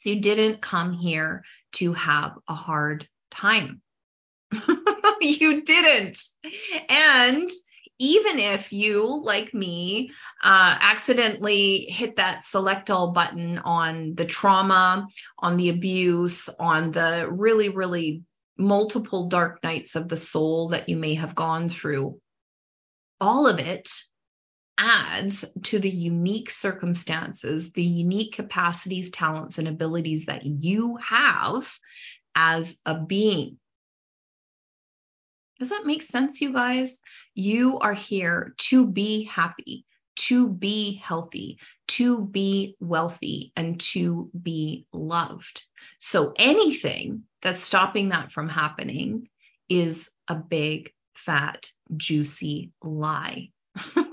So, 0.00 0.10
you 0.10 0.20
didn't 0.20 0.60
come 0.60 0.92
here 0.92 1.44
to 1.74 1.92
have 1.92 2.32
a 2.48 2.54
hard 2.54 3.08
time 3.30 3.80
you 5.20 5.62
didn't. 5.62 6.18
And 6.88 7.48
even 7.98 8.38
if 8.38 8.72
you, 8.72 9.22
like 9.22 9.54
me, 9.54 10.10
uh, 10.42 10.76
accidentally 10.80 11.86
hit 11.88 12.16
that 12.16 12.44
select 12.44 12.90
all 12.90 13.12
button 13.12 13.58
on 13.58 14.14
the 14.14 14.24
trauma, 14.24 15.06
on 15.38 15.56
the 15.56 15.68
abuse, 15.68 16.48
on 16.58 16.90
the 16.90 17.28
really, 17.30 17.68
really 17.68 18.22
multiple 18.56 19.28
dark 19.28 19.62
nights 19.62 19.96
of 19.96 20.08
the 20.08 20.16
soul 20.16 20.70
that 20.70 20.88
you 20.88 20.96
may 20.96 21.14
have 21.14 21.34
gone 21.34 21.68
through, 21.68 22.20
all 23.20 23.46
of 23.46 23.58
it 23.58 23.88
adds 24.76 25.44
to 25.62 25.78
the 25.78 25.90
unique 25.90 26.50
circumstances, 26.50 27.72
the 27.72 27.82
unique 27.82 28.34
capacities, 28.34 29.10
talents, 29.10 29.58
and 29.58 29.68
abilities 29.68 30.26
that 30.26 30.44
you 30.44 30.96
have 30.96 31.72
as 32.34 32.78
a 32.84 32.94
being. 32.98 33.58
Does 35.64 35.70
that 35.70 35.86
make 35.86 36.02
sense, 36.02 36.42
you 36.42 36.52
guys? 36.52 36.98
You 37.34 37.78
are 37.78 37.94
here 37.94 38.52
to 38.68 38.86
be 38.86 39.22
happy, 39.24 39.86
to 40.16 40.46
be 40.46 41.00
healthy, 41.02 41.58
to 41.88 42.22
be 42.22 42.76
wealthy, 42.80 43.50
and 43.56 43.80
to 43.94 44.30
be 44.42 44.86
loved. 44.92 45.62
So 46.00 46.34
anything 46.36 47.22
that's 47.40 47.60
stopping 47.60 48.10
that 48.10 48.30
from 48.30 48.50
happening 48.50 49.30
is 49.70 50.10
a 50.28 50.34
big, 50.34 50.92
fat, 51.14 51.70
juicy 51.96 52.72
lie. 52.82 53.48
and 53.96 54.04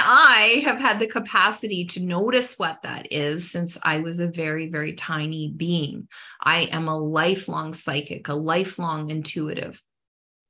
I 0.00 0.62
have 0.64 0.78
had 0.78 1.00
the 1.00 1.06
capacity 1.06 1.84
to 1.88 2.00
notice 2.00 2.58
what 2.58 2.80
that 2.84 3.12
is 3.12 3.50
since 3.50 3.76
I 3.82 3.98
was 3.98 4.20
a 4.20 4.26
very, 4.26 4.70
very 4.70 4.94
tiny 4.94 5.52
being. 5.54 6.08
I 6.40 6.62
am 6.62 6.88
a 6.88 6.98
lifelong 6.98 7.74
psychic, 7.74 8.28
a 8.28 8.34
lifelong 8.34 9.10
intuitive. 9.10 9.78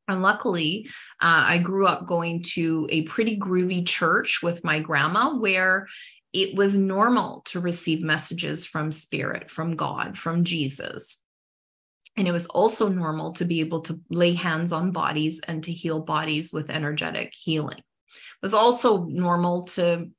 And 0.09 0.23
luckily, 0.23 0.89
uh, 1.21 1.45
I 1.47 1.59
grew 1.59 1.87
up 1.87 2.07
going 2.07 2.43
to 2.55 2.89
a 2.91 3.03
pretty 3.03 3.39
groovy 3.39 3.87
church 3.87 4.41
with 4.43 4.65
my 4.65 4.81
grandma 4.81 5.37
where 5.37 5.87
it 6.33 6.55
was 6.55 6.77
normal 6.77 7.43
to 7.47 7.61
receive 7.61 8.03
messages 8.03 8.67
from 8.67 8.93
spirit, 8.93 9.51
from 9.51 9.77
God, 9.77 10.19
from 10.19 10.45
Jesus. 10.45 11.23
And 12.17 12.27
it 12.27 12.33
was 12.33 12.47
also 12.47 12.89
normal 12.89 13.35
to 13.35 13.45
be 13.45 13.61
able 13.61 13.83
to 13.83 14.01
lay 14.11 14.35
hands 14.35 14.73
on 14.73 14.93
bodies 14.93 15.41
and 15.47 15.63
to 15.65 15.73
heal 15.73 16.01
bodies 16.01 16.53
with 16.53 16.71
energetic 16.71 17.33
healing. 17.35 17.79
It 17.79 18.43
was 18.43 18.55
also 18.55 19.05
normal 19.05 19.65
to 19.65 20.11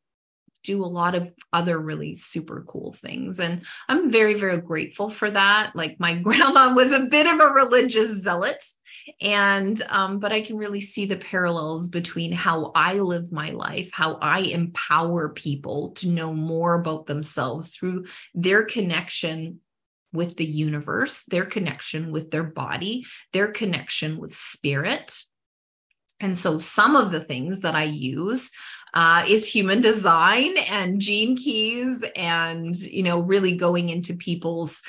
do 0.63 0.83
a 0.83 0.87
lot 0.87 1.15
of 1.15 1.31
other 1.53 1.77
really 1.79 2.15
super 2.15 2.63
cool 2.67 2.93
things. 2.93 3.39
And 3.39 3.63
I'm 3.87 4.11
very, 4.11 4.39
very 4.39 4.61
grateful 4.61 5.09
for 5.09 5.29
that. 5.29 5.71
Like 5.75 5.99
my 5.99 6.15
grandma 6.21 6.73
was 6.73 6.91
a 6.91 7.05
bit 7.05 7.27
of 7.27 7.39
a 7.39 7.53
religious 7.53 8.21
zealot. 8.21 8.63
And, 9.21 9.81
um, 9.89 10.19
but 10.19 10.31
I 10.31 10.41
can 10.41 10.57
really 10.57 10.81
see 10.81 11.05
the 11.05 11.17
parallels 11.17 11.89
between 11.89 12.31
how 12.31 12.71
I 12.75 12.95
live 12.95 13.31
my 13.31 13.51
life, 13.51 13.89
how 13.91 14.15
I 14.15 14.39
empower 14.39 15.29
people 15.29 15.91
to 15.97 16.09
know 16.09 16.33
more 16.33 16.75
about 16.75 17.05
themselves 17.05 17.75
through 17.75 18.05
their 18.33 18.63
connection 18.63 19.59
with 20.11 20.35
the 20.37 20.45
universe, 20.45 21.23
their 21.25 21.45
connection 21.45 22.11
with 22.11 22.31
their 22.31 22.43
body, 22.43 23.05
their 23.33 23.51
connection 23.51 24.17
with 24.17 24.35
spirit. 24.35 25.15
And 26.19 26.37
so 26.37 26.59
some 26.59 26.95
of 26.95 27.11
the 27.11 27.21
things 27.21 27.61
that 27.61 27.75
I 27.75 27.83
use 27.83 28.51
uh, 28.93 29.25
is 29.27 29.47
human 29.47 29.81
design 29.81 30.57
and 30.57 30.99
gene 30.99 31.37
keys 31.37 32.03
and 32.15 32.75
you 32.75 33.03
know 33.03 33.19
really 33.19 33.55
going 33.55 33.89
into 33.89 34.15
people's 34.15 34.81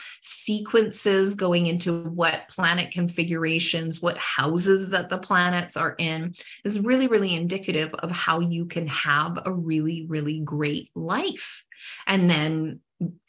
sequences 0.44 1.34
going 1.34 1.66
into 1.66 2.02
what 2.02 2.48
planet 2.48 2.92
configurations 2.92 4.00
what 4.00 4.16
houses 4.16 4.90
that 4.90 5.08
the 5.08 5.18
planets 5.18 5.76
are 5.76 5.94
in 5.98 6.34
is 6.64 6.80
really 6.80 7.08
really 7.08 7.34
indicative 7.34 7.94
of 7.94 8.10
how 8.10 8.40
you 8.40 8.66
can 8.66 8.86
have 8.86 9.38
a 9.44 9.52
really 9.52 10.06
really 10.08 10.40
great 10.40 10.90
life. 10.94 11.64
And 12.06 12.28
then 12.30 12.80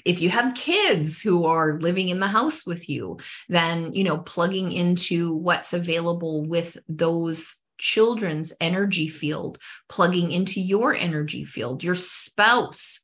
if 0.03 0.19
you 0.21 0.29
have 0.29 0.55
kids 0.55 1.21
who 1.21 1.45
are 1.45 1.79
living 1.79 2.09
in 2.09 2.19
the 2.19 2.27
house 2.27 2.65
with 2.65 2.89
you 2.89 3.19
then 3.47 3.93
you 3.93 4.03
know 4.03 4.17
plugging 4.17 4.71
into 4.71 5.33
what's 5.33 5.73
available 5.73 6.45
with 6.45 6.77
those 6.89 7.61
children's 7.81 8.53
energy 8.61 9.07
field 9.07 9.57
plugging 9.89 10.31
into 10.31 10.61
your 10.61 10.93
energy 10.93 11.43
field, 11.43 11.83
your 11.83 11.95
spouse, 11.95 13.00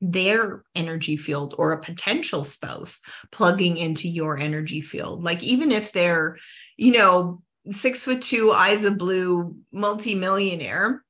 their 0.00 0.64
energy 0.74 1.16
field, 1.16 1.54
or 1.58 1.72
a 1.72 1.82
potential 1.82 2.44
spouse 2.44 3.02
plugging 3.30 3.76
into 3.76 4.08
your 4.08 4.38
energy 4.38 4.80
field. 4.80 5.22
Like, 5.22 5.42
even 5.42 5.72
if 5.72 5.92
they're, 5.92 6.38
you 6.76 6.92
know, 6.92 7.42
six 7.70 8.04
foot 8.04 8.22
two, 8.22 8.52
eyes 8.52 8.84
of 8.84 8.96
blue, 8.96 9.56
multimillionaire, 9.72 11.04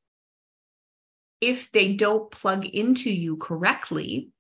if 1.40 1.70
they 1.72 1.94
don't 1.94 2.30
plug 2.30 2.66
into 2.66 3.10
you 3.10 3.36
correctly, 3.36 4.30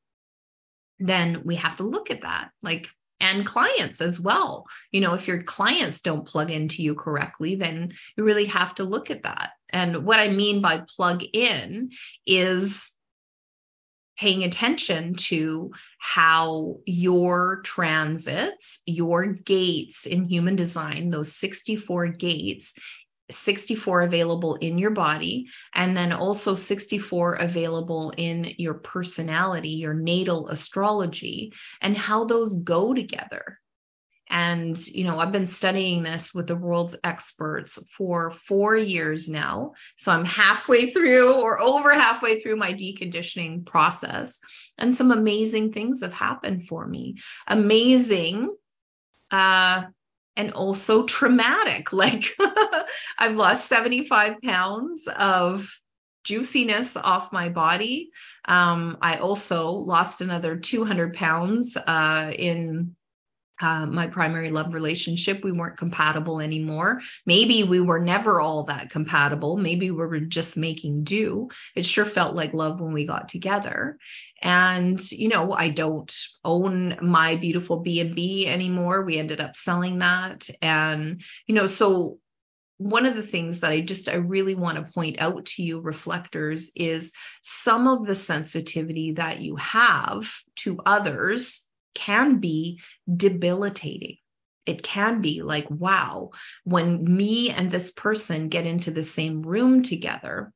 then 0.98 1.42
we 1.44 1.56
have 1.56 1.76
to 1.78 1.84
look 1.84 2.10
at 2.10 2.22
that. 2.22 2.50
Like, 2.62 2.88
and 3.20 3.46
clients 3.46 4.00
as 4.00 4.18
well. 4.20 4.66
You 4.90 5.02
know, 5.02 5.14
if 5.14 5.28
your 5.28 5.42
clients 5.42 6.00
don't 6.00 6.26
plug 6.26 6.50
into 6.50 6.82
you 6.82 6.94
correctly, 6.94 7.54
then 7.54 7.92
you 8.16 8.24
really 8.24 8.46
have 8.46 8.74
to 8.76 8.84
look 8.84 9.10
at 9.10 9.22
that. 9.22 9.50
And 9.68 10.04
what 10.04 10.18
I 10.18 10.28
mean 10.28 10.62
by 10.62 10.82
plug 10.96 11.22
in 11.32 11.90
is 12.26 12.89
paying 14.20 14.44
attention 14.44 15.14
to 15.14 15.70
how 15.98 16.76
your 16.84 17.62
transits, 17.64 18.82
your 18.84 19.24
gates 19.26 20.04
in 20.04 20.24
human 20.24 20.56
design, 20.56 21.08
those 21.08 21.34
64 21.34 22.08
gates, 22.08 22.74
64 23.30 24.02
available 24.02 24.56
in 24.56 24.76
your 24.76 24.90
body, 24.90 25.46
and 25.74 25.96
then 25.96 26.12
also 26.12 26.54
64 26.54 27.34
available 27.36 28.12
in 28.16 28.52
your 28.58 28.74
personality, 28.74 29.70
your 29.70 29.94
natal 29.94 30.48
astrology, 30.48 31.52
and 31.80 31.96
how 31.96 32.24
those 32.24 32.58
go 32.58 32.92
together. 32.92 33.59
And, 34.30 34.78
you 34.86 35.04
know, 35.04 35.18
I've 35.18 35.32
been 35.32 35.48
studying 35.48 36.04
this 36.04 36.32
with 36.32 36.46
the 36.46 36.54
world's 36.54 36.94
experts 37.02 37.78
for 37.96 38.30
four 38.30 38.76
years 38.76 39.28
now. 39.28 39.72
So 39.96 40.12
I'm 40.12 40.24
halfway 40.24 40.90
through 40.90 41.40
or 41.40 41.60
over 41.60 41.92
halfway 41.92 42.40
through 42.40 42.56
my 42.56 42.72
deconditioning 42.72 43.66
process. 43.66 44.38
And 44.78 44.94
some 44.94 45.10
amazing 45.10 45.72
things 45.72 46.02
have 46.02 46.12
happened 46.12 46.68
for 46.68 46.86
me. 46.86 47.16
Amazing 47.48 48.54
uh, 49.32 49.82
and 50.36 50.52
also 50.52 51.04
traumatic. 51.04 51.88
Like 52.00 52.24
I've 53.18 53.36
lost 53.36 53.68
75 53.68 54.40
pounds 54.42 55.06
of 55.08 55.68
juiciness 56.24 56.96
off 56.96 57.32
my 57.32 57.48
body. 57.48 58.10
Um, 58.44 58.96
I 59.02 59.18
also 59.18 59.70
lost 59.70 60.20
another 60.20 60.56
200 60.56 61.14
pounds 61.14 61.76
uh, 61.76 62.32
in 62.34 62.96
uh, 63.60 63.86
my 63.86 64.06
primary 64.06 64.50
love 64.50 64.72
relationship. 64.72 65.44
We 65.44 65.52
weren't 65.52 65.78
compatible 65.78 66.40
anymore. 66.40 67.02
Maybe 67.26 67.62
we 67.64 67.80
were 67.80 67.98
never 67.98 68.40
all 68.40 68.64
that 68.64 68.90
compatible. 68.90 69.56
Maybe 69.56 69.90
we 69.90 69.96
were 69.96 70.20
just 70.20 70.56
making 70.56 71.04
do. 71.04 71.48
It 71.74 71.84
sure 71.84 72.04
felt 72.04 72.34
like 72.34 72.54
love 72.54 72.80
when 72.80 72.92
we 72.92 73.06
got 73.06 73.28
together. 73.28 73.98
And, 74.42 75.00
you 75.12 75.28
know, 75.28 75.52
I 75.52 75.68
don't 75.68 76.12
own 76.44 76.98
my 77.02 77.36
beautiful 77.36 77.80
B&B 77.80 78.46
anymore. 78.46 79.02
We 79.02 79.18
ended 79.18 79.40
up 79.40 79.56
selling 79.56 79.98
that. 79.98 80.48
And, 80.62 81.22
you 81.46 81.54
know, 81.54 81.66
so 81.66 82.18
one 82.80 83.04
of 83.04 83.14
the 83.14 83.22
things 83.22 83.60
that 83.60 83.72
I 83.72 83.82
just 83.82 84.08
I 84.08 84.14
really 84.14 84.54
want 84.54 84.78
to 84.78 84.90
point 84.94 85.20
out 85.20 85.44
to 85.44 85.62
you 85.62 85.80
reflectors 85.80 86.72
is 86.74 87.12
some 87.42 87.86
of 87.86 88.06
the 88.06 88.14
sensitivity 88.14 89.12
that 89.12 89.40
you 89.40 89.56
have 89.56 90.32
to 90.60 90.80
others 90.86 91.69
can 91.94 92.38
be 92.38 92.80
debilitating. 93.14 94.16
It 94.66 94.82
can 94.82 95.20
be 95.20 95.42
like, 95.42 95.70
wow, 95.70 96.30
when 96.64 97.02
me 97.02 97.50
and 97.50 97.70
this 97.70 97.92
person 97.92 98.48
get 98.48 98.66
into 98.66 98.90
the 98.90 99.02
same 99.02 99.42
room 99.42 99.82
together, 99.82 100.52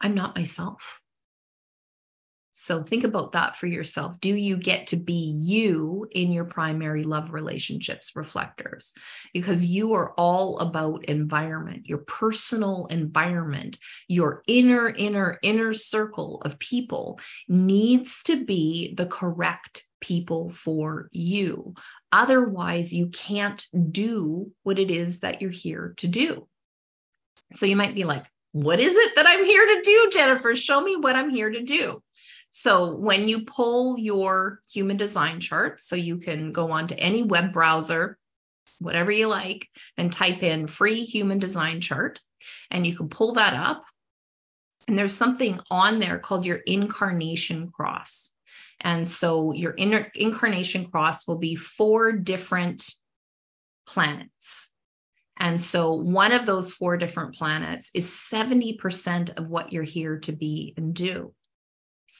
I'm 0.00 0.14
not 0.14 0.36
myself. 0.36 1.00
So 2.60 2.82
think 2.82 3.04
about 3.04 3.32
that 3.32 3.56
for 3.56 3.68
yourself. 3.68 4.20
Do 4.20 4.34
you 4.34 4.56
get 4.56 4.88
to 4.88 4.96
be 4.96 5.32
you 5.38 6.08
in 6.10 6.32
your 6.32 6.44
primary 6.44 7.04
love 7.04 7.32
relationships, 7.32 8.16
reflectors? 8.16 8.94
Because 9.32 9.64
you 9.64 9.94
are 9.94 10.12
all 10.14 10.58
about 10.58 11.04
environment, 11.04 11.86
your 11.86 11.98
personal 11.98 12.86
environment, 12.86 13.78
your 14.08 14.42
inner, 14.48 14.88
inner, 14.88 15.38
inner 15.40 15.72
circle 15.72 16.42
of 16.44 16.58
people 16.58 17.20
needs 17.46 18.24
to 18.24 18.44
be 18.44 18.92
the 18.96 19.06
correct 19.06 19.86
people 20.08 20.50
for 20.50 21.10
you. 21.12 21.74
Otherwise, 22.10 22.94
you 22.94 23.08
can't 23.08 23.64
do 23.92 24.50
what 24.62 24.78
it 24.78 24.90
is 24.90 25.20
that 25.20 25.42
you're 25.42 25.50
here 25.50 25.92
to 25.98 26.08
do. 26.08 26.48
So 27.52 27.66
you 27.66 27.76
might 27.76 27.94
be 27.94 28.04
like, 28.04 28.24
what 28.52 28.80
is 28.80 28.94
it 28.94 29.16
that 29.16 29.26
I'm 29.28 29.44
here 29.44 29.66
to 29.66 29.82
do, 29.82 30.08
Jennifer? 30.10 30.56
Show 30.56 30.80
me 30.80 30.96
what 30.96 31.14
I'm 31.14 31.28
here 31.28 31.50
to 31.50 31.62
do. 31.62 32.02
So 32.50 32.96
when 32.96 33.28
you 33.28 33.44
pull 33.44 33.98
your 33.98 34.60
human 34.72 34.96
design 34.96 35.40
chart, 35.40 35.82
so 35.82 35.94
you 35.94 36.16
can 36.16 36.52
go 36.52 36.70
on 36.70 36.88
to 36.88 36.98
any 36.98 37.22
web 37.22 37.52
browser, 37.52 38.18
whatever 38.80 39.12
you 39.12 39.26
like, 39.26 39.68
and 39.98 40.10
type 40.10 40.42
in 40.42 40.66
free 40.66 41.04
human 41.04 41.38
design 41.38 41.82
chart, 41.82 42.20
and 42.70 42.86
you 42.86 42.96
can 42.96 43.10
pull 43.10 43.34
that 43.34 43.52
up. 43.52 43.84
And 44.86 44.98
there's 44.98 45.14
something 45.14 45.60
on 45.70 46.00
there 46.00 46.18
called 46.18 46.46
your 46.46 46.56
incarnation 46.56 47.70
cross. 47.70 48.32
And 48.80 49.08
so 49.08 49.52
your 49.52 49.74
inner 49.76 50.10
incarnation 50.14 50.90
cross 50.90 51.26
will 51.26 51.38
be 51.38 51.56
four 51.56 52.12
different 52.12 52.88
planets. 53.86 54.68
And 55.36 55.60
so 55.62 55.94
one 55.94 56.32
of 56.32 56.46
those 56.46 56.72
four 56.72 56.96
different 56.96 57.36
planets 57.36 57.90
is 57.94 58.08
70% 58.10 59.38
of 59.38 59.48
what 59.48 59.72
you're 59.72 59.84
here 59.84 60.18
to 60.20 60.32
be 60.32 60.74
and 60.76 60.94
do. 60.94 61.32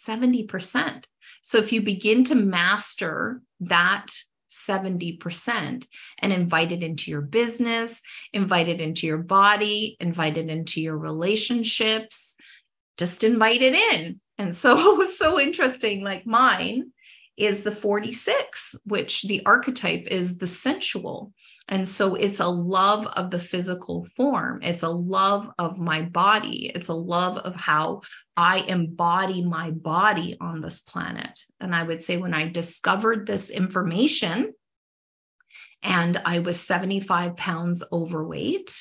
70%. 0.07 1.05
So 1.43 1.59
if 1.59 1.73
you 1.73 1.83
begin 1.83 2.25
to 2.25 2.35
master 2.35 3.43
that 3.61 4.07
70% 4.51 5.87
and 6.19 6.33
invite 6.33 6.73
it 6.73 6.83
into 6.83 7.11
your 7.11 7.21
business, 7.21 8.01
invite 8.33 8.69
it 8.69 8.81
into 8.81 9.07
your 9.07 9.19
body, 9.19 9.97
invite 10.01 10.39
it 10.39 10.49
into 10.49 10.81
your 10.81 10.97
relationships, 10.97 12.37
just 12.97 13.25
invite 13.25 13.63
it 13.63 13.75
in. 13.75 14.21
And 14.39 14.55
so 14.55 14.93
it 14.95 14.99
was 14.99 15.19
so 15.19 15.39
interesting. 15.39 16.03
Like 16.03 16.27
mine 16.27 16.93
is 17.37 17.63
the 17.63 17.73
46, 17.73 18.75
which 18.85 19.23
the 19.23 19.47
archetype 19.47 20.07
is 20.07 20.39
the 20.39 20.49
sensual. 20.49 21.33
And 21.69 21.87
so 21.87 22.15
it's 22.15 22.41
a 22.41 22.49
love 22.49 23.07
of 23.07 23.31
the 23.31 23.39
physical 23.39 24.09
form. 24.17 24.61
It's 24.63 24.83
a 24.83 24.89
love 24.89 25.49
of 25.59 25.79
my 25.79 26.03
body. 26.03 26.73
It's 26.75 26.89
a 26.89 26.95
love 26.95 27.37
of 27.37 27.55
how 27.55 28.01
I 28.37 28.61
embody 28.61 29.45
my 29.45 29.71
body 29.71 30.37
on 30.41 30.61
this 30.61 30.81
planet. 30.81 31.39
And 31.61 31.75
I 31.75 31.83
would 31.83 32.01
say 32.01 32.17
when 32.17 32.35
I 32.35 32.49
discovered 32.49 33.27
this 33.27 33.51
information 33.51 34.53
and 35.83 36.17
I 36.25 36.41
was 36.41 36.59
75 36.61 37.37
pounds 37.37 37.85
overweight, 37.93 38.75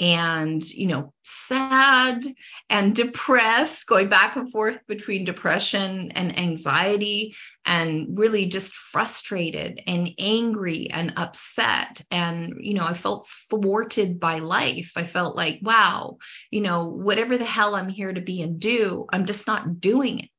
and 0.00 0.68
you 0.68 0.86
know 0.86 1.12
sad 1.22 2.24
and 2.68 2.94
depressed 2.94 3.86
going 3.86 4.08
back 4.08 4.36
and 4.36 4.50
forth 4.50 4.80
between 4.88 5.24
depression 5.24 6.10
and 6.12 6.38
anxiety 6.38 7.36
and 7.64 8.18
really 8.18 8.46
just 8.46 8.72
frustrated 8.72 9.80
and 9.86 10.10
angry 10.18 10.90
and 10.90 11.14
upset. 11.16 12.02
And 12.10 12.54
you 12.60 12.74
know 12.74 12.84
i 12.84 12.94
felt 12.94 13.28
thwarted 13.50 14.18
by 14.18 14.38
life. 14.38 14.92
I 14.96 15.06
felt 15.06 15.36
like 15.36 15.60
wow 15.62 16.18
you 16.50 16.62
know 16.62 16.88
whatever 16.88 17.36
the 17.36 17.44
hell 17.44 17.74
i'm 17.74 17.88
here 17.88 18.12
to 18.12 18.20
be 18.20 18.42
and 18.42 18.58
do 18.58 19.06
i'm 19.12 19.26
just 19.26 19.46
not 19.46 19.80
doing 19.80 20.20
it. 20.20 20.30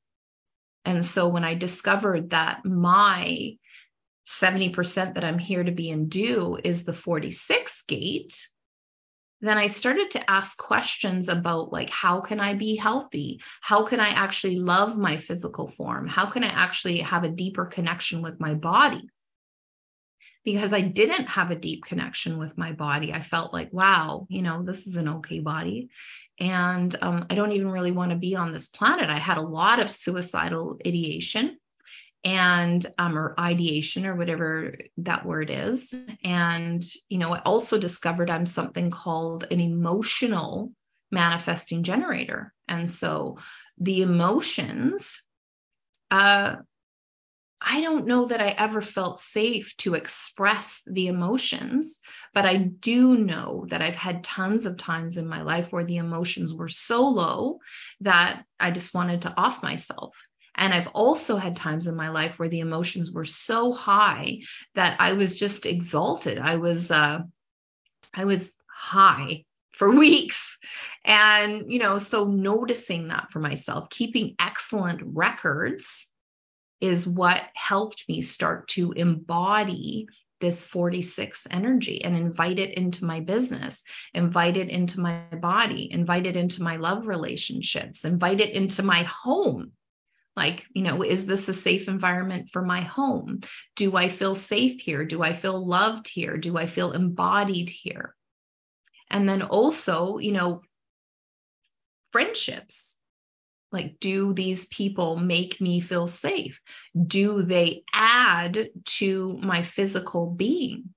And 0.84 1.06
so 1.06 1.28
when 1.28 1.44
i 1.44 1.54
discovered 1.54 2.32
that 2.32 2.66
my 2.66 3.54
70% 4.28 5.16
that 5.16 5.24
i'm 5.24 5.40
here 5.40 5.64
to 5.64 5.72
be 5.72 5.90
and 5.90 6.10
do 6.10 6.58
is 6.62 6.84
the 6.84 6.94
46 6.94 7.84
gate 7.88 8.34
then 9.44 9.58
I 9.58 9.68
started 9.68 10.12
to 10.12 10.32
ask 10.32 10.58
questions 10.58 11.28
about 11.28 11.74
like 11.74 11.90
how 11.90 12.22
can 12.22 12.40
I 12.40 12.54
be 12.54 12.78
healthy? 12.78 13.42
How 13.60 13.86
can 13.86 14.00
I 14.00 14.10
actually 14.10 14.56
love 14.56 14.98
my 14.98 15.18
physical 15.18 15.70
form? 15.76 16.08
How 16.08 16.28
can 16.28 16.44
I 16.44 16.48
actually 16.48 17.00
have 17.00 17.26
a 17.26 17.30
deeper 17.30 17.66
connection 17.66 18.22
with 18.22 18.40
my 18.40 18.54
body? 18.54 19.10
Because 20.46 20.72
I 20.72 20.82
didn't 20.82 21.28
have 21.28 21.52
a 21.52 21.56
deep 21.56 21.84
connection 21.84 22.38
with 22.38 22.58
my 22.58 22.72
body. 22.72 23.12
I 23.14 23.22
felt 23.22 23.54
like, 23.54 23.72
wow, 23.74 24.28
you 24.30 24.42
know, 24.42 24.64
this 24.64 24.88
is 24.88 24.96
an 24.96 25.10
okay 25.10 25.40
body. 25.40 25.90
And 26.40 26.96
um, 27.02 27.26
I 27.30 27.36
don't 27.36 27.52
even 27.52 27.70
really 27.70 27.92
want 27.92 28.12
to 28.12 28.18
be 28.18 28.36
on 28.36 28.54
this 28.54 28.68
planet. 28.68 29.10
I 29.10 29.20
had 29.20 29.38
a 29.38 29.42
lot 29.42 29.80
of 29.80 29.92
suicidal 29.92 30.80
ideation 30.86 31.58
and 32.24 32.86
um, 32.98 33.18
or 33.18 33.38
ideation 33.40 34.06
or 34.06 34.16
whatever 34.16 34.76
that 34.98 35.26
word 35.26 35.50
is 35.50 35.94
and 36.24 36.84
you 37.10 37.18
know 37.18 37.34
i 37.34 37.40
also 37.40 37.78
discovered 37.78 38.30
i'm 38.30 38.46
something 38.46 38.92
called 38.92 39.46
an 39.52 39.60
emotional 39.60 40.72
manifesting 41.12 41.84
generator 41.84 42.54
and 42.68 42.90
so 42.90 43.38
the 43.78 44.02
emotions 44.02 45.22
uh 46.12 46.56
I 47.66 47.80
don't 47.80 48.08
know 48.08 48.26
that 48.26 48.42
I 48.42 48.50
ever 48.50 48.82
felt 48.82 49.22
safe 49.22 49.76
to 49.78 49.94
express 49.94 50.84
the 50.86 51.08
emotions, 51.08 52.00
but 52.34 52.46
I 52.46 52.58
do 52.58 53.16
know 53.16 53.66
that 53.70 53.82
I've 53.82 53.96
had 53.96 54.24
tons 54.24 54.66
of 54.66 54.78
times 54.78 55.16
in 55.16 55.28
my 55.28 55.44
life 55.44 55.72
where 55.72 55.86
the 55.86 55.98
emotions 55.98 56.54
were 56.54 56.68
so 56.68 57.08
low 57.08 57.60
that 58.02 58.44
I 58.60 58.72
just 58.72 58.94
wanted 58.94 59.22
to 59.22 59.34
off 59.38 59.64
myself. 59.64 60.14
And 60.56 60.74
I've 60.74 60.90
also 60.90 61.38
had 61.38 61.56
times 61.56 61.88
in 61.88 61.96
my 61.96 62.10
life 62.10 62.38
where 62.38 62.50
the 62.50 62.60
emotions 62.60 63.12
were 63.12 63.26
so 63.26 63.72
high 63.72 64.40
that 64.76 64.98
I 65.00 65.14
was 65.14 65.36
just 65.36 65.66
exalted. 65.66 66.38
I 66.38 66.58
was 66.58 66.92
uh, 66.92 67.20
I 68.14 68.26
was 68.26 68.56
high 68.68 69.46
for 69.72 69.90
weeks. 69.96 70.60
And, 71.04 71.72
you 71.72 71.80
know, 71.80 71.98
so 71.98 72.26
noticing 72.26 73.10
that 73.10 73.32
for 73.32 73.40
myself, 73.40 73.90
keeping 73.90 74.36
excellent 74.40 75.02
records 75.04 76.10
is 76.80 77.08
what 77.08 77.42
helped 77.56 78.06
me 78.08 78.22
start 78.22 78.68
to 78.70 78.92
embody 78.92 80.08
this 80.40 80.66
46 80.66 81.48
energy 81.50 82.04
and 82.04 82.18
invite 82.18 82.60
it 82.60 82.78
into 82.78 83.06
my 83.06 83.22
business, 83.22 83.84
invite 84.14 84.58
it 84.58 84.70
into 84.70 85.00
my 85.00 85.22
body, 85.32 85.90
invite 85.90 86.26
it 86.26 86.36
into 86.36 86.62
my 86.62 86.76
love 86.76 87.08
relationships, 87.08 88.04
invite 88.04 88.42
it 88.42 88.50
into 88.50 88.84
my 88.84 89.04
home 89.04 89.72
like, 90.36 90.66
you 90.74 90.82
know, 90.82 91.04
is 91.04 91.26
this 91.26 91.48
a 91.48 91.54
safe 91.54 91.88
environment 91.88 92.50
for 92.52 92.62
my 92.62 92.82
home? 92.82 93.42
Do 93.76 93.96
I 93.96 94.10
feel 94.10 94.36
safe 94.36 94.82
here? 94.82 95.06
Do 95.06 95.22
I 95.22 95.36
feel 95.36 95.66
loved 95.66 96.08
here? 96.08 96.38
Do 96.38 96.58
I 96.58 96.66
feel 96.66 96.92
embodied 96.92 97.70
here? 97.70 98.16
And 99.10 99.30
then 99.30 99.44
also, 99.44 100.18
you 100.18 100.32
know, 100.32 100.62
friendships. 102.12 102.98
Like, 103.72 104.00
do 104.00 104.34
these 104.34 104.68
people 104.68 105.18
make 105.18 105.60
me 105.60 105.82
feel 105.82 106.08
safe? 106.08 106.62
Do 106.96 107.42
they 107.44 107.84
add 107.92 108.70
to 108.86 109.40
my 109.42 109.64
physical 109.64 110.30
being? 110.30 110.94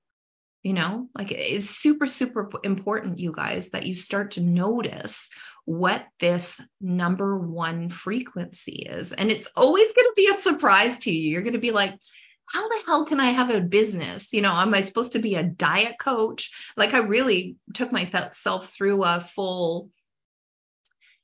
You 0.62 0.72
know, 0.72 1.08
like 1.16 1.30
it's 1.30 1.70
super, 1.70 2.06
super 2.06 2.50
important, 2.64 3.18
you 3.18 3.32
guys, 3.32 3.70
that 3.70 3.86
you 3.86 3.94
start 3.94 4.32
to 4.32 4.40
notice 4.40 5.30
what 5.66 6.06
this 6.20 6.62
number 6.80 7.36
one 7.36 7.90
frequency 7.90 8.86
is. 8.88 9.12
And 9.12 9.30
it's 9.30 9.48
always 9.54 9.92
going 9.92 10.06
to 10.06 10.12
be 10.16 10.30
a 10.32 10.38
surprise 10.38 11.00
to 11.00 11.10
you. 11.10 11.30
You're 11.30 11.42
going 11.42 11.54
to 11.54 11.58
be 11.58 11.72
like, 11.72 11.98
how 12.48 12.68
the 12.68 12.82
hell 12.86 13.04
can 13.04 13.18
I 13.18 13.30
have 13.30 13.50
a 13.50 13.60
business? 13.60 14.32
You 14.32 14.42
know, 14.42 14.52
am 14.52 14.72
I 14.72 14.82
supposed 14.82 15.12
to 15.14 15.18
be 15.18 15.34
a 15.34 15.42
diet 15.42 15.98
coach? 15.98 16.52
Like, 16.76 16.94
I 16.94 16.98
really 16.98 17.56
took 17.74 17.90
myself 17.90 18.70
through 18.70 19.02
a 19.02 19.26
full, 19.34 19.90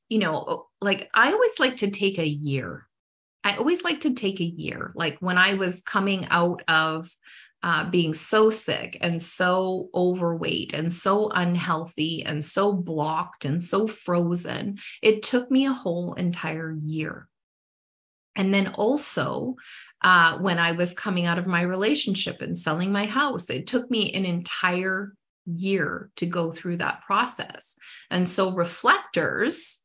you 0.09 0.19
know, 0.19 0.67
like 0.81 1.09
I 1.15 1.31
always 1.31 1.57
like 1.59 1.77
to 1.77 1.89
take 1.89 2.19
a 2.19 2.27
year. 2.27 2.85
I 3.45 3.55
always 3.55 3.81
like 3.81 4.01
to 4.01 4.13
take 4.13 4.41
a 4.41 4.45
year. 4.45 4.91
Like 4.95 5.17
when 5.19 5.37
I 5.37 5.53
was 5.53 5.81
coming 5.81 6.27
out 6.29 6.63
of 6.67 7.09
uh, 7.63 7.89
being 7.89 8.13
so 8.13 8.49
sick 8.49 8.97
and 8.99 9.23
so 9.23 9.89
overweight 9.95 10.73
and 10.73 10.91
so 10.91 11.29
unhealthy 11.29 12.23
and 12.25 12.43
so 12.43 12.73
blocked 12.73 13.45
and 13.45 13.61
so 13.61 13.87
frozen. 13.87 14.79
It 15.01 15.23
took 15.23 15.49
me 15.49 15.65
a 15.65 15.73
whole 15.73 16.13
entire 16.15 16.71
year. 16.71 17.29
And 18.35 18.53
then 18.53 18.69
also, 18.69 19.55
uh, 20.01 20.39
when 20.39 20.59
I 20.59 20.73
was 20.73 20.93
coming 20.93 21.25
out 21.25 21.39
of 21.39 21.47
my 21.47 21.61
relationship 21.61 22.41
and 22.41 22.57
selling 22.57 22.91
my 22.91 23.05
house, 23.05 23.49
it 23.49 23.67
took 23.67 23.89
me 23.89 24.11
an 24.11 24.25
entire 24.25 25.13
year 25.45 26.09
to 26.17 26.25
go 26.25 26.51
through 26.51 26.77
that 26.77 27.03
process. 27.05 27.77
And 28.09 28.27
so, 28.27 28.53
reflectors, 28.53 29.82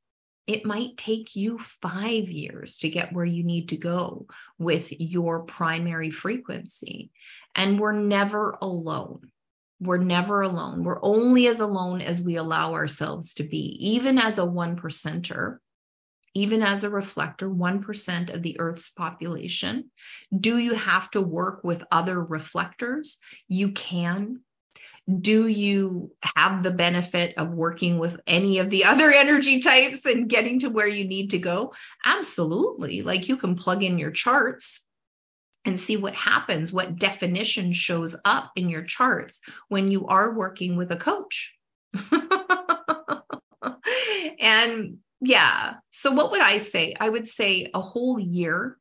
it 0.48 0.64
might 0.64 0.96
take 0.96 1.36
you 1.36 1.58
five 1.82 2.30
years 2.30 2.78
to 2.78 2.88
get 2.88 3.12
where 3.12 3.24
you 3.24 3.44
need 3.44 3.68
to 3.68 3.76
go 3.76 4.26
with 4.58 4.90
your 4.98 5.42
primary 5.42 6.10
frequency. 6.10 7.10
And 7.54 7.78
we're 7.78 7.92
never 7.92 8.56
alone. 8.62 9.30
We're 9.78 9.98
never 9.98 10.40
alone. 10.40 10.84
We're 10.84 11.04
only 11.04 11.48
as 11.48 11.60
alone 11.60 12.00
as 12.00 12.22
we 12.22 12.36
allow 12.36 12.72
ourselves 12.72 13.34
to 13.34 13.44
be. 13.44 13.76
Even 13.90 14.18
as 14.18 14.38
a 14.38 14.44
one 14.44 14.76
percenter, 14.76 15.58
even 16.32 16.62
as 16.62 16.82
a 16.82 16.90
reflector, 16.90 17.50
1% 17.50 18.34
of 18.34 18.42
the 18.42 18.58
Earth's 18.58 18.90
population. 18.90 19.90
Do 20.34 20.56
you 20.56 20.74
have 20.74 21.10
to 21.10 21.20
work 21.20 21.62
with 21.62 21.82
other 21.90 22.22
reflectors? 22.22 23.18
You 23.48 23.72
can. 23.72 24.40
Do 25.08 25.46
you 25.46 26.12
have 26.22 26.62
the 26.62 26.70
benefit 26.70 27.38
of 27.38 27.50
working 27.50 27.98
with 27.98 28.20
any 28.26 28.58
of 28.58 28.68
the 28.68 28.84
other 28.84 29.10
energy 29.10 29.60
types 29.60 30.04
and 30.04 30.28
getting 30.28 30.58
to 30.60 30.68
where 30.68 30.86
you 30.86 31.06
need 31.06 31.30
to 31.30 31.38
go? 31.38 31.72
Absolutely. 32.04 33.00
Like 33.00 33.28
you 33.28 33.38
can 33.38 33.56
plug 33.56 33.82
in 33.82 33.98
your 33.98 34.10
charts 34.10 34.84
and 35.64 35.80
see 35.80 35.96
what 35.96 36.14
happens, 36.14 36.72
what 36.72 36.98
definition 36.98 37.72
shows 37.72 38.16
up 38.24 38.52
in 38.54 38.68
your 38.68 38.82
charts 38.82 39.40
when 39.68 39.90
you 39.90 40.06
are 40.08 40.34
working 40.34 40.76
with 40.76 40.90
a 40.90 40.96
coach. 40.96 41.54
and 44.40 44.98
yeah, 45.20 45.74
so 45.90 46.12
what 46.12 46.30
would 46.32 46.42
I 46.42 46.58
say? 46.58 46.94
I 46.98 47.08
would 47.08 47.28
say 47.28 47.70
a 47.72 47.80
whole 47.80 48.20
year 48.20 48.76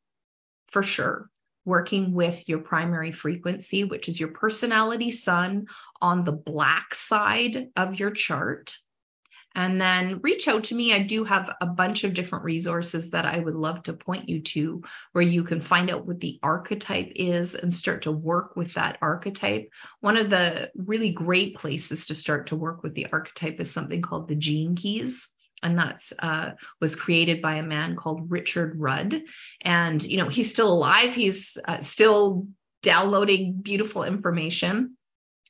for 0.71 0.83
sure 0.83 1.29
working 1.67 2.13
with 2.13 2.47
your 2.47 2.59
primary 2.59 3.11
frequency, 3.11 3.83
which 3.83 4.07
is 4.07 4.19
your 4.19 4.29
personality 4.29 5.11
sun 5.11 5.67
on 6.01 6.23
the 6.23 6.31
black 6.31 6.95
side 6.95 7.67
of 7.75 7.99
your 7.99 8.11
chart 8.11 8.75
and 9.53 9.81
then 9.81 10.19
reach 10.21 10.47
out 10.47 10.65
to 10.65 10.75
me. 10.75 10.93
I 10.93 11.01
do 11.01 11.23
have 11.23 11.53
a 11.59 11.65
bunch 11.65 12.03
of 12.03 12.13
different 12.13 12.45
resources 12.45 13.11
that 13.11 13.25
I 13.25 13.39
would 13.39 13.55
love 13.55 13.83
to 13.83 13.93
point 13.93 14.29
you 14.29 14.41
to 14.41 14.83
where 15.13 15.23
you 15.23 15.43
can 15.43 15.61
find 15.61 15.89
out 15.89 16.05
what 16.05 16.19
the 16.19 16.39
archetype 16.43 17.11
is 17.15 17.55
and 17.55 17.73
start 17.73 18.03
to 18.03 18.11
work 18.11 18.55
with 18.55 18.75
that 18.75 18.99
archetype. 19.01 19.69
One 19.99 20.15
of 20.15 20.29
the 20.29 20.71
really 20.75 21.11
great 21.11 21.55
places 21.55 22.05
to 22.07 22.15
start 22.15 22.47
to 22.47 22.55
work 22.55 22.83
with 22.83 22.93
the 22.93 23.07
archetype 23.11 23.59
is 23.59 23.71
something 23.71 24.01
called 24.01 24.27
the 24.27 24.35
gene 24.35 24.75
keys 24.75 25.27
and 25.63 25.77
that's 25.77 26.13
uh, 26.19 26.51
was 26.79 26.95
created 26.95 27.41
by 27.41 27.55
a 27.55 27.63
man 27.63 27.95
called 27.95 28.31
Richard 28.31 28.79
Rudd. 28.79 29.21
And 29.61 30.01
you 30.03 30.17
know 30.17 30.29
he's 30.29 30.51
still 30.51 30.71
alive. 30.71 31.13
He's 31.13 31.57
uh, 31.65 31.81
still 31.81 32.47
downloading 32.83 33.59
beautiful 33.61 34.03
information. 34.03 34.95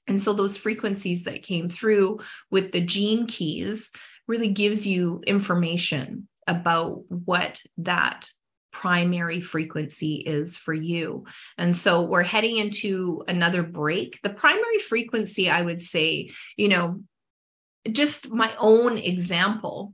And 0.08 0.22
so 0.22 0.34
those 0.34 0.56
frequencies 0.56 1.24
that 1.24 1.44
came 1.44 1.70
through 1.70 2.20
with 2.50 2.72
the 2.72 2.82
gene 2.82 3.28
keys 3.28 3.92
really 4.28 4.54
gives 4.54 4.88
you 4.88 5.22
information 5.26 6.28
about 6.48 7.04
what 7.10 7.62
that 7.80 8.30
primary 8.72 9.42
frequency 9.42 10.16
is 10.16 10.58
for 10.58 10.74
you. 10.74 11.26
And 11.58 11.76
so 11.76 12.04
we're 12.04 12.24
heading 12.24 12.58
into 12.58 13.24
another 13.28 13.64
break. 13.64 14.20
The 14.22 14.30
primary 14.30 14.80
frequency, 14.80 15.50
I 15.50 15.62
would 15.62 15.82
say, 15.82 16.30
you 16.56 16.70
know, 16.70 17.02
just 17.92 18.30
my 18.30 18.54
own 18.58 18.98
example 18.98 19.94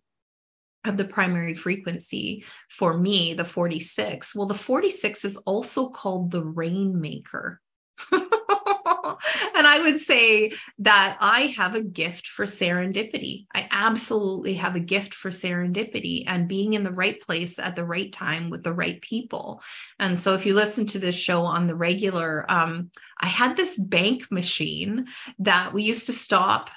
of 0.86 0.98
the 0.98 1.06
primary 1.06 1.54
frequency 1.54 2.46
for 2.70 2.96
me, 2.96 3.34
the 3.34 3.46
46. 3.46 4.36
Well, 4.36 4.48
the 4.48 4.54
46 4.54 5.26
is 5.26 5.38
also 5.38 5.90
called 5.90 6.32
the 6.32 6.44
rainmaker. 6.44 7.62
and 8.12 9.68
I 9.68 9.80
would 9.82 10.02
say 10.02 10.54
that 10.80 11.18
I 11.20 11.54
have 11.58 11.76
a 11.76 11.84
gift 11.84 12.28
for 12.28 12.46
serendipity. 12.46 13.46
I 13.54 13.68
absolutely 13.72 14.56
have 14.56 14.76
a 14.76 14.82
gift 14.82 15.14
for 15.14 15.30
serendipity 15.30 16.24
and 16.28 16.48
being 16.48 16.74
in 16.74 16.84
the 16.84 16.92
right 16.92 17.20
place 17.22 17.60
at 17.60 17.76
the 17.76 17.86
right 17.86 18.12
time 18.12 18.50
with 18.50 18.64
the 18.64 18.74
right 18.74 19.02
people. 19.02 19.62
And 20.00 20.18
so 20.18 20.34
if 20.36 20.46
you 20.46 20.54
listen 20.54 20.88
to 20.88 21.00
this 21.00 21.16
show 21.16 21.44
on 21.44 21.68
the 21.68 21.76
regular, 21.76 22.46
um, 22.50 22.92
I 23.20 23.28
had 23.28 23.56
this 23.56 23.78
bank 23.78 24.32
machine 24.32 25.08
that 25.40 25.74
we 25.74 25.84
used 25.84 26.08
to 26.08 26.14
stop 26.14 26.70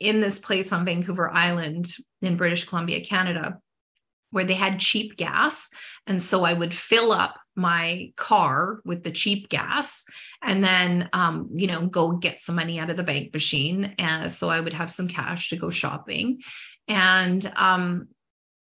in 0.00 0.20
this 0.20 0.38
place 0.38 0.72
on 0.72 0.84
Vancouver 0.84 1.30
Island 1.30 1.92
in 2.20 2.36
British 2.36 2.68
Columbia, 2.68 3.04
Canada 3.04 3.58
where 4.32 4.44
they 4.44 4.54
had 4.54 4.80
cheap 4.80 5.16
gas. 5.16 5.68
And 6.06 6.20
so 6.20 6.42
I 6.42 6.52
would 6.52 6.74
fill 6.74 7.12
up 7.12 7.38
my 7.54 8.12
car 8.16 8.80
with 8.84 9.04
the 9.04 9.12
cheap 9.12 9.48
gas 9.48 10.04
and 10.42 10.64
then, 10.64 11.10
um, 11.12 11.50
you 11.54 11.66
know, 11.66 11.86
go 11.86 12.12
get 12.12 12.40
some 12.40 12.56
money 12.56 12.80
out 12.80 12.90
of 12.90 12.96
the 12.96 13.02
bank 13.02 13.32
machine. 13.32 13.94
And 13.98 14.32
so 14.32 14.48
I 14.48 14.58
would 14.58 14.72
have 14.72 14.90
some 14.90 15.06
cash 15.06 15.50
to 15.50 15.56
go 15.56 15.68
shopping. 15.68 16.40
And 16.88 17.44
um, 17.54 18.08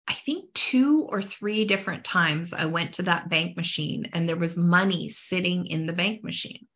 I 0.08 0.14
think 0.14 0.52
two 0.54 1.06
or 1.08 1.22
three 1.22 1.64
different 1.64 2.04
times 2.04 2.52
I 2.52 2.66
went 2.66 2.94
to 2.94 3.02
that 3.02 3.30
bank 3.30 3.56
machine 3.56 4.10
and 4.12 4.28
there 4.28 4.36
was 4.36 4.56
money 4.56 5.08
sitting 5.08 5.66
in 5.66 5.86
the 5.86 5.92
bank 5.92 6.24
machine. 6.24 6.66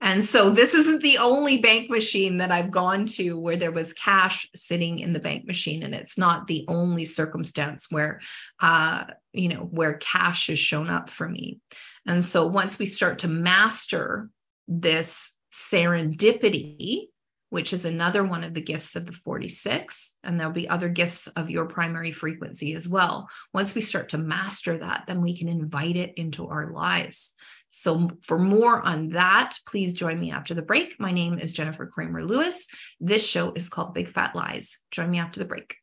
And 0.00 0.24
so 0.24 0.50
this 0.50 0.74
isn't 0.74 1.02
the 1.02 1.18
only 1.18 1.58
bank 1.58 1.88
machine 1.88 2.38
that 2.38 2.50
I've 2.50 2.70
gone 2.70 3.06
to 3.06 3.38
where 3.38 3.56
there 3.56 3.72
was 3.72 3.92
cash 3.92 4.48
sitting 4.54 4.98
in 4.98 5.12
the 5.12 5.20
bank 5.20 5.46
machine. 5.46 5.82
And 5.82 5.94
it's 5.94 6.18
not 6.18 6.46
the 6.46 6.66
only 6.68 7.04
circumstance 7.04 7.86
where, 7.90 8.20
uh, 8.60 9.04
you 9.32 9.48
know, 9.48 9.60
where 9.60 9.94
cash 9.94 10.48
has 10.48 10.58
shown 10.58 10.90
up 10.90 11.10
for 11.10 11.28
me. 11.28 11.60
And 12.06 12.24
so 12.24 12.46
once 12.46 12.78
we 12.78 12.86
start 12.86 13.20
to 13.20 13.28
master 13.28 14.28
this 14.68 15.36
serendipity, 15.52 17.06
which 17.54 17.72
is 17.72 17.84
another 17.84 18.24
one 18.24 18.42
of 18.42 18.52
the 18.52 18.60
gifts 18.60 18.96
of 18.96 19.06
the 19.06 19.12
46, 19.12 20.18
and 20.24 20.38
there'll 20.38 20.52
be 20.52 20.68
other 20.68 20.88
gifts 20.88 21.28
of 21.28 21.50
your 21.50 21.66
primary 21.66 22.10
frequency 22.10 22.74
as 22.74 22.88
well. 22.88 23.28
Once 23.52 23.74
we 23.74 23.80
start 23.80 24.08
to 24.08 24.18
master 24.18 24.78
that, 24.78 25.04
then 25.06 25.22
we 25.22 25.36
can 25.36 25.48
invite 25.48 25.96
it 25.96 26.14
into 26.16 26.48
our 26.48 26.72
lives. 26.72 27.34
So, 27.76 28.10
for 28.22 28.38
more 28.38 28.80
on 28.80 29.10
that, 29.10 29.56
please 29.66 29.94
join 29.94 30.18
me 30.18 30.30
after 30.30 30.54
the 30.54 30.62
break. 30.62 30.98
My 30.98 31.12
name 31.12 31.38
is 31.38 31.52
Jennifer 31.52 31.86
Kramer 31.86 32.24
Lewis. 32.24 32.66
This 33.00 33.24
show 33.26 33.52
is 33.52 33.68
called 33.68 33.94
Big 33.94 34.12
Fat 34.12 34.34
Lies. 34.34 34.78
Join 34.90 35.10
me 35.10 35.18
after 35.18 35.40
the 35.40 35.46
break. 35.46 35.76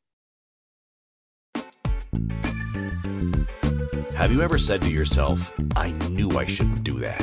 Have 4.16 4.32
you 4.32 4.42
ever 4.42 4.58
said 4.58 4.82
to 4.84 4.90
yourself, 4.90 5.54
I 5.76 5.92
knew 5.92 6.38
I 6.38 6.46
shouldn't 6.46 6.84
do 6.84 7.00
that? 7.00 7.22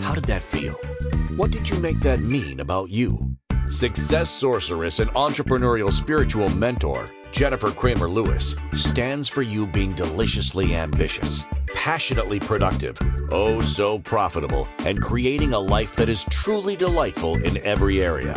How 0.00 0.14
did 0.14 0.26
that 0.26 0.42
feel? 0.42 0.74
What 1.36 1.50
did 1.50 1.68
you 1.68 1.80
make 1.80 2.00
that 2.00 2.20
mean 2.20 2.60
about 2.60 2.90
you? 2.90 3.36
Success 3.68 4.30
sorceress 4.30 5.00
and 5.00 5.10
entrepreneurial 5.10 5.92
spiritual 5.92 6.48
mentor, 6.50 7.08
Jennifer 7.32 7.70
Kramer 7.70 8.08
Lewis, 8.08 8.56
stands 8.72 9.28
for 9.28 9.42
you 9.42 9.66
being 9.66 9.92
deliciously 9.92 10.74
ambitious 10.74 11.44
passionately 11.86 12.40
productive, 12.40 12.98
oh 13.30 13.60
so 13.60 13.98
profitable, 13.98 14.66
and 14.80 15.00
creating 15.00 15.52
a 15.52 15.58
life 15.60 15.94
that 15.96 16.08
is 16.08 16.24
truly 16.24 16.74
delightful 16.74 17.36
in 17.36 17.58
every 17.58 18.02
area. 18.02 18.34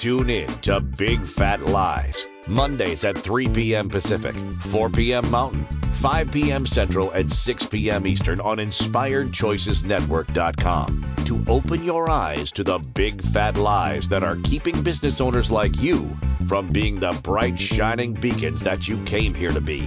Tune 0.00 0.30
in 0.30 0.48
to 0.62 0.80
Big 0.80 1.26
Fat 1.26 1.60
Lies, 1.60 2.26
Mondays 2.48 3.04
at 3.04 3.18
3 3.18 3.50
p.m. 3.50 3.90
Pacific, 3.90 4.34
4 4.34 4.88
p.m. 4.88 5.30
Mountain, 5.30 5.64
5 5.64 6.32
p.m. 6.32 6.64
Central, 6.64 7.10
and 7.10 7.30
6 7.30 7.66
p.m. 7.66 8.06
Eastern 8.06 8.40
on 8.40 8.56
InspiredChoicesNetwork.com 8.56 11.14
to 11.26 11.44
open 11.46 11.84
your 11.84 12.08
eyes 12.08 12.52
to 12.52 12.64
the 12.64 12.78
big 12.78 13.20
fat 13.20 13.58
lies 13.58 14.08
that 14.08 14.22
are 14.22 14.36
keeping 14.36 14.82
business 14.82 15.20
owners 15.20 15.50
like 15.50 15.82
you 15.82 16.16
from 16.48 16.68
being 16.68 16.98
the 16.98 17.12
bright, 17.22 17.60
shining 17.60 18.14
beacons 18.14 18.62
that 18.62 18.88
you 18.88 19.04
came 19.04 19.34
here 19.34 19.52
to 19.52 19.60
be. 19.60 19.86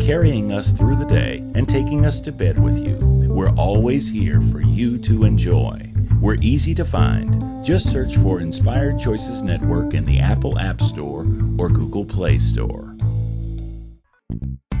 carrying 0.00 0.52
us 0.52 0.70
through 0.70 0.96
the 0.96 1.04
day, 1.04 1.38
and 1.54 1.68
taking 1.68 2.04
us 2.04 2.20
to 2.20 2.32
bed 2.32 2.62
with 2.62 2.78
you, 2.78 2.96
we're 3.28 3.54
always 3.54 4.08
here 4.08 4.40
for 4.40 4.60
you 4.60 4.98
to 4.98 5.24
enjoy. 5.24 5.92
We're 6.20 6.38
easy 6.40 6.74
to 6.74 6.84
find. 6.84 7.64
Just 7.64 7.92
search 7.92 8.16
for 8.16 8.40
Inspired 8.40 8.98
Choices 8.98 9.42
Network 9.42 9.94
in 9.94 10.04
the 10.04 10.20
Apple 10.20 10.58
App 10.58 10.80
Store 10.80 11.26
or 11.58 11.68
Google 11.68 12.04
Play 12.04 12.38
Store. 12.38 12.94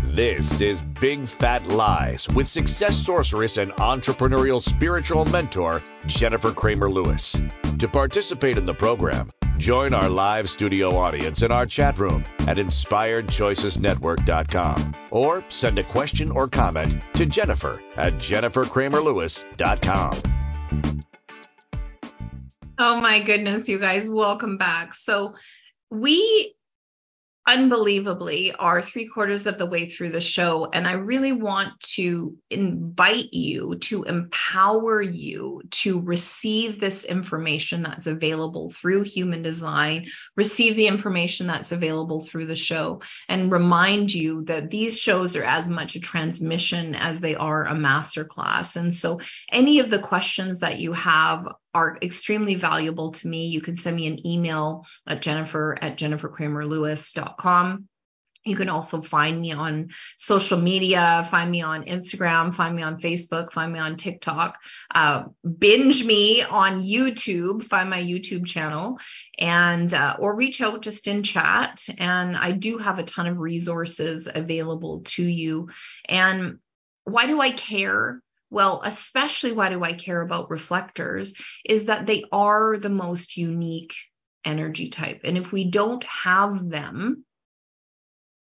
This 0.04 0.60
is 0.60 0.80
Big 0.80 1.26
Fat 1.26 1.68
Lies 1.68 2.28
with 2.28 2.48
success 2.48 2.96
sorceress 2.96 3.56
and 3.56 3.70
entrepreneurial 3.72 4.60
spiritual 4.60 5.24
mentor, 5.24 5.80
Jennifer 6.06 6.50
Kramer 6.50 6.90
Lewis. 6.90 7.40
To 7.78 7.88
participate 7.88 8.58
in 8.58 8.64
the 8.64 8.74
program, 8.74 9.28
Join 9.58 9.92
our 9.92 10.08
live 10.08 10.48
studio 10.48 10.96
audience 10.96 11.42
in 11.42 11.50
our 11.50 11.66
chat 11.66 11.98
room 11.98 12.24
at 12.40 12.58
inspiredchoicesnetwork.com 12.58 14.94
or 15.10 15.42
send 15.48 15.80
a 15.80 15.82
question 15.82 16.30
or 16.30 16.46
comment 16.46 16.96
to 17.14 17.26
Jennifer 17.26 17.82
at 17.96 18.14
jenniferkramerlewis.com. 18.14 20.22
Oh 22.78 23.00
my 23.00 23.20
goodness, 23.20 23.68
you 23.68 23.80
guys, 23.80 24.08
welcome 24.08 24.58
back. 24.58 24.94
So, 24.94 25.34
we 25.90 26.54
unbelievably 27.48 28.52
are 28.52 28.82
three 28.82 29.08
quarters 29.08 29.46
of 29.46 29.56
the 29.56 29.64
way 29.64 29.88
through 29.88 30.10
the 30.10 30.20
show. 30.20 30.68
And 30.70 30.86
I 30.86 30.92
really 30.92 31.32
want 31.32 31.80
to 31.94 32.36
invite 32.50 33.32
you 33.32 33.76
to 33.76 34.04
empower 34.04 35.00
you 35.00 35.62
to 35.70 35.98
receive 35.98 36.78
this 36.78 37.06
information 37.06 37.82
that's 37.82 38.06
available 38.06 38.70
through 38.70 39.04
human 39.04 39.40
design, 39.40 40.08
receive 40.36 40.76
the 40.76 40.88
information 40.88 41.46
that's 41.46 41.72
available 41.72 42.22
through 42.22 42.46
the 42.46 42.54
show, 42.54 43.00
and 43.30 43.50
remind 43.50 44.12
you 44.12 44.44
that 44.44 44.68
these 44.68 44.98
shows 44.98 45.34
are 45.34 45.44
as 45.44 45.70
much 45.70 45.96
a 45.96 46.00
transmission 46.00 46.94
as 46.94 47.18
they 47.18 47.34
are 47.34 47.64
a 47.64 47.72
masterclass. 47.72 48.76
And 48.76 48.92
so 48.92 49.20
any 49.50 49.80
of 49.80 49.88
the 49.88 50.00
questions 50.00 50.58
that 50.60 50.78
you 50.78 50.92
have 50.92 51.48
are 51.78 51.96
extremely 52.02 52.56
valuable 52.56 53.12
to 53.12 53.28
me. 53.28 53.46
You 53.46 53.60
can 53.60 53.76
send 53.76 53.94
me 53.94 54.08
an 54.08 54.26
email 54.26 54.84
at 55.06 55.22
jennifer 55.22 55.78
at 55.80 55.96
jenniferkramerlewis.com. 55.96 57.88
You 58.44 58.56
can 58.56 58.68
also 58.68 59.02
find 59.02 59.40
me 59.40 59.52
on 59.52 59.90
social 60.16 60.58
media, 60.58 61.28
find 61.30 61.50
me 61.50 61.62
on 61.62 61.84
Instagram, 61.84 62.54
find 62.54 62.74
me 62.74 62.82
on 62.82 63.00
Facebook, 63.00 63.52
find 63.52 63.72
me 63.72 63.78
on 63.78 63.96
TikTok, 63.96 64.58
uh, 64.92 65.24
binge 65.58 66.04
me 66.04 66.42
on 66.42 66.82
YouTube, 66.82 67.62
find 67.64 67.90
my 67.90 68.02
YouTube 68.02 68.46
channel, 68.46 68.98
and 69.38 69.92
uh, 69.92 70.16
or 70.18 70.34
reach 70.34 70.60
out 70.60 70.82
just 70.82 71.06
in 71.06 71.22
chat. 71.22 71.84
And 71.98 72.36
I 72.36 72.52
do 72.52 72.78
have 72.78 72.98
a 72.98 73.04
ton 73.04 73.26
of 73.26 73.38
resources 73.38 74.28
available 74.32 75.02
to 75.16 75.24
you. 75.24 75.68
And 76.08 76.58
why 77.04 77.26
do 77.26 77.40
I 77.40 77.52
care? 77.52 78.20
Well, 78.50 78.80
especially 78.84 79.52
why 79.52 79.68
do 79.68 79.84
I 79.84 79.92
care 79.92 80.20
about 80.20 80.50
reflectors 80.50 81.34
is 81.64 81.86
that 81.86 82.06
they 82.06 82.24
are 82.32 82.78
the 82.78 82.88
most 82.88 83.36
unique 83.36 83.94
energy 84.44 84.88
type. 84.88 85.20
And 85.24 85.36
if 85.36 85.52
we 85.52 85.70
don't 85.70 86.04
have 86.04 86.68
them, 86.68 87.24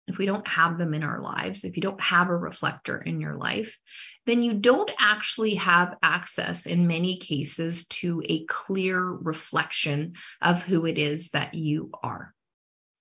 if 0.07 0.17
we 0.17 0.25
don't 0.25 0.47
have 0.47 0.77
them 0.77 0.93
in 0.93 1.03
our 1.03 1.21
lives, 1.21 1.65
if 1.65 1.75
you 1.75 1.81
don't 1.81 1.99
have 1.99 2.29
a 2.29 2.37
reflector 2.37 2.97
in 2.97 3.19
your 3.19 3.35
life, 3.35 3.77
then 4.25 4.41
you 4.41 4.53
don't 4.53 4.89
actually 4.97 5.55
have 5.55 5.97
access 6.01 6.65
in 6.65 6.87
many 6.87 7.19
cases 7.19 7.87
to 7.87 8.23
a 8.25 8.45
clear 8.45 9.01
reflection 9.03 10.13
of 10.41 10.63
who 10.63 10.85
it 10.85 10.97
is 10.97 11.29
that 11.29 11.53
you 11.53 11.91
are. 12.01 12.33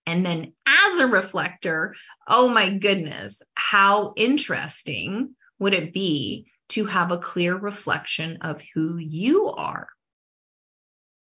And 0.07 0.27
then 0.27 0.53
as 0.67 0.99
a 0.99 1.07
reflector, 1.07 1.95
oh 2.27 2.49
my 2.49 2.77
goodness, 2.77 3.43
how 3.55 4.15
interesting 4.17 5.35
would 5.59 5.75
it 5.75 5.93
be 5.93 6.47
to 6.71 6.87
have 6.87 7.11
a 7.11 7.19
clear 7.19 7.57
reflection 7.57 8.39
of 8.43 8.61
who 8.75 8.97
you 8.97 9.47
are. 9.49 9.89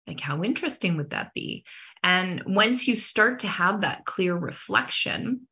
Like, 0.06 0.20
how 0.20 0.42
interesting 0.42 0.96
would 0.96 1.10
that 1.10 1.32
be? 1.34 1.64
And 2.02 2.42
once 2.46 2.88
you 2.88 2.96
start 2.96 3.40
to 3.40 3.48
have 3.48 3.82
that 3.82 4.04
clear 4.04 4.34
reflection, 4.34 5.46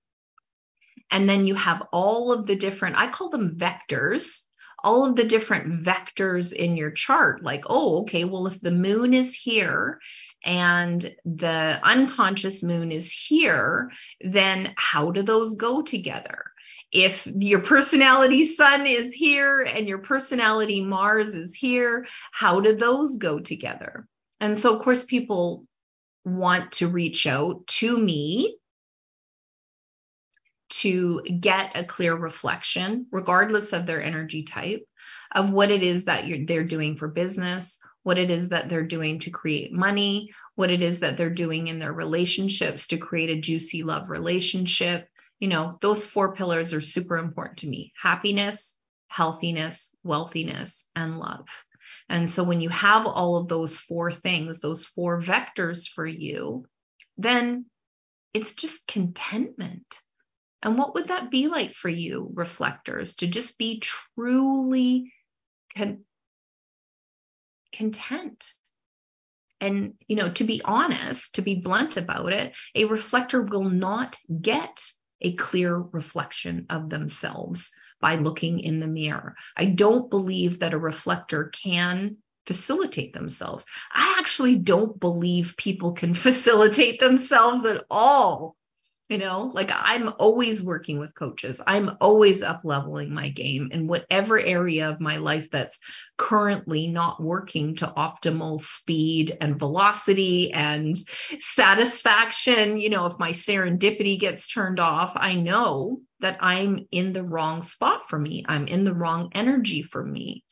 and 1.11 1.28
then 1.28 1.47
you 1.47 1.55
have 1.55 1.86
all 1.93 2.32
of 2.32 2.47
the 2.47 2.57
different, 2.57 2.97
I 2.97 3.09
call 3.09 3.30
them 3.30 3.55
vectors, 3.55 4.43
all 4.82 5.05
of 5.05 5.16
the 5.16 5.24
different 5.24 5.84
vectors 5.84 6.53
in 6.53 6.76
your 6.76 6.91
chart. 6.91 7.43
Like, 7.43 7.64
oh, 7.66 8.03
okay, 8.03 8.24
well, 8.24 8.47
if 8.47 8.61
the 8.61 8.70
moon 8.70 9.14
is 9.14 9.34
here 9.34 10.01
and 10.45 11.14
the 11.24 11.80
unconscious 11.82 12.62
moon 12.62 12.91
is 12.91 13.12
here, 13.12 13.91
then 14.20 14.72
how 14.76 15.11
do 15.11 15.22
those 15.22 15.57
go 15.57 15.82
together? 15.82 16.49
If 16.93 17.26
your 17.26 17.61
personality 17.61 18.45
sun 18.45 18.86
is 18.86 19.12
here 19.12 19.62
and 19.62 19.86
your 19.86 19.99
personality 19.99 20.82
Mars 20.84 21.34
is 21.34 21.55
here, 21.55 22.07
how 22.32 22.61
do 22.61 22.74
those 22.74 23.18
go 23.18 23.38
together? 23.38 24.09
And 24.41 24.59
so, 24.59 24.76
of 24.76 24.82
course, 24.82 25.05
people 25.05 25.66
want 26.24 26.72
to 26.72 26.88
reach 26.88 27.26
out 27.26 27.66
to 27.66 27.97
me 27.97 28.57
to 30.70 31.20
get 31.22 31.76
a 31.76 31.84
clear 31.84 32.14
reflection, 32.14 33.07
regardless 33.11 33.72
of 33.72 33.86
their 33.86 34.03
energy 34.03 34.45
type, 34.45 34.84
of 35.32 35.51
what 35.51 35.70
it 35.70 35.82
is 35.82 36.05
that 36.05 36.24
they're 36.47 36.64
doing 36.64 36.97
for 36.97 37.09
business, 37.09 37.78
what 38.03 38.18
it 38.18 38.30
is 38.30 38.49
that 38.51 38.68
they're 38.68 38.86
doing 38.86 39.18
to 39.20 39.30
create 39.30 39.72
money, 39.72 40.30
what 40.55 40.70
it 40.70 40.82
is 40.82 41.01
that 41.01 41.16
they're 41.16 41.30
doing 41.30 41.68
in 41.68 41.78
their 41.78 41.93
relationships 41.93 42.88
to 42.88 42.99
create 42.99 43.30
a 43.30 43.41
juicy 43.41 43.82
love 43.82 44.09
relationship. 44.09 45.09
You 45.41 45.49
know, 45.49 45.78
those 45.80 46.05
four 46.05 46.34
pillars 46.34 46.74
are 46.74 46.80
super 46.80 47.16
important 47.18 47.59
to 47.59 47.68
me 47.68 47.93
happiness, 48.01 48.76
healthiness, 49.09 49.95
wealthiness, 50.05 50.86
and 50.95 51.18
love. 51.18 51.47
And 52.09 52.28
so 52.28 52.45
when 52.45 52.61
you 52.61 52.68
have 52.68 53.07
all 53.07 53.36
of 53.36 53.49
those 53.49 53.78
four 53.78 54.12
things, 54.12 54.61
those 54.61 54.84
four 54.84 55.22
vectors 55.22 55.88
for 55.88 56.07
you, 56.07 56.66
then 57.16 57.66
it's 58.34 58.55
just 58.55 58.86
contentment. 58.86 59.86
And 60.62 60.76
what 60.76 60.95
would 60.95 61.09
that 61.09 61.30
be 61.30 61.49
like 61.49 61.74
for 61.74 61.88
you, 61.88 62.30
reflectors, 62.34 63.16
to 63.16 63.26
just 63.26 63.59
be 63.59 63.80
truly 63.80 65.12
con- 65.76 66.05
content? 67.72 68.53
And, 69.61 69.95
you 70.07 70.16
know, 70.16 70.30
to 70.32 70.45
be 70.45 70.61
honest, 70.64 71.36
to 71.36 71.43
be 71.43 71.57
blunt 71.57 71.97
about 71.97 72.32
it, 72.32 72.55
a 72.74 72.84
reflector 72.86 73.43
will 73.43 73.68
not 73.68 74.16
get 74.41 74.80
a 75.20 75.34
clear 75.34 75.76
reflection 75.76 76.66
of 76.70 76.88
themselves 76.90 77.72
by 78.00 78.16
looking 78.16 78.60
in 78.60 78.80
the 78.80 78.86
mirror. 78.86 79.36
I 79.56 79.66
don't 79.66 80.10
believe 80.10 80.60
that 80.60 80.74
a 80.74 80.78
reflector 80.78 81.44
can 81.44 82.16
facilitate 82.46 83.12
themselves. 83.12 83.66
I 83.92 84.16
actually 84.18 84.56
don't 84.56 84.98
believe 84.98 85.56
people 85.56 85.92
can 85.92 86.14
facilitate 86.26 87.00
themselves 87.00 87.64
at 87.64 87.84
all 87.90 88.56
you 89.11 89.18
know 89.18 89.50
like 89.52 89.70
i'm 89.74 90.12
always 90.18 90.62
working 90.62 90.98
with 90.98 91.14
coaches. 91.14 91.61
I'm 91.66 91.96
always 92.00 92.42
up 92.42 92.61
leveling 92.64 93.12
my 93.12 93.28
game 93.28 93.70
in 93.72 93.88
whatever 93.88 94.38
area 94.38 94.88
of 94.88 95.00
my 95.00 95.16
life 95.16 95.48
that's 95.50 95.80
currently 96.16 96.86
not 96.86 97.20
working 97.20 97.76
to 97.76 97.92
optimal 97.96 98.61
speed 98.61 99.36
and 99.40 99.58
velocity 99.58 100.52
and 100.52 100.96
satisfaction. 101.40 102.78
You 102.78 102.90
know 102.90 103.06
if 103.06 103.18
my 103.18 103.32
serendipity 103.32 104.18
gets 104.18 104.48
turned 104.48 104.78
off 104.78 105.12
i 105.16 105.34
know 105.34 106.00
that 106.20 106.38
i'm 106.40 106.86
in 106.92 107.12
the 107.12 107.24
wrong 107.24 107.62
spot 107.62 108.02
for 108.08 108.18
me. 108.18 108.44
I'm 108.46 108.68
in 108.68 108.84
the 108.84 108.94
wrong 108.94 109.30
energy 109.34 109.82
for 109.82 110.04
me 110.04 110.44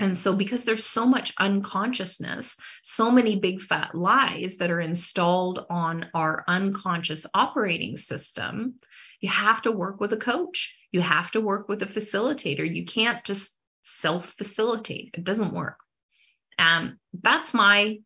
and 0.00 0.16
so, 0.16 0.34
because 0.34 0.64
there's 0.64 0.86
so 0.86 1.04
much 1.04 1.34
unconsciousness, 1.38 2.56
so 2.82 3.10
many 3.10 3.38
big 3.38 3.60
fat 3.60 3.94
lies 3.94 4.56
that 4.56 4.70
are 4.70 4.80
installed 4.80 5.66
on 5.68 6.06
our 6.14 6.42
unconscious 6.48 7.26
operating 7.34 7.98
system, 7.98 8.76
you 9.20 9.28
have 9.28 9.60
to 9.62 9.72
work 9.72 10.00
with 10.00 10.14
a 10.14 10.16
coach. 10.16 10.74
You 10.90 11.02
have 11.02 11.30
to 11.32 11.42
work 11.42 11.68
with 11.68 11.82
a 11.82 11.86
facilitator. 11.86 12.66
You 12.66 12.86
can't 12.86 13.22
just 13.24 13.54
self 13.82 14.32
facilitate, 14.38 15.10
it 15.18 15.24
doesn't 15.24 15.52
work. 15.52 15.76
Um, 16.58 16.98
that's 17.12 17.52
my 17.52 17.98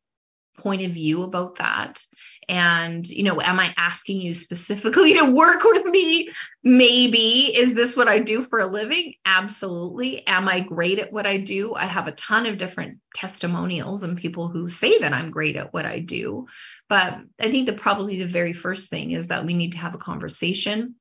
point 0.57 0.83
of 0.83 0.93
view 0.93 1.23
about 1.23 1.59
that? 1.59 2.01
And 2.47 3.07
you 3.09 3.23
know 3.23 3.41
am 3.41 3.59
i 3.59 3.73
asking 3.77 4.21
you 4.21 4.35
specifically 4.35 5.15
to 5.15 5.25
work 5.25 5.65
with 5.65 5.85
me? 5.87 6.31
Maybe. 6.63 7.57
Is 7.57 7.75
this 7.75 7.97
what 7.97 8.09
i 8.09 8.19
do 8.19 8.45
for 8.45 8.61
a 8.61 8.67
living? 8.67 9.15
Absolutely. 9.25 10.27
Am 10.27 10.49
i 10.49 10.61
great 10.61 10.99
at 10.99 11.13
what 11.13 11.27
i 11.27 11.39
do? 11.39 11.75
I 11.75 11.87
have 11.87 12.07
a 12.07 12.13
ton 12.13 12.47
of 12.47 12.59
different 12.59 12.99
testimonials 13.15 14.03
and 14.03 14.19
people 14.19 14.49
who 14.49 14.69
say 14.69 14.99
that 14.99 15.13
i'm 15.13 15.31
great 15.31 15.57
at 15.57 15.73
what 15.73 15.87
i 15.87 15.99
do. 16.01 16.47
But 16.89 17.19
i 17.41 17.51
think 17.51 17.67
that 17.67 17.81
probably 17.81 18.19
the 18.19 18.29
very 18.29 18.53
first 18.53 18.91
thing 18.91 19.13
is 19.13 19.29
that 19.29 19.47
we 19.47 19.55
need 19.55 19.73
to 19.73 19.79
have 19.79 19.95
a 19.95 19.99
conversation 19.99 20.97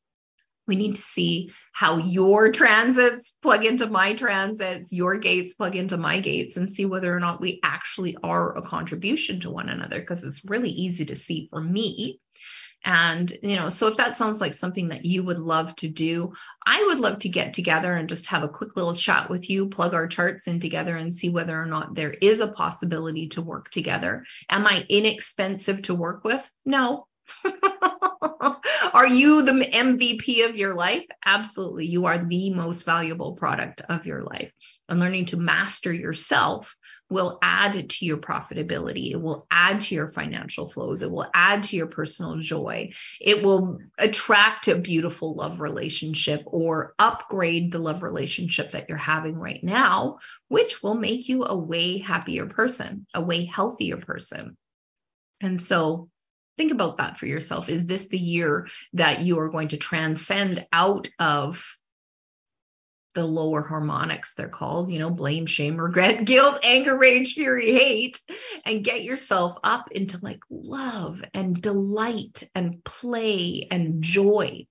we 0.68 0.76
need 0.76 0.96
to 0.96 1.02
see 1.02 1.52
how 1.72 1.98
your 1.98 2.52
transits 2.52 3.36
plug 3.42 3.66
into 3.66 3.88
my 3.88 4.14
transits, 4.16 4.94
your 4.94 5.18
gates 5.18 5.56
plug 5.56 5.76
into 5.76 5.98
my 5.98 6.20
gates, 6.20 6.58
and 6.58 6.72
see 6.72 6.86
whether 6.86 7.16
or 7.16 7.20
not 7.20 7.42
we 7.42 7.60
actually 7.64 8.18
are 8.24 8.58
a 8.58 8.62
contribution 8.62 9.40
to 9.42 9.50
one 9.50 9.70
another, 9.70 10.00
because 10.00 10.24
it's 10.24 10.46
really 10.46 10.70
easy 10.70 11.06
to 11.06 11.16
see 11.16 11.48
for 11.50 11.62
me. 11.62 12.20
And, 12.86 13.32
you 13.42 13.56
know, 13.56 13.70
so 13.70 13.88
if 13.88 13.98
that 13.98 14.18
sounds 14.18 14.42
like 14.42 14.54
something 14.54 14.90
that 14.90 15.06
you 15.06 15.24
would 15.24 15.40
love 15.40 15.74
to 15.78 15.88
do, 15.88 16.34
I 16.66 16.84
would 16.88 17.00
love 17.00 17.20
to 17.20 17.30
get 17.30 17.54
together 17.54 17.94
and 17.94 18.10
just 18.10 18.26
have 18.28 18.44
a 18.44 18.50
quick 18.50 18.76
little 18.76 18.94
chat 18.94 19.30
with 19.30 19.50
you, 19.50 19.70
plug 19.70 19.94
our 19.94 20.08
charts 20.08 20.48
in 20.48 20.60
together 20.60 20.96
and 20.98 21.14
see 21.14 21.30
whether 21.30 21.58
or 21.60 21.66
not 21.66 21.96
there 21.96 22.12
is 22.12 22.42
a 22.42 22.52
possibility 22.52 23.30
to 23.30 23.42
work 23.42 23.72
together. 23.72 24.26
Am 24.50 24.68
I 24.68 24.86
inexpensive 24.90 25.84
to 25.84 25.96
work 25.96 26.26
with? 26.26 26.52
No. 26.66 27.08
are 28.94 29.08
you 29.08 29.42
the 29.42 29.52
MVP 29.52 30.48
of 30.48 30.56
your 30.56 30.76
life? 30.76 31.06
Absolutely. 31.26 31.88
You 31.88 32.06
are 32.06 32.24
the 32.24 32.54
most 32.54 32.86
valuable 32.86 33.34
product 33.34 33.82
of 33.90 34.06
your 34.06 34.24
life. 34.24 34.52
And 34.88 35.00
learning 35.00 35.26
to 35.28 35.38
master 35.38 35.92
yourself 35.92 36.76
will 37.10 37.38
add 37.42 37.90
to 37.90 38.06
your 38.06 38.18
profitability. 38.18 39.12
It 39.12 39.22
will 39.22 39.46
add 39.52 39.82
to 39.82 39.96
your 39.96 40.12
financial 40.12 40.70
flows. 40.70 41.02
It 41.02 41.12
will 41.12 41.30
add 41.34 41.64
to 41.64 41.76
your 41.76 41.88
personal 41.88 42.38
joy. 42.38 42.94
It 43.20 43.44
will 43.44 43.80
attract 43.98 44.68
a 44.68 44.76
beautiful 44.76 45.36
love 45.36 45.60
relationship 45.60 46.44
or 46.46 46.94
upgrade 47.00 47.72
the 47.72 47.80
love 47.80 48.04
relationship 48.04 48.72
that 48.72 48.90
you're 48.90 48.98
having 48.98 49.36
right 49.36 49.64
now, 49.64 50.20
which 50.48 50.82
will 50.82 50.96
make 50.96 51.30
you 51.30 51.46
a 51.46 51.58
way 51.58 52.00
happier 52.00 52.46
person, 52.48 53.06
a 53.14 53.22
way 53.22 53.46
healthier 53.46 53.98
person. 53.98 54.58
And 55.42 55.60
so 55.60 56.10
think 56.58 56.72
about 56.72 56.98
that 56.98 57.20
for 57.20 57.26
yourself. 57.26 57.70
Is 57.70 57.86
this 57.86 58.08
the 58.08 58.18
year 58.18 58.68
that 58.94 59.22
you 59.22 59.40
are 59.40 59.50
going 59.50 59.70
to 59.70 59.78
transcend 59.78 60.66
out 60.72 61.10
of 61.20 61.64
the 63.14 63.26
lower 63.26 63.62
harmonics, 63.62 64.34
they're 64.34 64.50
called, 64.50 64.92
you 64.92 65.00
know, 65.00 65.10
blame, 65.10 65.46
shame, 65.46 65.78
regret, 65.78 66.26
guilt, 66.26 66.60
anger, 66.64 66.98
rage, 66.98 67.34
fury, 67.34 67.72
hate, 67.72 68.20
and 68.66 68.84
get 68.84 69.04
yourself 69.04 69.58
up 69.64 69.92
into 69.92 70.20
like 70.22 70.40
love 70.50 71.24
and 71.34 71.62
delight 71.62 72.44
and 72.56 72.84
play 72.84 73.68
and 73.70 74.04
joy, 74.04 74.66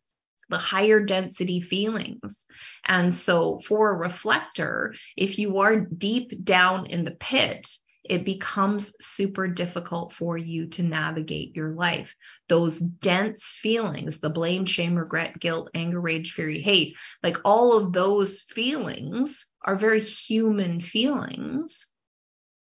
the 0.49 0.59
higher 0.59 1.01
density 1.01 1.61
feelings. 1.61 2.45
And 2.85 3.15
so, 3.15 3.61
for 3.61 3.91
a 3.91 3.97
reflector, 3.97 4.95
if 5.17 5.39
you 5.39 5.59
are 5.59 5.77
deep 5.77 6.45
down 6.45 6.87
in 6.87 7.05
the 7.05 7.13
pit, 7.13 7.69
it 8.05 8.25
becomes 8.25 8.95
super 9.01 9.47
difficult 9.47 10.13
for 10.13 10.37
you 10.37 10.67
to 10.67 10.83
navigate 10.83 11.55
your 11.55 11.71
life. 11.71 12.15
Those 12.49 12.79
dense 12.79 13.57
feelings, 13.61 14.21
the 14.21 14.31
blame, 14.31 14.67
shame, 14.67 14.97
regret, 14.97 15.39
guilt, 15.39 15.71
anger, 15.75 16.01
rage, 16.01 16.33
fury, 16.33 16.61
hate, 16.61 16.97
like 17.23 17.39
all 17.45 17.77
of 17.77 17.93
those 17.93 18.41
feelings 18.41 19.47
are 19.63 19.77
very 19.77 20.01
human 20.01 20.81
feelings. 20.81 21.87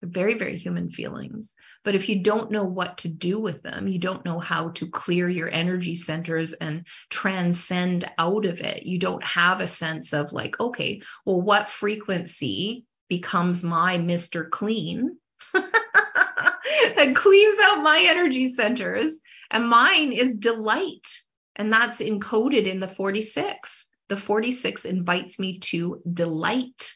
Very, 0.02 0.34
very 0.34 0.58
human 0.58 0.90
feelings. 0.90 1.52
But 1.84 1.94
if 1.94 2.08
you 2.08 2.20
don't 2.20 2.50
know 2.50 2.64
what 2.64 2.98
to 2.98 3.08
do 3.08 3.38
with 3.38 3.62
them, 3.62 3.88
you 3.88 3.98
don't 3.98 4.24
know 4.24 4.38
how 4.38 4.70
to 4.70 4.90
clear 4.90 5.28
your 5.28 5.48
energy 5.48 5.96
centers 5.96 6.52
and 6.52 6.86
transcend 7.10 8.04
out 8.18 8.44
of 8.44 8.60
it. 8.60 8.84
You 8.84 8.98
don't 8.98 9.24
have 9.24 9.60
a 9.60 9.68
sense 9.68 10.12
of 10.12 10.32
like, 10.32 10.58
okay, 10.60 11.02
well, 11.24 11.40
what 11.40 11.68
frequency 11.68 12.84
becomes 13.08 13.62
my 13.62 13.98
Mr. 13.98 14.48
Clean? 14.48 15.16
that 16.96 17.12
cleans 17.14 17.58
out 17.62 17.82
my 17.82 18.04
energy 18.08 18.48
centers. 18.48 19.18
And 19.50 19.68
mine 19.68 20.12
is 20.12 20.34
delight. 20.34 21.06
And 21.54 21.72
that's 21.72 22.00
encoded 22.00 22.66
in 22.66 22.80
the 22.80 22.88
46. 22.88 23.88
The 24.08 24.16
46 24.16 24.84
invites 24.84 25.38
me 25.38 25.58
to 25.60 26.02
delight. 26.10 26.92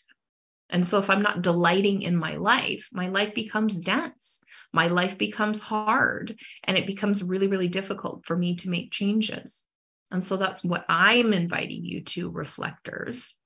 And 0.68 0.86
so 0.86 0.98
if 0.98 1.11
I'm 1.11 1.22
not 1.22 1.42
delighting 1.42 2.02
in 2.02 2.16
my 2.16 2.36
life, 2.36 2.88
my 2.92 3.08
life 3.08 3.34
becomes 3.34 3.80
dense. 3.80 4.40
My 4.72 4.86
life 4.86 5.18
becomes 5.18 5.61
hard 5.61 6.38
and 6.62 6.78
it 6.78 6.86
becomes 6.86 7.24
really, 7.24 7.48
really 7.48 7.68
difficult 7.68 8.24
for 8.24 8.36
me 8.36 8.56
to 8.56 8.70
make 8.70 8.92
changes. 8.92 9.64
And 10.12 10.22
so 10.22 10.36
that's 10.36 10.62
what 10.62 10.84
I'm 10.88 11.32
inviting 11.32 11.84
you 11.84 12.02
to, 12.02 12.30
reflectors, 12.30 13.36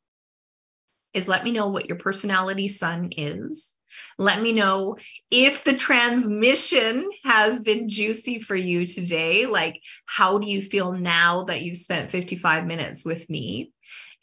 is 1.15 1.29
let 1.29 1.45
me 1.45 1.53
know 1.53 1.69
what 1.69 1.87
your 1.87 1.99
personality 1.99 2.69
sun 2.69 3.11
is 3.17 3.75
let 4.19 4.41
me 4.41 4.53
know 4.53 4.97
if 5.31 5.65
the 5.65 5.77
transmission 5.77 7.09
has 7.25 7.63
been 7.63 7.89
juicy 7.89 8.41
for 8.41 8.57
you 8.57 8.87
today. 8.87 9.47
Like, 9.47 9.81
how 10.07 10.39
do 10.39 10.47
you 10.47 10.63
feel 10.63 10.93
now 10.93 11.45
that 11.45 11.63
you've 11.63 11.79
spent 11.79 12.11
55 12.11 12.67
minutes 12.67 13.05
with 13.05 13.29
me? 13.29 13.73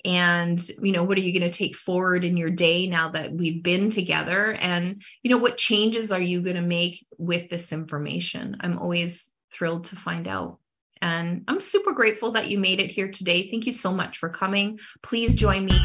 and 0.04 0.68
you 0.82 0.92
know 0.92 1.04
what 1.04 1.18
are 1.18 1.22
you 1.22 1.38
going 1.38 1.52
to 1.52 1.58
take 1.58 1.76
forward 1.76 2.24
in 2.24 2.38
your 2.38 2.50
day 2.50 2.88
now 2.88 3.10
that 3.10 3.32
we've 3.32 3.62
been 3.62 3.90
together 3.90 4.54
and 4.54 5.02
you 5.22 5.30
know 5.30 5.38
what 5.38 5.58
changes 5.58 6.12
are 6.12 6.22
you 6.22 6.42
going 6.42 6.56
to 6.56 6.62
make 6.62 7.06
with 7.18 7.50
this 7.50 7.72
information 7.72 8.58
i'm 8.62 8.80
always 8.80 9.30
thrilled 9.52 9.86
to 9.86 9.96
find 9.96 10.28
out 10.28 10.58
and 11.02 11.44
I'm 11.48 11.60
super 11.60 11.94
grateful 11.94 12.34
that 12.34 12.48
you 12.48 12.60
made 12.60 12.80
it 12.80 12.92
here 12.92 13.10
today. 13.10 13.50
Thank 13.50 13.66
you 13.66 13.72
so 13.72 13.92
much 13.92 14.20
for 14.20 14.30
coming. 14.30 14.80
Please 15.02 15.34
join 15.36 15.66
me. 15.66 15.80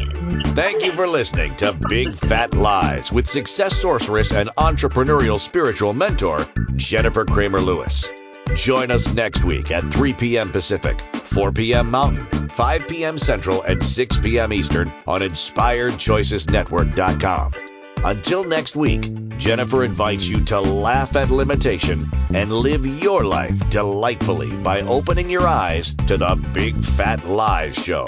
Thank 0.54 0.84
you 0.84 0.92
for 0.92 1.06
listening 1.06 1.56
to 1.56 1.72
Big 1.88 2.12
Fat 2.12 2.52
Lies 2.54 3.10
with 3.12 3.26
success 3.26 3.80
sorceress 3.80 4.32
and 4.32 4.50
entrepreneurial 4.56 5.40
spiritual 5.40 5.94
mentor, 5.94 6.44
Jennifer 6.76 7.24
Kramer 7.24 7.60
Lewis. 7.60 8.08
Join 8.54 8.90
us 8.90 9.12
next 9.12 9.44
week 9.44 9.70
at 9.70 9.86
3 9.88 10.14
p.m. 10.14 10.50
Pacific, 10.50 10.98
4 11.14 11.52
p.m. 11.52 11.90
Mountain, 11.90 12.48
5 12.48 12.88
p.m. 12.88 13.18
Central, 13.18 13.62
and 13.62 13.82
6 13.82 14.20
p.m. 14.20 14.52
Eastern 14.52 14.92
on 15.06 15.22
InspiredChoicesNetwork.com. 15.22 17.75
Until 18.04 18.44
next 18.44 18.76
week, 18.76 19.10
Jennifer 19.36 19.84
invites 19.84 20.28
you 20.28 20.44
to 20.46 20.60
laugh 20.60 21.16
at 21.16 21.30
limitation 21.30 22.08
and 22.34 22.52
live 22.52 22.86
your 22.86 23.24
life 23.24 23.68
delightfully 23.68 24.50
by 24.56 24.82
opening 24.82 25.28
your 25.30 25.46
eyes 25.46 25.94
to 26.06 26.16
the 26.16 26.36
Big 26.52 26.76
Fat 26.76 27.26
Lies 27.26 27.82
Show. 27.82 28.06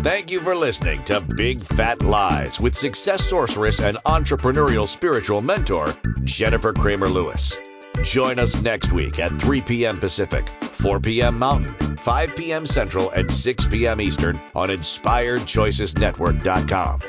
Thank 0.00 0.30
you 0.30 0.40
for 0.40 0.54
listening 0.54 1.02
to 1.04 1.20
Big 1.20 1.60
Fat 1.60 2.02
Lies 2.02 2.60
with 2.60 2.76
success 2.76 3.28
sorceress 3.28 3.80
and 3.80 3.98
entrepreneurial 4.06 4.86
spiritual 4.86 5.42
mentor, 5.42 5.92
Jennifer 6.24 6.72
Kramer 6.72 7.08
Lewis. 7.08 7.58
Join 8.04 8.38
us 8.38 8.62
next 8.62 8.92
week 8.92 9.18
at 9.18 9.36
3 9.36 9.60
p.m. 9.62 9.98
Pacific, 9.98 10.48
4 10.48 11.00
p.m. 11.00 11.36
Mountain, 11.38 11.96
5 11.96 12.36
p.m. 12.36 12.64
Central, 12.66 13.10
and 13.10 13.30
6 13.30 13.66
p.m. 13.66 14.00
Eastern 14.00 14.40
on 14.54 14.70
InspiredChoicesNetwork.com. 14.70 17.00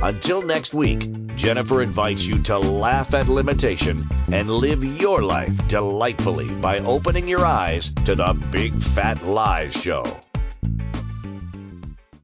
Until 0.00 0.42
next 0.42 0.74
week, 0.74 1.36
Jennifer 1.36 1.82
invites 1.82 2.24
you 2.26 2.42
to 2.44 2.58
laugh 2.58 3.12
at 3.14 3.28
limitation 3.28 4.04
and 4.30 4.48
live 4.50 4.84
your 4.84 5.22
life 5.22 5.66
delightfully 5.66 6.48
by 6.60 6.78
opening 6.78 7.26
your 7.28 7.44
eyes 7.44 7.92
to 8.04 8.14
the 8.14 8.32
Big 8.50 8.72
Fat 8.74 9.26
Lies 9.26 9.74
Show. 9.80 10.04